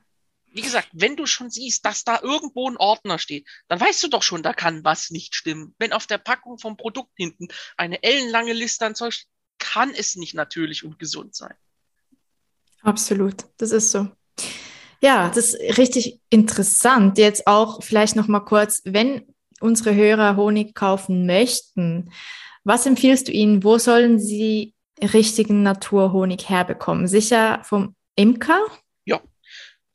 [0.53, 4.09] Wie gesagt, wenn du schon siehst, dass da irgendwo ein Ordner steht, dann weißt du
[4.09, 5.75] doch schon, da kann was nicht stimmen.
[5.79, 10.17] Wenn auf der Packung vom Produkt hinten eine ellenlange Liste an Zeug steht, kann es
[10.17, 11.55] nicht natürlich und gesund sein.
[12.83, 14.09] Absolut, das ist so.
[15.03, 17.19] Ja, das ist richtig interessant.
[17.19, 22.11] Jetzt auch vielleicht noch mal kurz, wenn unsere Hörer Honig kaufen möchten,
[22.65, 23.65] was empfiehlst du ihnen?
[23.65, 27.07] Wo sollen sie richtigen Naturhonig herbekommen?
[27.09, 28.61] Sicher vom Imker?
[29.05, 29.21] Ja.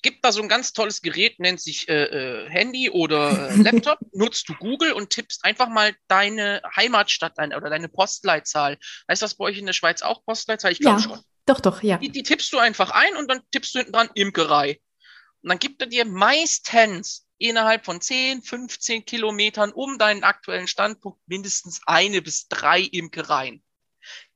[0.02, 4.00] Gibt da so ein ganz tolles Gerät, nennt sich äh, äh, Handy oder äh, Laptop.
[4.14, 8.78] Nutzt du Google und tippst einfach mal deine Heimatstadt ein oder deine Postleitzahl.
[9.10, 10.72] Heißt das bei euch in der Schweiz auch Postleitzahl?
[10.72, 11.20] Ich glaube ja, schon.
[11.46, 11.98] Doch, doch, ja.
[11.98, 14.80] Die, die tippst du einfach ein und dann tippst du hinten dran Imkerei.
[15.44, 21.20] Und dann gibt er dir meistens innerhalb von 10, 15 Kilometern um deinen aktuellen Standpunkt
[21.28, 23.64] mindestens eine bis drei Imkereien.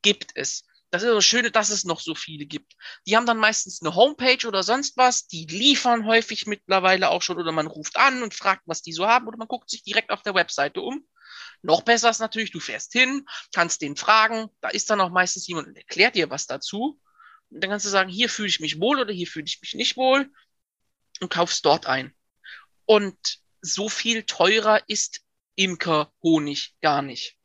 [0.02, 0.66] Gibt es.
[0.92, 2.74] Das ist das Schöne, dass es noch so viele gibt.
[3.06, 5.28] Die haben dann meistens eine Homepage oder sonst was.
[5.28, 9.08] Die liefern häufig mittlerweile auch schon oder man ruft an und fragt, was die so
[9.08, 11.06] haben oder man guckt sich direkt auf der Webseite um.
[11.62, 14.50] Noch besser ist natürlich, du fährst hin, kannst den fragen.
[14.62, 17.00] Da ist dann auch meistens jemand und erklärt dir was dazu.
[17.50, 19.76] Und dann kannst du sagen, hier fühle ich mich wohl oder hier fühle ich mich
[19.76, 20.32] nicht wohl
[21.20, 22.16] und kaufst dort ein.
[22.90, 25.22] Und so viel teurer ist
[25.54, 27.36] Imkerhonig gar nicht.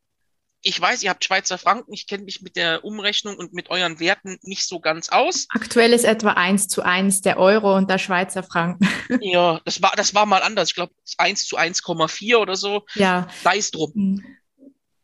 [0.63, 4.01] Ich weiß, ihr habt Schweizer Franken, ich kenne mich mit der Umrechnung und mit euren
[4.01, 5.47] Werten nicht so ganz aus.
[5.51, 8.89] Aktuell ist etwa eins zu eins der Euro und der Schweizer Franken.
[9.21, 10.71] Ja, das war, das war mal anders.
[10.71, 12.87] Ich glaube, eins zu 1,4 oder so.
[12.95, 13.29] Ja.
[13.43, 13.93] Sei es drum.
[13.95, 14.25] Mhm.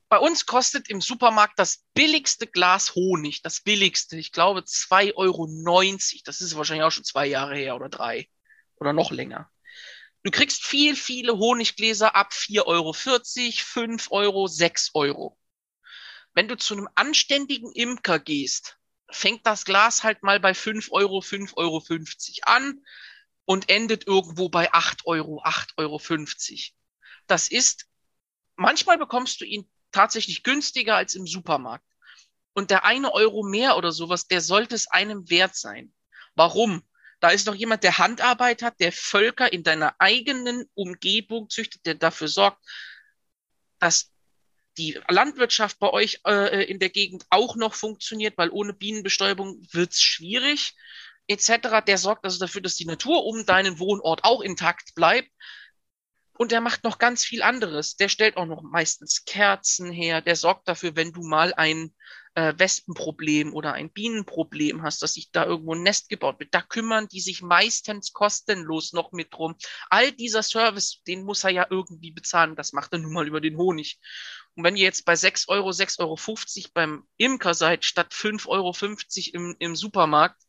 [0.08, 5.46] Bei uns kostet im Supermarkt das billigste Glas Honig, das billigste, ich glaube 2,90 Euro.
[6.24, 8.26] Das ist wahrscheinlich auch schon zwei Jahre her oder drei
[8.76, 9.50] oder noch länger.
[10.22, 15.38] Du kriegst viel, viele Honiggläser ab 4,40 Euro, 5 Euro, 6 Euro.
[16.34, 18.78] Wenn du zu einem anständigen Imker gehst,
[19.10, 21.82] fängt das Glas halt mal bei 5 Euro, 5,50 Euro
[22.42, 22.84] an
[23.46, 26.00] und endet irgendwo bei 8 Euro, 8,50 Euro.
[27.26, 27.86] Das ist,
[28.56, 31.86] manchmal bekommst du ihn tatsächlich günstiger als im Supermarkt.
[32.52, 35.94] Und der eine Euro mehr oder sowas, der sollte es einem wert sein.
[36.34, 36.82] Warum?
[37.20, 41.94] Da ist noch jemand, der Handarbeit hat, der Völker in deiner eigenen Umgebung züchtet, der
[41.94, 42.64] dafür sorgt,
[43.78, 44.10] dass
[44.78, 50.00] die Landwirtschaft bei euch äh, in der Gegend auch noch funktioniert, weil ohne Bienenbestäubung wird's
[50.00, 50.74] schwierig,
[51.28, 51.84] etc.
[51.86, 55.30] Der sorgt also dafür, dass die Natur um deinen Wohnort auch intakt bleibt.
[56.32, 57.96] Und der macht noch ganz viel anderes.
[57.96, 60.22] Der stellt auch noch meistens Kerzen her.
[60.22, 61.94] Der sorgt dafür, wenn du mal ein
[62.34, 66.62] äh, Wespenproblem oder ein Bienenproblem hast, dass sich da irgendwo ein Nest gebaut wird, da
[66.62, 69.56] kümmern die sich meistens kostenlos noch mit drum.
[69.88, 72.56] All dieser Service, den muss er ja irgendwie bezahlen.
[72.56, 73.98] Das macht er nun mal über den Honig.
[74.54, 78.74] Und wenn ihr jetzt bei 6 Euro, 6,50 Euro beim Imker seid, statt 5,50 Euro
[79.32, 80.40] im, im Supermarkt,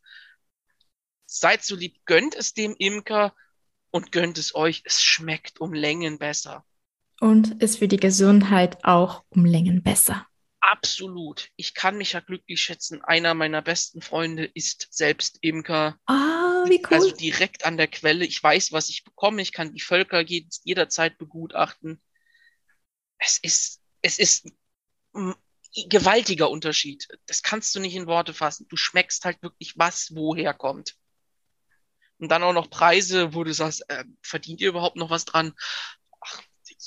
[1.26, 3.34] seid so lieb, gönnt es dem Imker
[3.90, 4.82] und gönnt es euch.
[4.84, 6.64] Es schmeckt um Längen besser.
[7.20, 10.26] Und ist für die Gesundheit auch um Längen besser.
[10.62, 11.48] Absolut.
[11.56, 13.02] Ich kann mich ja glücklich schätzen.
[13.02, 15.98] Einer meiner besten Freunde ist selbst Imker.
[16.06, 16.94] Ah, wie cool.
[16.94, 18.24] Also direkt an der Quelle.
[18.24, 19.42] Ich weiß, was ich bekomme.
[19.42, 22.00] Ich kann die Völker jederzeit begutachten.
[23.18, 24.46] Es ist, es ist
[25.14, 25.34] ein
[25.88, 27.08] gewaltiger Unterschied.
[27.26, 28.68] Das kannst du nicht in Worte fassen.
[28.68, 30.94] Du schmeckst halt wirklich, was woher kommt.
[32.18, 35.54] Und dann auch noch Preise, wo du sagst, äh, verdient ihr überhaupt noch was dran?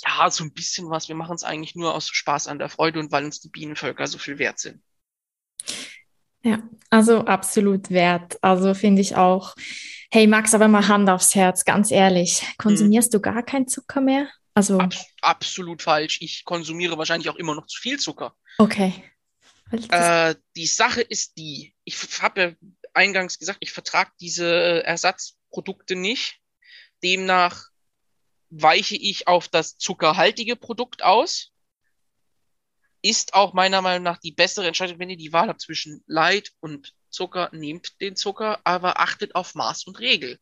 [0.06, 1.08] Ja, so ein bisschen was.
[1.08, 4.08] Wir machen es eigentlich nur aus Spaß an der Freude und weil uns die Bienenvölker
[4.08, 4.82] so viel wert sind.
[6.44, 8.38] Ja, also absolut wert.
[8.44, 9.56] Also finde ich auch.
[10.12, 12.46] Hey Max, aber mal Hand aufs Herz, ganz ehrlich.
[12.58, 13.22] Konsumierst hm.
[13.22, 14.30] du gar keinen Zucker mehr?
[14.54, 16.22] Also Abs absolut falsch.
[16.22, 18.36] Ich konsumiere wahrscheinlich auch immer noch zu viel Zucker.
[18.58, 18.94] Okay.
[19.90, 22.52] Äh, die Sache ist die, ich habe ja
[22.94, 26.40] eingangs gesagt, ich vertrage diese äh, Ersatzprodukte nicht.
[27.04, 27.66] Demnach
[28.62, 31.52] weiche ich auf das zuckerhaltige Produkt aus.
[33.02, 36.54] Ist auch meiner Meinung nach die bessere Entscheidung, wenn ihr die Wahl habt zwischen Light
[36.60, 40.40] und Zucker, nehmt den Zucker, aber achtet auf Maß und Regel.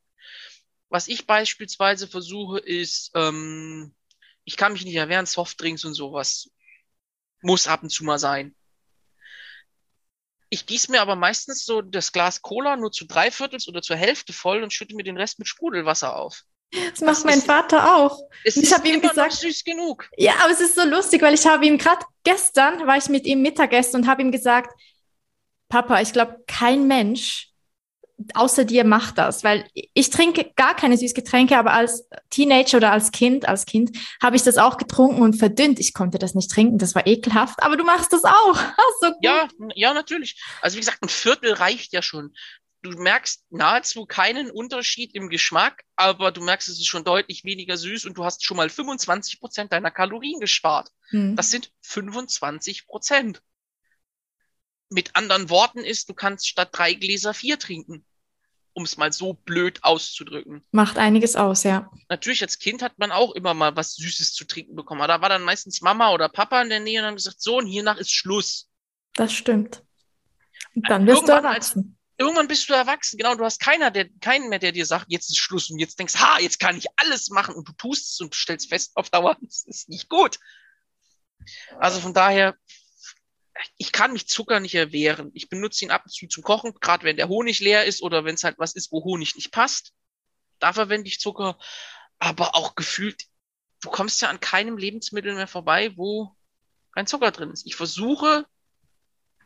[0.89, 3.95] Was ich beispielsweise versuche, ist, ähm,
[4.43, 6.49] ich kann mich nicht erwehren, Softdrinks und sowas
[7.41, 8.55] muss ab und zu mal sein.
[10.49, 13.95] Ich gieße mir aber meistens so das Glas Cola nur zu drei Viertels oder zur
[13.95, 16.43] Hälfte voll und schütte mir den Rest mit Sprudelwasser auf.
[16.91, 18.19] Das macht das mein Vater auch.
[18.43, 20.09] Es ich habe ihm gesagt, süß genug.
[20.17, 23.25] Ja, aber es ist so lustig, weil ich habe ihm gerade gestern war ich mit
[23.25, 24.71] ihm Mittagessen und habe ihm gesagt,
[25.69, 27.53] Papa, ich glaube, kein Mensch
[28.33, 33.11] außer dir macht das, weil ich trinke gar keine Süßgetränke, aber als Teenager oder als
[33.11, 35.79] Kind, als Kind habe ich das auch getrunken und verdünnt.
[35.79, 38.55] Ich konnte das nicht trinken, das war ekelhaft, aber du machst das auch.
[39.01, 40.41] so ja, ja, natürlich.
[40.61, 42.33] Also wie gesagt, ein Viertel reicht ja schon.
[42.83, 47.77] Du merkst nahezu keinen Unterschied im Geschmack, aber du merkst, es ist schon deutlich weniger
[47.77, 50.89] süß und du hast schon mal 25 Prozent deiner Kalorien gespart.
[51.09, 51.35] Hm.
[51.35, 53.41] Das sind 25 Prozent.
[54.89, 58.05] Mit anderen Worten ist, du kannst statt drei Gläser vier trinken
[58.73, 60.63] um es mal so blöd auszudrücken.
[60.71, 61.91] Macht einiges aus, ja.
[62.09, 65.01] Natürlich, als Kind hat man auch immer mal was Süßes zu trinken bekommen.
[65.01, 67.57] Aber da war dann meistens Mama oder Papa in der Nähe und haben gesagt, so,
[67.57, 68.69] und hiernach ist Schluss.
[69.13, 69.83] Das stimmt.
[70.75, 71.97] Und dann wirst irgendwann du erwachsen.
[72.17, 73.35] Irgendwann bist du erwachsen, genau.
[73.35, 76.15] Du hast keiner, der, keinen mehr, der dir sagt, jetzt ist Schluss und jetzt denkst,
[76.15, 79.37] ha, jetzt kann ich alles machen und du tust es und stellst fest auf Dauer,
[79.41, 80.39] das ist nicht gut.
[81.79, 82.55] Also von daher
[83.77, 85.31] ich kann mich Zucker nicht erwehren.
[85.33, 88.25] Ich benutze ihn ab und zu zum Kochen, gerade wenn der Honig leer ist oder
[88.25, 89.93] wenn es halt was ist, wo Honig nicht passt.
[90.59, 91.57] Da verwende ich Zucker.
[92.19, 93.23] Aber auch gefühlt,
[93.81, 96.35] du kommst ja an keinem Lebensmittel mehr vorbei, wo
[96.93, 97.65] kein Zucker drin ist.
[97.65, 98.45] Ich versuche,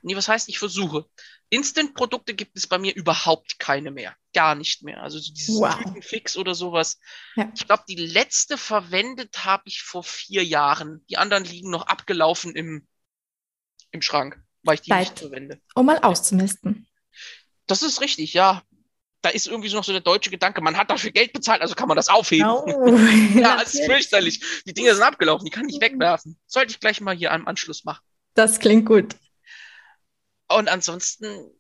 [0.08, 1.06] nee, was heißt ich versuche?
[1.50, 4.16] Instant-Produkte gibt es bei mir überhaupt keine mehr.
[4.34, 5.02] Gar nicht mehr.
[5.04, 5.76] Also so dieses wow.
[5.76, 7.00] Tütenfix oder sowas.
[7.36, 7.52] Ja.
[7.56, 11.06] Ich glaube, die letzte verwendet habe ich vor vier Jahren.
[11.10, 12.88] Die anderen liegen noch abgelaufen im
[13.92, 15.62] im Schrank, weil ich die Zeit, nicht verwende.
[15.76, 16.88] Um mal auszumisten.
[17.68, 18.64] Das ist richtig, ja.
[19.22, 21.76] Da ist irgendwie so noch so der deutsche Gedanke, man hat dafür Geld bezahlt, also
[21.76, 22.50] kann man das aufheben.
[22.50, 22.66] Oh,
[23.40, 24.64] ja, das ist fürchterlich.
[24.66, 26.40] Die Dinge sind abgelaufen, die kann ich wegwerfen.
[26.46, 28.04] Sollte ich gleich mal hier am Anschluss machen.
[28.36, 29.16] Das klingt gut.
[30.48, 31.52] Und ansonsten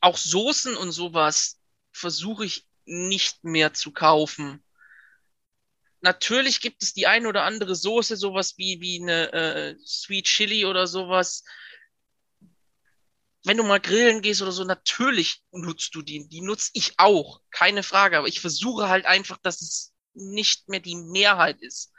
[0.00, 1.58] auch Soßen und sowas
[1.92, 4.62] versuche ich nicht mehr zu kaufen.
[6.00, 10.64] Natürlich gibt es die ein oder andere Soße, sowas wie, wie eine äh, Sweet Chili
[10.64, 11.42] oder sowas,
[13.44, 16.28] wenn du mal grillen gehst oder so, natürlich nutzt du die.
[16.28, 18.18] Die nutze ich auch, keine Frage.
[18.18, 21.92] Aber ich versuche halt einfach, dass es nicht mehr die Mehrheit ist.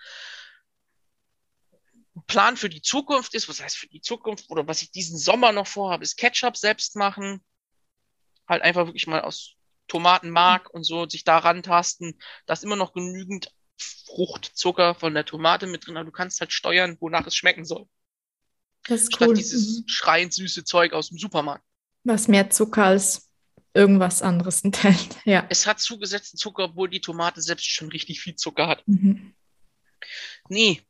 [2.27, 5.51] Plan für die Zukunft ist, was heißt für die Zukunft oder was ich diesen Sommer
[5.51, 7.43] noch vorhabe, ist Ketchup selbst machen.
[8.47, 9.55] Halt einfach wirklich mal aus
[9.87, 12.19] Tomatenmark und so sich da rantasten.
[12.45, 16.51] Da ist immer noch genügend Fruchtzucker von der Tomate mit drin, aber du kannst halt
[16.51, 17.87] steuern, wonach es schmecken soll.
[18.87, 19.35] Das ist Statt cool.
[19.35, 19.87] dieses mhm.
[19.87, 21.63] schreiend süße Zeug aus dem Supermarkt.
[22.03, 23.29] Was mehr Zucker als
[23.73, 25.45] irgendwas anderes enthält, ja.
[25.49, 28.87] Es hat zugesetzten Zucker, obwohl die Tomate selbst schon richtig viel Zucker hat.
[28.87, 29.33] Mhm.
[30.47, 30.81] Nee,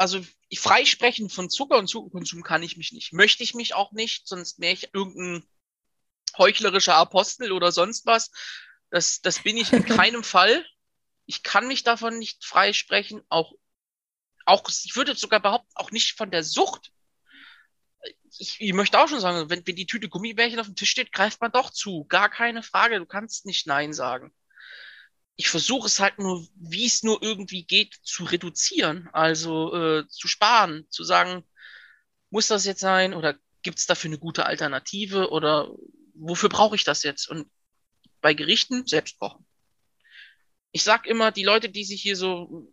[0.00, 0.24] also
[0.56, 3.12] freisprechen von Zucker und Zuckerkonsum kann ich mich nicht.
[3.12, 5.46] Möchte ich mich auch nicht, sonst wäre ich irgendein
[6.38, 8.30] heuchlerischer Apostel oder sonst was.
[8.90, 10.64] Das, das bin ich in keinem Fall.
[11.26, 13.52] Ich kann mich davon nicht freisprechen, auch,
[14.46, 16.92] auch, ich würde sogar behaupten, auch nicht von der Sucht
[18.38, 21.12] ich, ich möchte auch schon sagen, wenn, wenn die Tüte Gummibärchen auf dem Tisch steht,
[21.12, 22.04] greift man doch zu.
[22.04, 22.98] Gar keine Frage.
[22.98, 24.32] Du kannst nicht Nein sagen.
[25.40, 29.08] Ich versuche es halt nur, wie es nur irgendwie geht, zu reduzieren.
[29.14, 31.44] Also äh, zu sparen, zu sagen,
[32.28, 35.70] muss das jetzt sein oder gibt es dafür eine gute Alternative oder
[36.12, 37.26] wofür brauche ich das jetzt?
[37.26, 37.50] Und
[38.20, 39.46] bei Gerichten selbst kochen.
[40.72, 42.70] Ich sag immer, die Leute, die sich hier so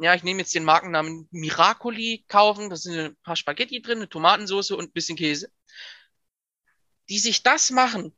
[0.00, 2.68] ja, ich nehme jetzt den Markennamen Miracoli kaufen.
[2.68, 5.52] Da sind ein paar Spaghetti drin, eine Tomatensauce und ein bisschen Käse.
[7.08, 8.12] Die sich das machen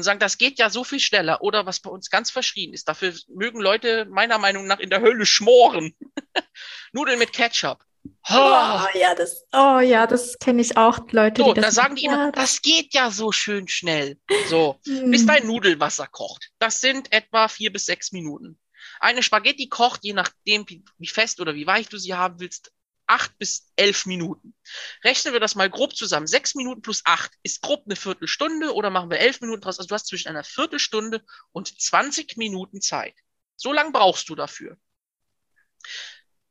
[0.00, 2.88] und sagen, das geht ja so viel schneller oder was bei uns ganz verschrien ist.
[2.88, 5.94] Dafür mögen Leute meiner Meinung nach in der Hölle schmoren.
[6.92, 7.84] Nudeln mit Ketchup.
[8.30, 11.42] Oh, oh ja, das, oh ja, das kenne ich auch, Leute.
[11.42, 14.18] So, da sagen die immer, ja, das geht ja so schön schnell.
[14.48, 15.10] So, hm.
[15.10, 16.50] bis dein Nudelwasser kocht.
[16.58, 18.58] Das sind etwa vier bis sechs Minuten.
[19.00, 22.72] Eine Spaghetti kocht, je nachdem, wie fest oder wie weich du sie haben willst,
[23.10, 24.54] acht bis elf Minuten.
[25.02, 26.26] Rechnen wir das mal grob zusammen.
[26.26, 29.78] Sechs Minuten plus acht ist grob eine Viertelstunde oder machen wir elf Minuten draus.
[29.78, 31.22] Also du hast zwischen einer Viertelstunde
[31.52, 33.14] und 20 Minuten Zeit.
[33.56, 34.78] So lang brauchst du dafür.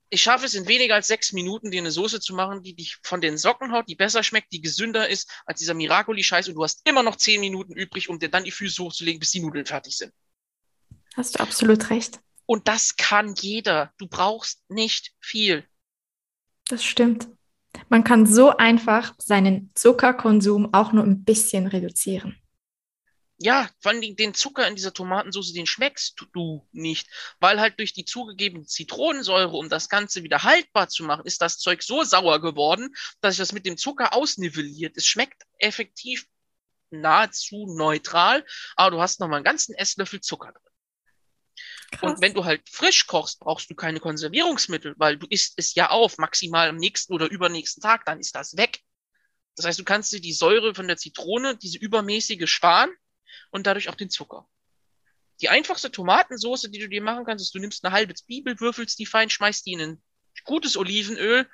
[0.09, 2.97] Ich schaffe es in weniger als sechs Minuten, dir eine Soße zu machen, die dich
[3.03, 6.63] von den Socken haut, die besser schmeckt, die gesünder ist als dieser Miracoli-Scheiß und du
[6.63, 9.65] hast immer noch zehn Minuten übrig, um dir dann die Füße hochzulegen, bis die Nudeln
[9.65, 10.11] fertig sind.
[11.15, 12.19] Hast du absolut recht.
[12.47, 13.93] Und das kann jeder.
[13.99, 15.68] Du brauchst nicht viel.
[16.69, 17.27] Das stimmt.
[17.89, 22.39] Man kann so einfach seinen Zuckerkonsum auch nur ein bisschen reduzieren.
[23.37, 27.07] Ja, vor allem den Zucker in dieser Tomatensauce, den schmeckst du nicht,
[27.39, 31.57] weil halt durch die zugegebene Zitronensäure, um das Ganze wieder haltbar zu machen, ist das
[31.57, 34.95] Zeug so sauer geworden, dass sich das mit dem Zucker ausnivelliert.
[34.95, 36.27] Es schmeckt effektiv
[36.91, 40.68] nahezu neutral, aber du hast noch mal einen ganzen Esslöffel Zucker drin.
[41.91, 42.11] Krass.
[42.11, 45.89] Und wenn du halt frisch kochst, brauchst du keine Konservierungsmittel, weil du isst es ja
[45.89, 48.81] auf, maximal am nächsten oder übernächsten Tag, dann ist das weg.
[49.55, 52.91] Das heißt, du kannst dir die Säure von der Zitrone, diese übermäßige sparen
[53.51, 54.47] und dadurch auch den Zucker.
[55.41, 58.99] Die einfachste Tomatensauce, die du dir machen kannst, ist, du nimmst eine halbe Zwiebel, würfelst
[58.99, 60.03] die fein, schmeißt die in ein
[60.43, 61.49] gutes Olivenöl,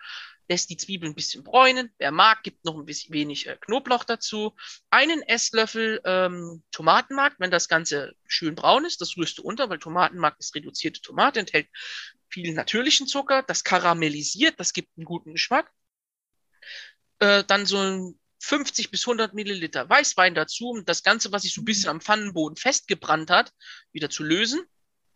[0.48, 1.92] lässt die Zwiebeln ein bisschen bräunen.
[1.98, 4.56] Wer mag, gibt noch ein bisschen wenig äh, Knoblauch dazu.
[4.90, 9.80] Einen Esslöffel ähm, Tomatenmark, wenn das Ganze schön braun ist, das rührst du unter, weil
[9.80, 11.68] Tomatenmark ist reduzierte Tomate, enthält
[12.30, 15.72] viel natürlichen Zucker, das karamellisiert, das gibt einen guten Geschmack.
[17.20, 21.54] Äh, dann so ein 50 bis 100 Milliliter Weißwein dazu, um das Ganze, was sich
[21.54, 23.52] so ein bisschen am Pfannenboden festgebrannt hat,
[23.92, 24.62] wieder zu lösen.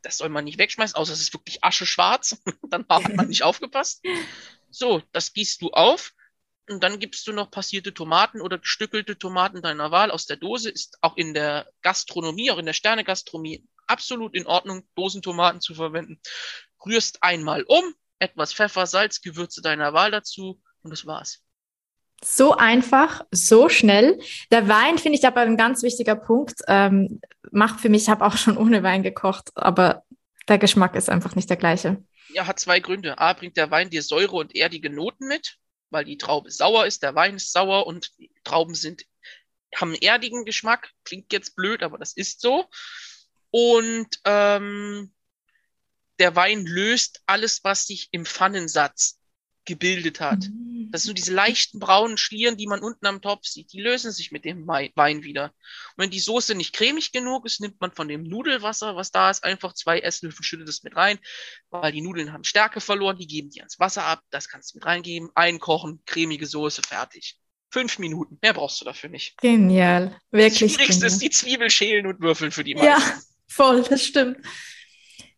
[0.02, 2.42] Das soll man nicht wegschmeißen, außer es ist wirklich ascheschwarz.
[2.70, 4.02] Dann hat man nicht aufgepasst.
[4.70, 6.14] So, das gießt du auf
[6.70, 10.70] und dann gibst du noch passierte Tomaten oder gestückelte Tomaten deiner Wahl aus der Dose.
[10.70, 16.20] Ist auch in der Gastronomie, auch in der Sternegastronomie absolut in Ordnung, Dosentomaten zu verwenden.
[16.86, 17.84] Rührst einmal um,
[18.20, 21.41] etwas Pfeffer, Salz, Gewürze deiner Wahl dazu und das war's.
[22.24, 24.20] So einfach, so schnell.
[24.52, 26.62] Der Wein finde ich aber ein ganz wichtiger Punkt.
[26.68, 27.22] Ähm,
[27.52, 30.04] macht für mich, ich habe auch schon ohne Wein gekocht, aber
[30.48, 32.04] der Geschmack ist einfach nicht der gleiche.
[32.30, 33.18] Ja, hat zwei Gründe.
[33.18, 35.58] A, bringt der Wein dir Säure und erdige Noten mit,
[35.90, 38.12] weil die Traube sauer ist, der Wein ist sauer und
[38.44, 39.06] Trauben sind,
[39.76, 40.92] haben einen erdigen Geschmack.
[41.04, 42.70] Klingt jetzt blöd, aber das ist so.
[43.52, 45.12] Und ähm,
[46.20, 49.19] der Wein löst alles, was sich im Pfannensatz
[49.70, 50.50] gebildet hat.
[50.50, 50.90] Mhm.
[50.91, 53.72] Das sind so diese leichten braunen Schlieren, die man unten am Topf sieht.
[53.72, 55.46] Die lösen sich mit dem Wein wieder.
[55.46, 59.30] Und wenn die Soße nicht cremig genug ist, nimmt man von dem Nudelwasser, was da
[59.30, 61.20] ist, einfach zwei Esslöffel, schüttet es mit rein,
[61.70, 64.78] weil die Nudeln haben Stärke verloren, die geben die ans Wasser ab, das kannst du
[64.78, 67.38] mit reingeben, einkochen, cremige Soße, fertig.
[67.72, 69.38] Fünf Minuten, mehr brauchst du dafür nicht.
[69.38, 70.60] Genial, wirklich.
[70.60, 71.14] Das Schwierigste genial.
[71.14, 72.88] ist die Zwiebel schälen und würfeln für die meisten.
[72.88, 73.00] Ja,
[73.48, 74.38] voll, das stimmt.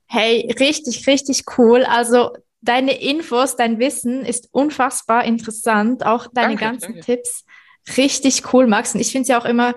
[0.05, 1.83] Hey, richtig, richtig cool.
[1.83, 6.05] Also deine Infos, dein Wissen ist unfassbar interessant.
[6.05, 7.01] Auch deine danke, ganzen danke.
[7.01, 7.45] Tipps.
[7.97, 8.93] Richtig cool, Max.
[8.93, 9.73] Und ich finde es ja auch immer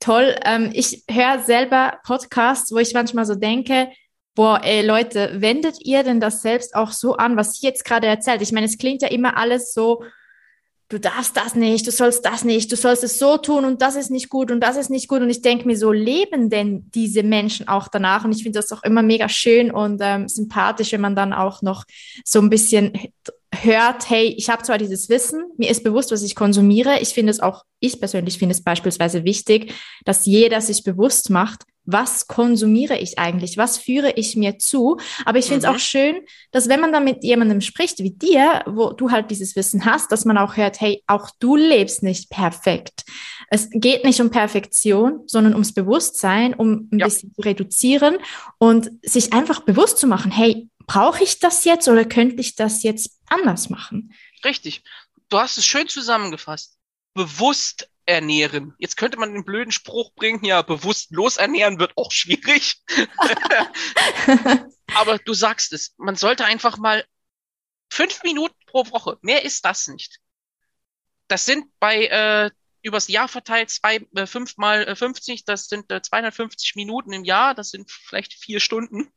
[0.00, 0.34] toll.
[0.44, 3.88] Ähm, ich höre selber Podcasts, wo ich manchmal so denke,
[4.34, 8.06] boah, ey Leute, wendet ihr denn das selbst auch so an, was ich jetzt gerade
[8.06, 8.42] erzählt?
[8.42, 10.02] Ich meine, es klingt ja immer alles so
[10.88, 13.96] du darfst das nicht, du sollst das nicht, du sollst es so tun und das
[13.96, 15.22] ist nicht gut und das ist nicht gut.
[15.22, 18.24] Und ich denke mir, so leben denn diese Menschen auch danach?
[18.24, 21.62] Und ich finde das auch immer mega schön und ähm, sympathisch, wenn man dann auch
[21.62, 21.84] noch
[22.24, 22.92] so ein bisschen
[23.62, 27.00] hört, hey, ich habe zwar dieses Wissen, mir ist bewusst, was ich konsumiere.
[27.00, 29.74] Ich finde es auch, ich persönlich finde es beispielsweise wichtig,
[30.04, 34.96] dass jeder sich bewusst macht, was konsumiere ich eigentlich, was führe ich mir zu.
[35.24, 35.76] Aber ich finde es mhm.
[35.76, 36.16] auch schön,
[36.50, 40.10] dass wenn man dann mit jemandem spricht wie dir, wo du halt dieses Wissen hast,
[40.10, 43.04] dass man auch hört, hey, auch du lebst nicht perfekt.
[43.50, 47.06] Es geht nicht um Perfektion, sondern ums Bewusstsein, um ein ja.
[47.06, 48.16] bisschen zu reduzieren
[48.58, 52.82] und sich einfach bewusst zu machen, hey, brauche ich das jetzt oder könnte ich das
[52.82, 54.14] jetzt anders machen?
[54.44, 54.82] Richtig
[55.28, 56.78] du hast es schön zusammengefasst.
[57.14, 58.74] Bewusst ernähren.
[58.78, 62.82] Jetzt könnte man den blöden Spruch bringen, ja, bewusst losernähren wird auch schwierig.
[64.94, 67.04] Aber du sagst es, man sollte einfach mal
[67.90, 70.18] fünf Minuten pro Woche, mehr ist das nicht.
[71.28, 72.50] Das sind bei äh,
[72.82, 77.24] übers Jahr verteilt zwei, äh, fünf mal äh, 50, das sind äh, 250 Minuten im
[77.24, 79.10] Jahr, das sind vielleicht vier Stunden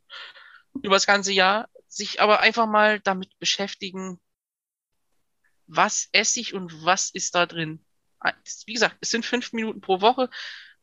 [0.83, 4.19] übers ganze Jahr, sich aber einfach mal damit beschäftigen,
[5.67, 7.83] was esse ich und was ist da drin.
[8.65, 10.29] Wie gesagt, es sind fünf Minuten pro Woche.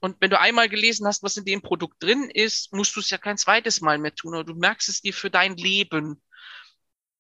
[0.01, 3.11] Und wenn du einmal gelesen hast, was in dem Produkt drin ist, musst du es
[3.11, 6.23] ja kein zweites Mal mehr tun, oder du merkst es dir für dein Leben.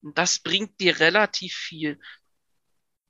[0.02, 1.98] Und das bringt dir relativ viel.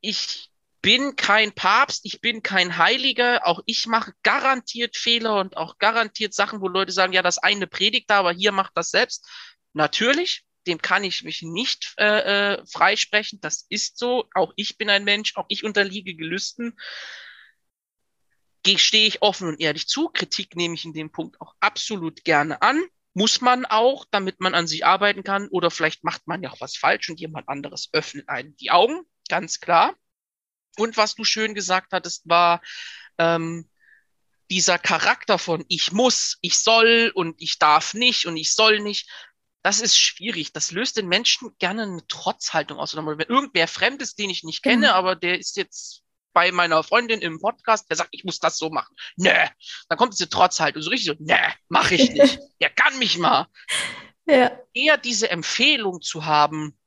[0.01, 0.51] Ich
[0.81, 6.35] bin kein Papst, ich bin kein Heiliger, auch ich mache garantiert Fehler und auch garantiert
[6.35, 9.27] Sachen, wo Leute sagen, ja, das eine predigt da, aber hier macht das selbst.
[9.75, 13.41] Natürlich, dem kann ich mich nicht äh, äh, freisprechen.
[13.41, 14.29] Das ist so.
[14.35, 16.79] Auch ich bin ein Mensch, auch ich unterliege Gelüsten.
[18.77, 20.09] Stehe ich offen und ehrlich zu.
[20.09, 22.83] Kritik nehme ich in dem Punkt auch absolut gerne an.
[23.13, 25.49] Muss man auch, damit man an sich arbeiten kann.
[25.49, 29.03] Oder vielleicht macht man ja auch was falsch und jemand anderes öffnet einen die Augen.
[29.29, 29.95] Ganz klar.
[30.77, 32.63] Und was du schön gesagt hattest, war
[33.19, 33.69] ähm,
[34.51, 39.09] dieser Charakter von ich muss, ich soll und ich darf nicht und ich soll nicht.
[39.65, 40.53] Das ist schwierig.
[40.53, 42.95] Das löst den Menschen gerne eine Trotzhaltung aus.
[42.95, 44.93] Oder wenn irgendwer Fremdes, den ich nicht kenne, mhm.
[44.93, 46.03] aber der ist jetzt
[46.35, 48.95] bei meiner Freundin im Podcast, der sagt, ich muss das so machen.
[49.17, 49.33] Nö.
[49.89, 51.39] Dann kommt diese Trotzhaltung so richtig so, nö,
[51.69, 52.41] mach ich nicht.
[52.61, 53.47] der kann mich mal.
[54.27, 54.55] Ja.
[54.75, 56.79] Eher diese Empfehlung zu haben,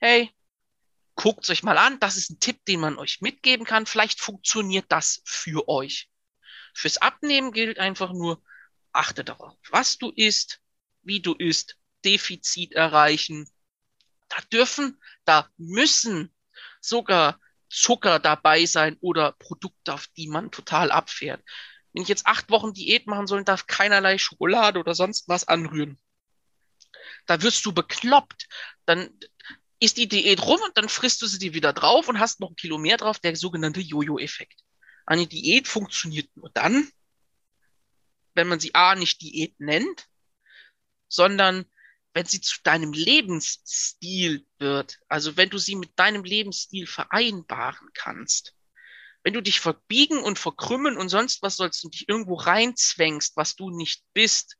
[0.00, 0.32] hey,
[1.14, 3.86] guckt euch mal an, das ist ein Tipp, den man euch mitgeben kann.
[3.86, 6.10] Vielleicht funktioniert das für euch.
[6.74, 8.42] Fürs Abnehmen gilt einfach nur,
[8.92, 10.60] achte darauf, was du isst,
[11.02, 13.48] wie du isst, Defizit erreichen.
[14.28, 16.34] Da dürfen, da müssen
[16.80, 21.42] sogar Zucker dabei sein oder Produkte, auf die man total abfährt.
[21.92, 25.98] Wenn ich jetzt acht Wochen Diät machen soll, darf keinerlei Schokolade oder sonst was anrühren.
[27.26, 28.48] Da wirst du bekloppt.
[28.84, 29.10] Dann
[29.80, 32.50] ist die Diät rum und dann frisst du sie dir wieder drauf und hast noch
[32.50, 34.60] ein Kilo mehr drauf, der sogenannte Jojo-Effekt.
[35.06, 36.90] Eine Diät funktioniert nur dann,
[38.34, 40.06] wenn man sie A nicht Diät nennt,
[41.08, 41.66] sondern
[42.14, 48.54] wenn sie zu deinem Lebensstil wird, also wenn du sie mit deinem Lebensstil vereinbaren kannst.
[49.24, 53.56] Wenn du dich verbiegen und verkrümmen und sonst was sollst und dich irgendwo reinzwängst, was
[53.56, 54.56] du nicht bist,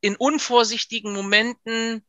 [0.00, 2.04] in unvorsichtigen Momenten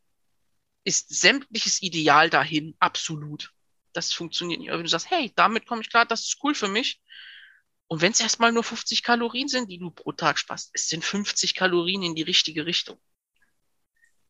[0.83, 3.53] ist sämtliches Ideal dahin absolut.
[3.93, 4.69] Das funktioniert nicht.
[4.69, 6.99] Aber wenn du sagst, hey, damit komme ich klar, das ist cool für mich.
[7.87, 11.05] Und wenn es erstmal nur 50 Kalorien sind, die du pro Tag sparst, es sind
[11.05, 12.99] 50 Kalorien in die richtige Richtung.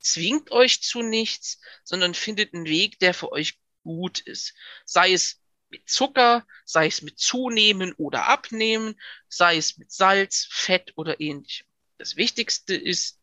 [0.03, 4.53] Zwingt euch zu nichts, sondern findet einen Weg, der für euch gut ist.
[4.85, 10.93] Sei es mit Zucker, sei es mit Zunehmen oder Abnehmen, sei es mit Salz, Fett
[10.95, 11.65] oder ähnlichem.
[11.97, 13.19] Das Wichtigste ist,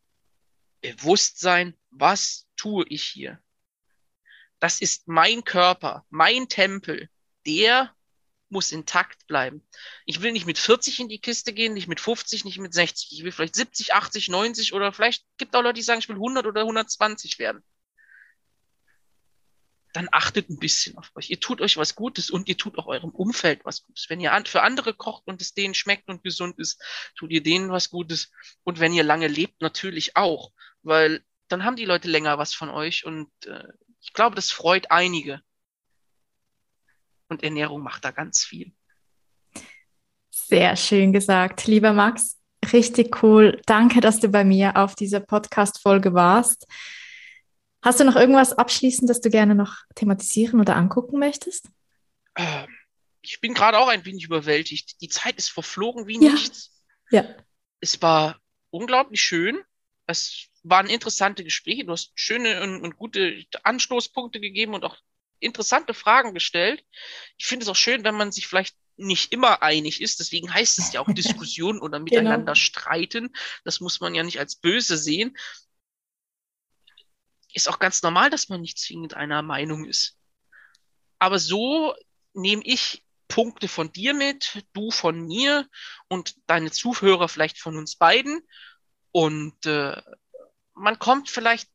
[0.81, 3.43] Bewusstsein, was tue ich hier?
[4.59, 7.11] Das ist mein Körper, mein Tempel.
[7.47, 7.94] Der
[8.51, 9.66] muss intakt bleiben.
[10.06, 13.12] Ich will nicht mit 40 in die Kiste gehen, nicht mit 50, nicht mit 60.
[13.12, 16.16] Ich will vielleicht 70, 80, 90 oder vielleicht gibt auch Leute, die sagen, ich will
[16.16, 17.62] 100 oder 120 werden.
[19.93, 21.31] Dann achtet ein bisschen auf euch.
[21.31, 24.06] Ihr tut euch was Gutes und ihr tut auch eurem Umfeld was Gutes.
[24.09, 26.81] Wenn ihr für andere kocht und es denen schmeckt und gesund ist,
[27.16, 28.31] tut ihr denen was Gutes.
[28.62, 30.52] Und wenn ihr lange lebt, natürlich auch
[30.82, 33.64] weil dann haben die Leute länger was von euch und äh,
[34.01, 35.43] ich glaube, das freut einige.
[37.31, 38.73] Und Ernährung macht da ganz viel.
[40.31, 42.39] Sehr schön gesagt, lieber Max.
[42.73, 43.62] Richtig cool.
[43.66, 46.66] Danke, dass du bei mir auf dieser Podcast-Folge warst.
[47.82, 51.70] Hast du noch irgendwas abschließend, das du gerne noch thematisieren oder angucken möchtest?
[52.36, 52.69] Ähm,
[53.23, 55.01] ich bin gerade auch ein wenig überwältigt.
[55.01, 56.32] Die Zeit ist verflogen wie ja.
[56.32, 56.82] nichts.
[57.11, 57.24] Ja.
[57.81, 58.40] Es war
[58.70, 59.61] unglaublich schön.
[60.07, 61.85] Es waren interessante Gespräche.
[61.85, 64.98] Du hast schöne und, und gute Anstoßpunkte gegeben und auch
[65.40, 66.84] interessante Fragen gestellt.
[67.36, 70.20] Ich finde es auch schön, wenn man sich vielleicht nicht immer einig ist.
[70.20, 72.04] Deswegen heißt es ja auch Diskussion oder genau.
[72.04, 72.54] miteinander genau.
[72.54, 73.34] streiten.
[73.64, 75.36] Das muss man ja nicht als böse sehen.
[77.52, 80.16] Ist auch ganz normal, dass man nicht zwingend einer Meinung ist.
[81.18, 81.94] Aber so
[82.32, 85.68] nehme ich Punkte von dir mit, du von mir
[86.08, 88.40] und deine Zuhörer vielleicht von uns beiden.
[89.12, 90.00] Und äh,
[90.74, 91.68] man kommt vielleicht,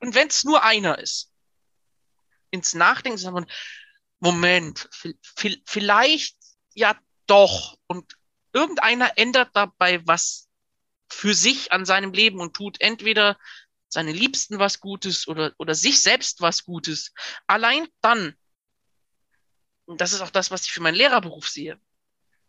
[0.00, 1.31] und wenn es nur einer ist,
[2.52, 3.50] ins Nachdenken, sagt man,
[4.20, 4.88] Moment,
[5.66, 6.36] vielleicht
[6.74, 6.96] ja
[7.26, 7.76] doch.
[7.88, 8.16] Und
[8.52, 10.48] irgendeiner ändert dabei was
[11.08, 13.36] für sich an seinem Leben und tut entweder
[13.88, 17.12] seine Liebsten was Gutes oder, oder sich selbst was Gutes.
[17.46, 18.36] Allein dann
[19.92, 21.80] und das ist auch das, was ich für meinen Lehrerberuf sehe,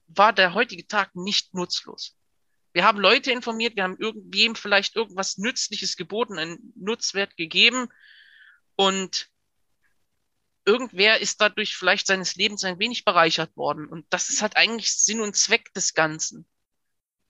[0.08, 2.16] war der heutige Tag nicht nutzlos.
[2.72, 7.90] Wir haben Leute informiert, wir haben irgendwem vielleicht irgendwas Nützliches geboten, einen Nutzwert gegeben
[8.76, 9.30] und
[10.66, 13.88] irgendwer ist dadurch vielleicht seines Lebens ein wenig bereichert worden.
[13.88, 16.46] Und das ist halt eigentlich Sinn und Zweck des Ganzen.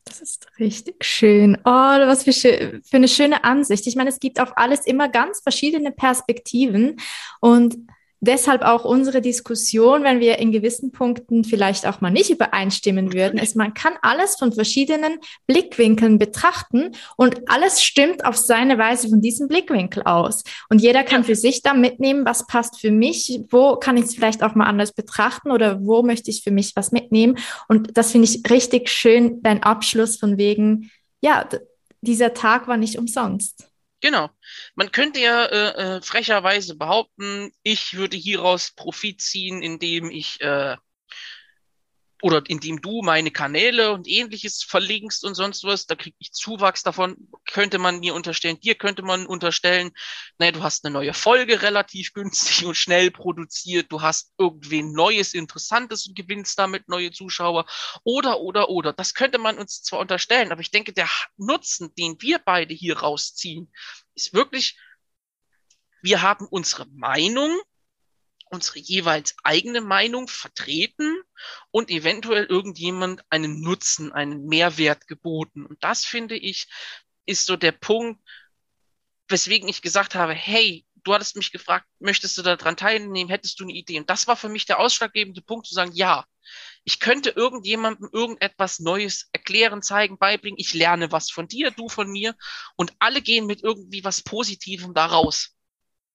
[0.05, 1.57] Das ist richtig schön.
[1.63, 3.87] Oh, was für, für, eine schöne Ansicht.
[3.87, 6.99] Ich meine, es gibt auf alles immer ganz verschiedene Perspektiven
[7.39, 7.75] und
[8.25, 13.37] deshalb auch unsere Diskussion, wenn wir in gewissen Punkten vielleicht auch mal nicht übereinstimmen würden,
[13.39, 19.21] ist, man kann alles von verschiedenen Blickwinkeln betrachten und alles stimmt auf seine Weise von
[19.21, 20.43] diesem Blickwinkel aus.
[20.69, 24.15] Und jeder kann für sich da mitnehmen, was passt für mich, wo kann ich es
[24.15, 27.37] vielleicht auch mal anders betrachten oder wo möchte ich für mich was mitnehmen.
[27.67, 30.91] Und das finde ich richtig schön, dein Abschluss von wegen,
[31.21, 31.47] ja,
[32.01, 33.72] dieser Tag war nicht umsonst.
[34.03, 34.29] Genau.
[34.75, 40.75] Man könnte ja äh, äh, frecherweise behaupten, ich würde hieraus Profit ziehen, indem ich äh,
[42.23, 46.81] oder indem du meine Kanäle und ähnliches verlinkst und sonst was, da kriege ich Zuwachs
[46.81, 47.17] davon,
[47.51, 49.91] könnte man mir unterstellen, dir könnte man unterstellen,
[50.37, 55.33] naja, du hast eine neue Folge relativ günstig und schnell produziert, du hast irgendwie Neues,
[55.33, 57.65] Interessantes und gewinnst damit neue Zuschauer
[58.05, 58.93] oder, oder, oder.
[58.93, 62.99] Das könnte man uns zwar unterstellen, aber ich denke, der Nutzen, den wir beide hier
[62.99, 63.69] rausziehen,
[64.15, 64.79] ist wirklich,
[66.01, 67.59] wir haben unsere Meinung
[68.53, 71.21] unsere jeweils eigene Meinung vertreten
[71.71, 75.65] und eventuell irgendjemand einen Nutzen, einen Mehrwert geboten.
[75.65, 76.67] Und das finde ich,
[77.25, 78.21] ist so der Punkt,
[79.27, 83.63] weswegen ich gesagt habe, hey, du hattest mich gefragt, möchtest du daran teilnehmen, hättest du
[83.63, 83.99] eine Idee?
[83.99, 86.25] Und das war für mich der ausschlaggebende Punkt zu sagen, ja,
[86.83, 90.59] ich könnte irgendjemandem irgendetwas Neues erklären, zeigen, beibringen.
[90.59, 92.35] Ich lerne was von dir, du von mir
[92.75, 95.55] und alle gehen mit irgendwie was Positivem da raus.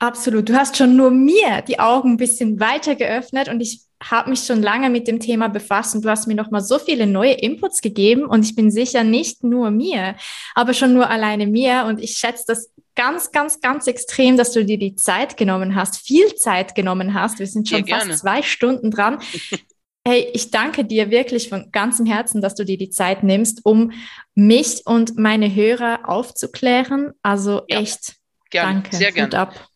[0.00, 0.48] Absolut.
[0.48, 4.40] Du hast schon nur mir die Augen ein bisschen weiter geöffnet und ich habe mich
[4.40, 7.32] schon lange mit dem Thema befasst und du hast mir noch mal so viele neue
[7.32, 10.14] Inputs gegeben und ich bin sicher nicht nur mir,
[10.54, 14.64] aber schon nur alleine mir und ich schätze das ganz, ganz, ganz extrem, dass du
[14.64, 17.40] dir die Zeit genommen hast, viel Zeit genommen hast.
[17.40, 19.18] Wir sind schon ja, fast zwei Stunden dran.
[20.06, 23.92] Hey, ich danke dir wirklich von ganzem Herzen, dass du dir die Zeit nimmst, um
[24.34, 27.12] mich und meine Hörer aufzuklären.
[27.20, 28.16] Also ja, echt,
[28.48, 28.96] gerne, danke.
[28.96, 29.38] Sehr gerne.
[29.38, 29.68] ab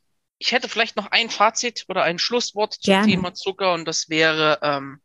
[0.42, 3.06] ich hätte vielleicht noch ein Fazit oder ein Schlusswort zum Gerne.
[3.06, 5.00] Thema Zucker und das wäre, ähm,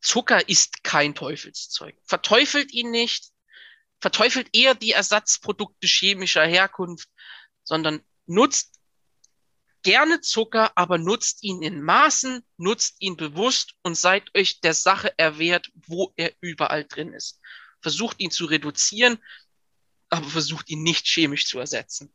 [0.00, 1.94] Zucker ist kein Teufelszeug.
[2.02, 3.26] Verteufelt ihn nicht,
[4.00, 7.10] verteufelt eher die Ersatzprodukte chemischer Herkunft,
[7.62, 8.80] sondern nutzt
[9.82, 15.12] gerne Zucker, aber nutzt ihn in Maßen, nutzt ihn bewusst und seid euch der Sache
[15.18, 17.38] erwehrt, wo er überall drin ist.
[17.82, 19.22] Versucht ihn zu reduzieren,
[20.08, 22.14] aber versucht ihn nicht chemisch zu ersetzen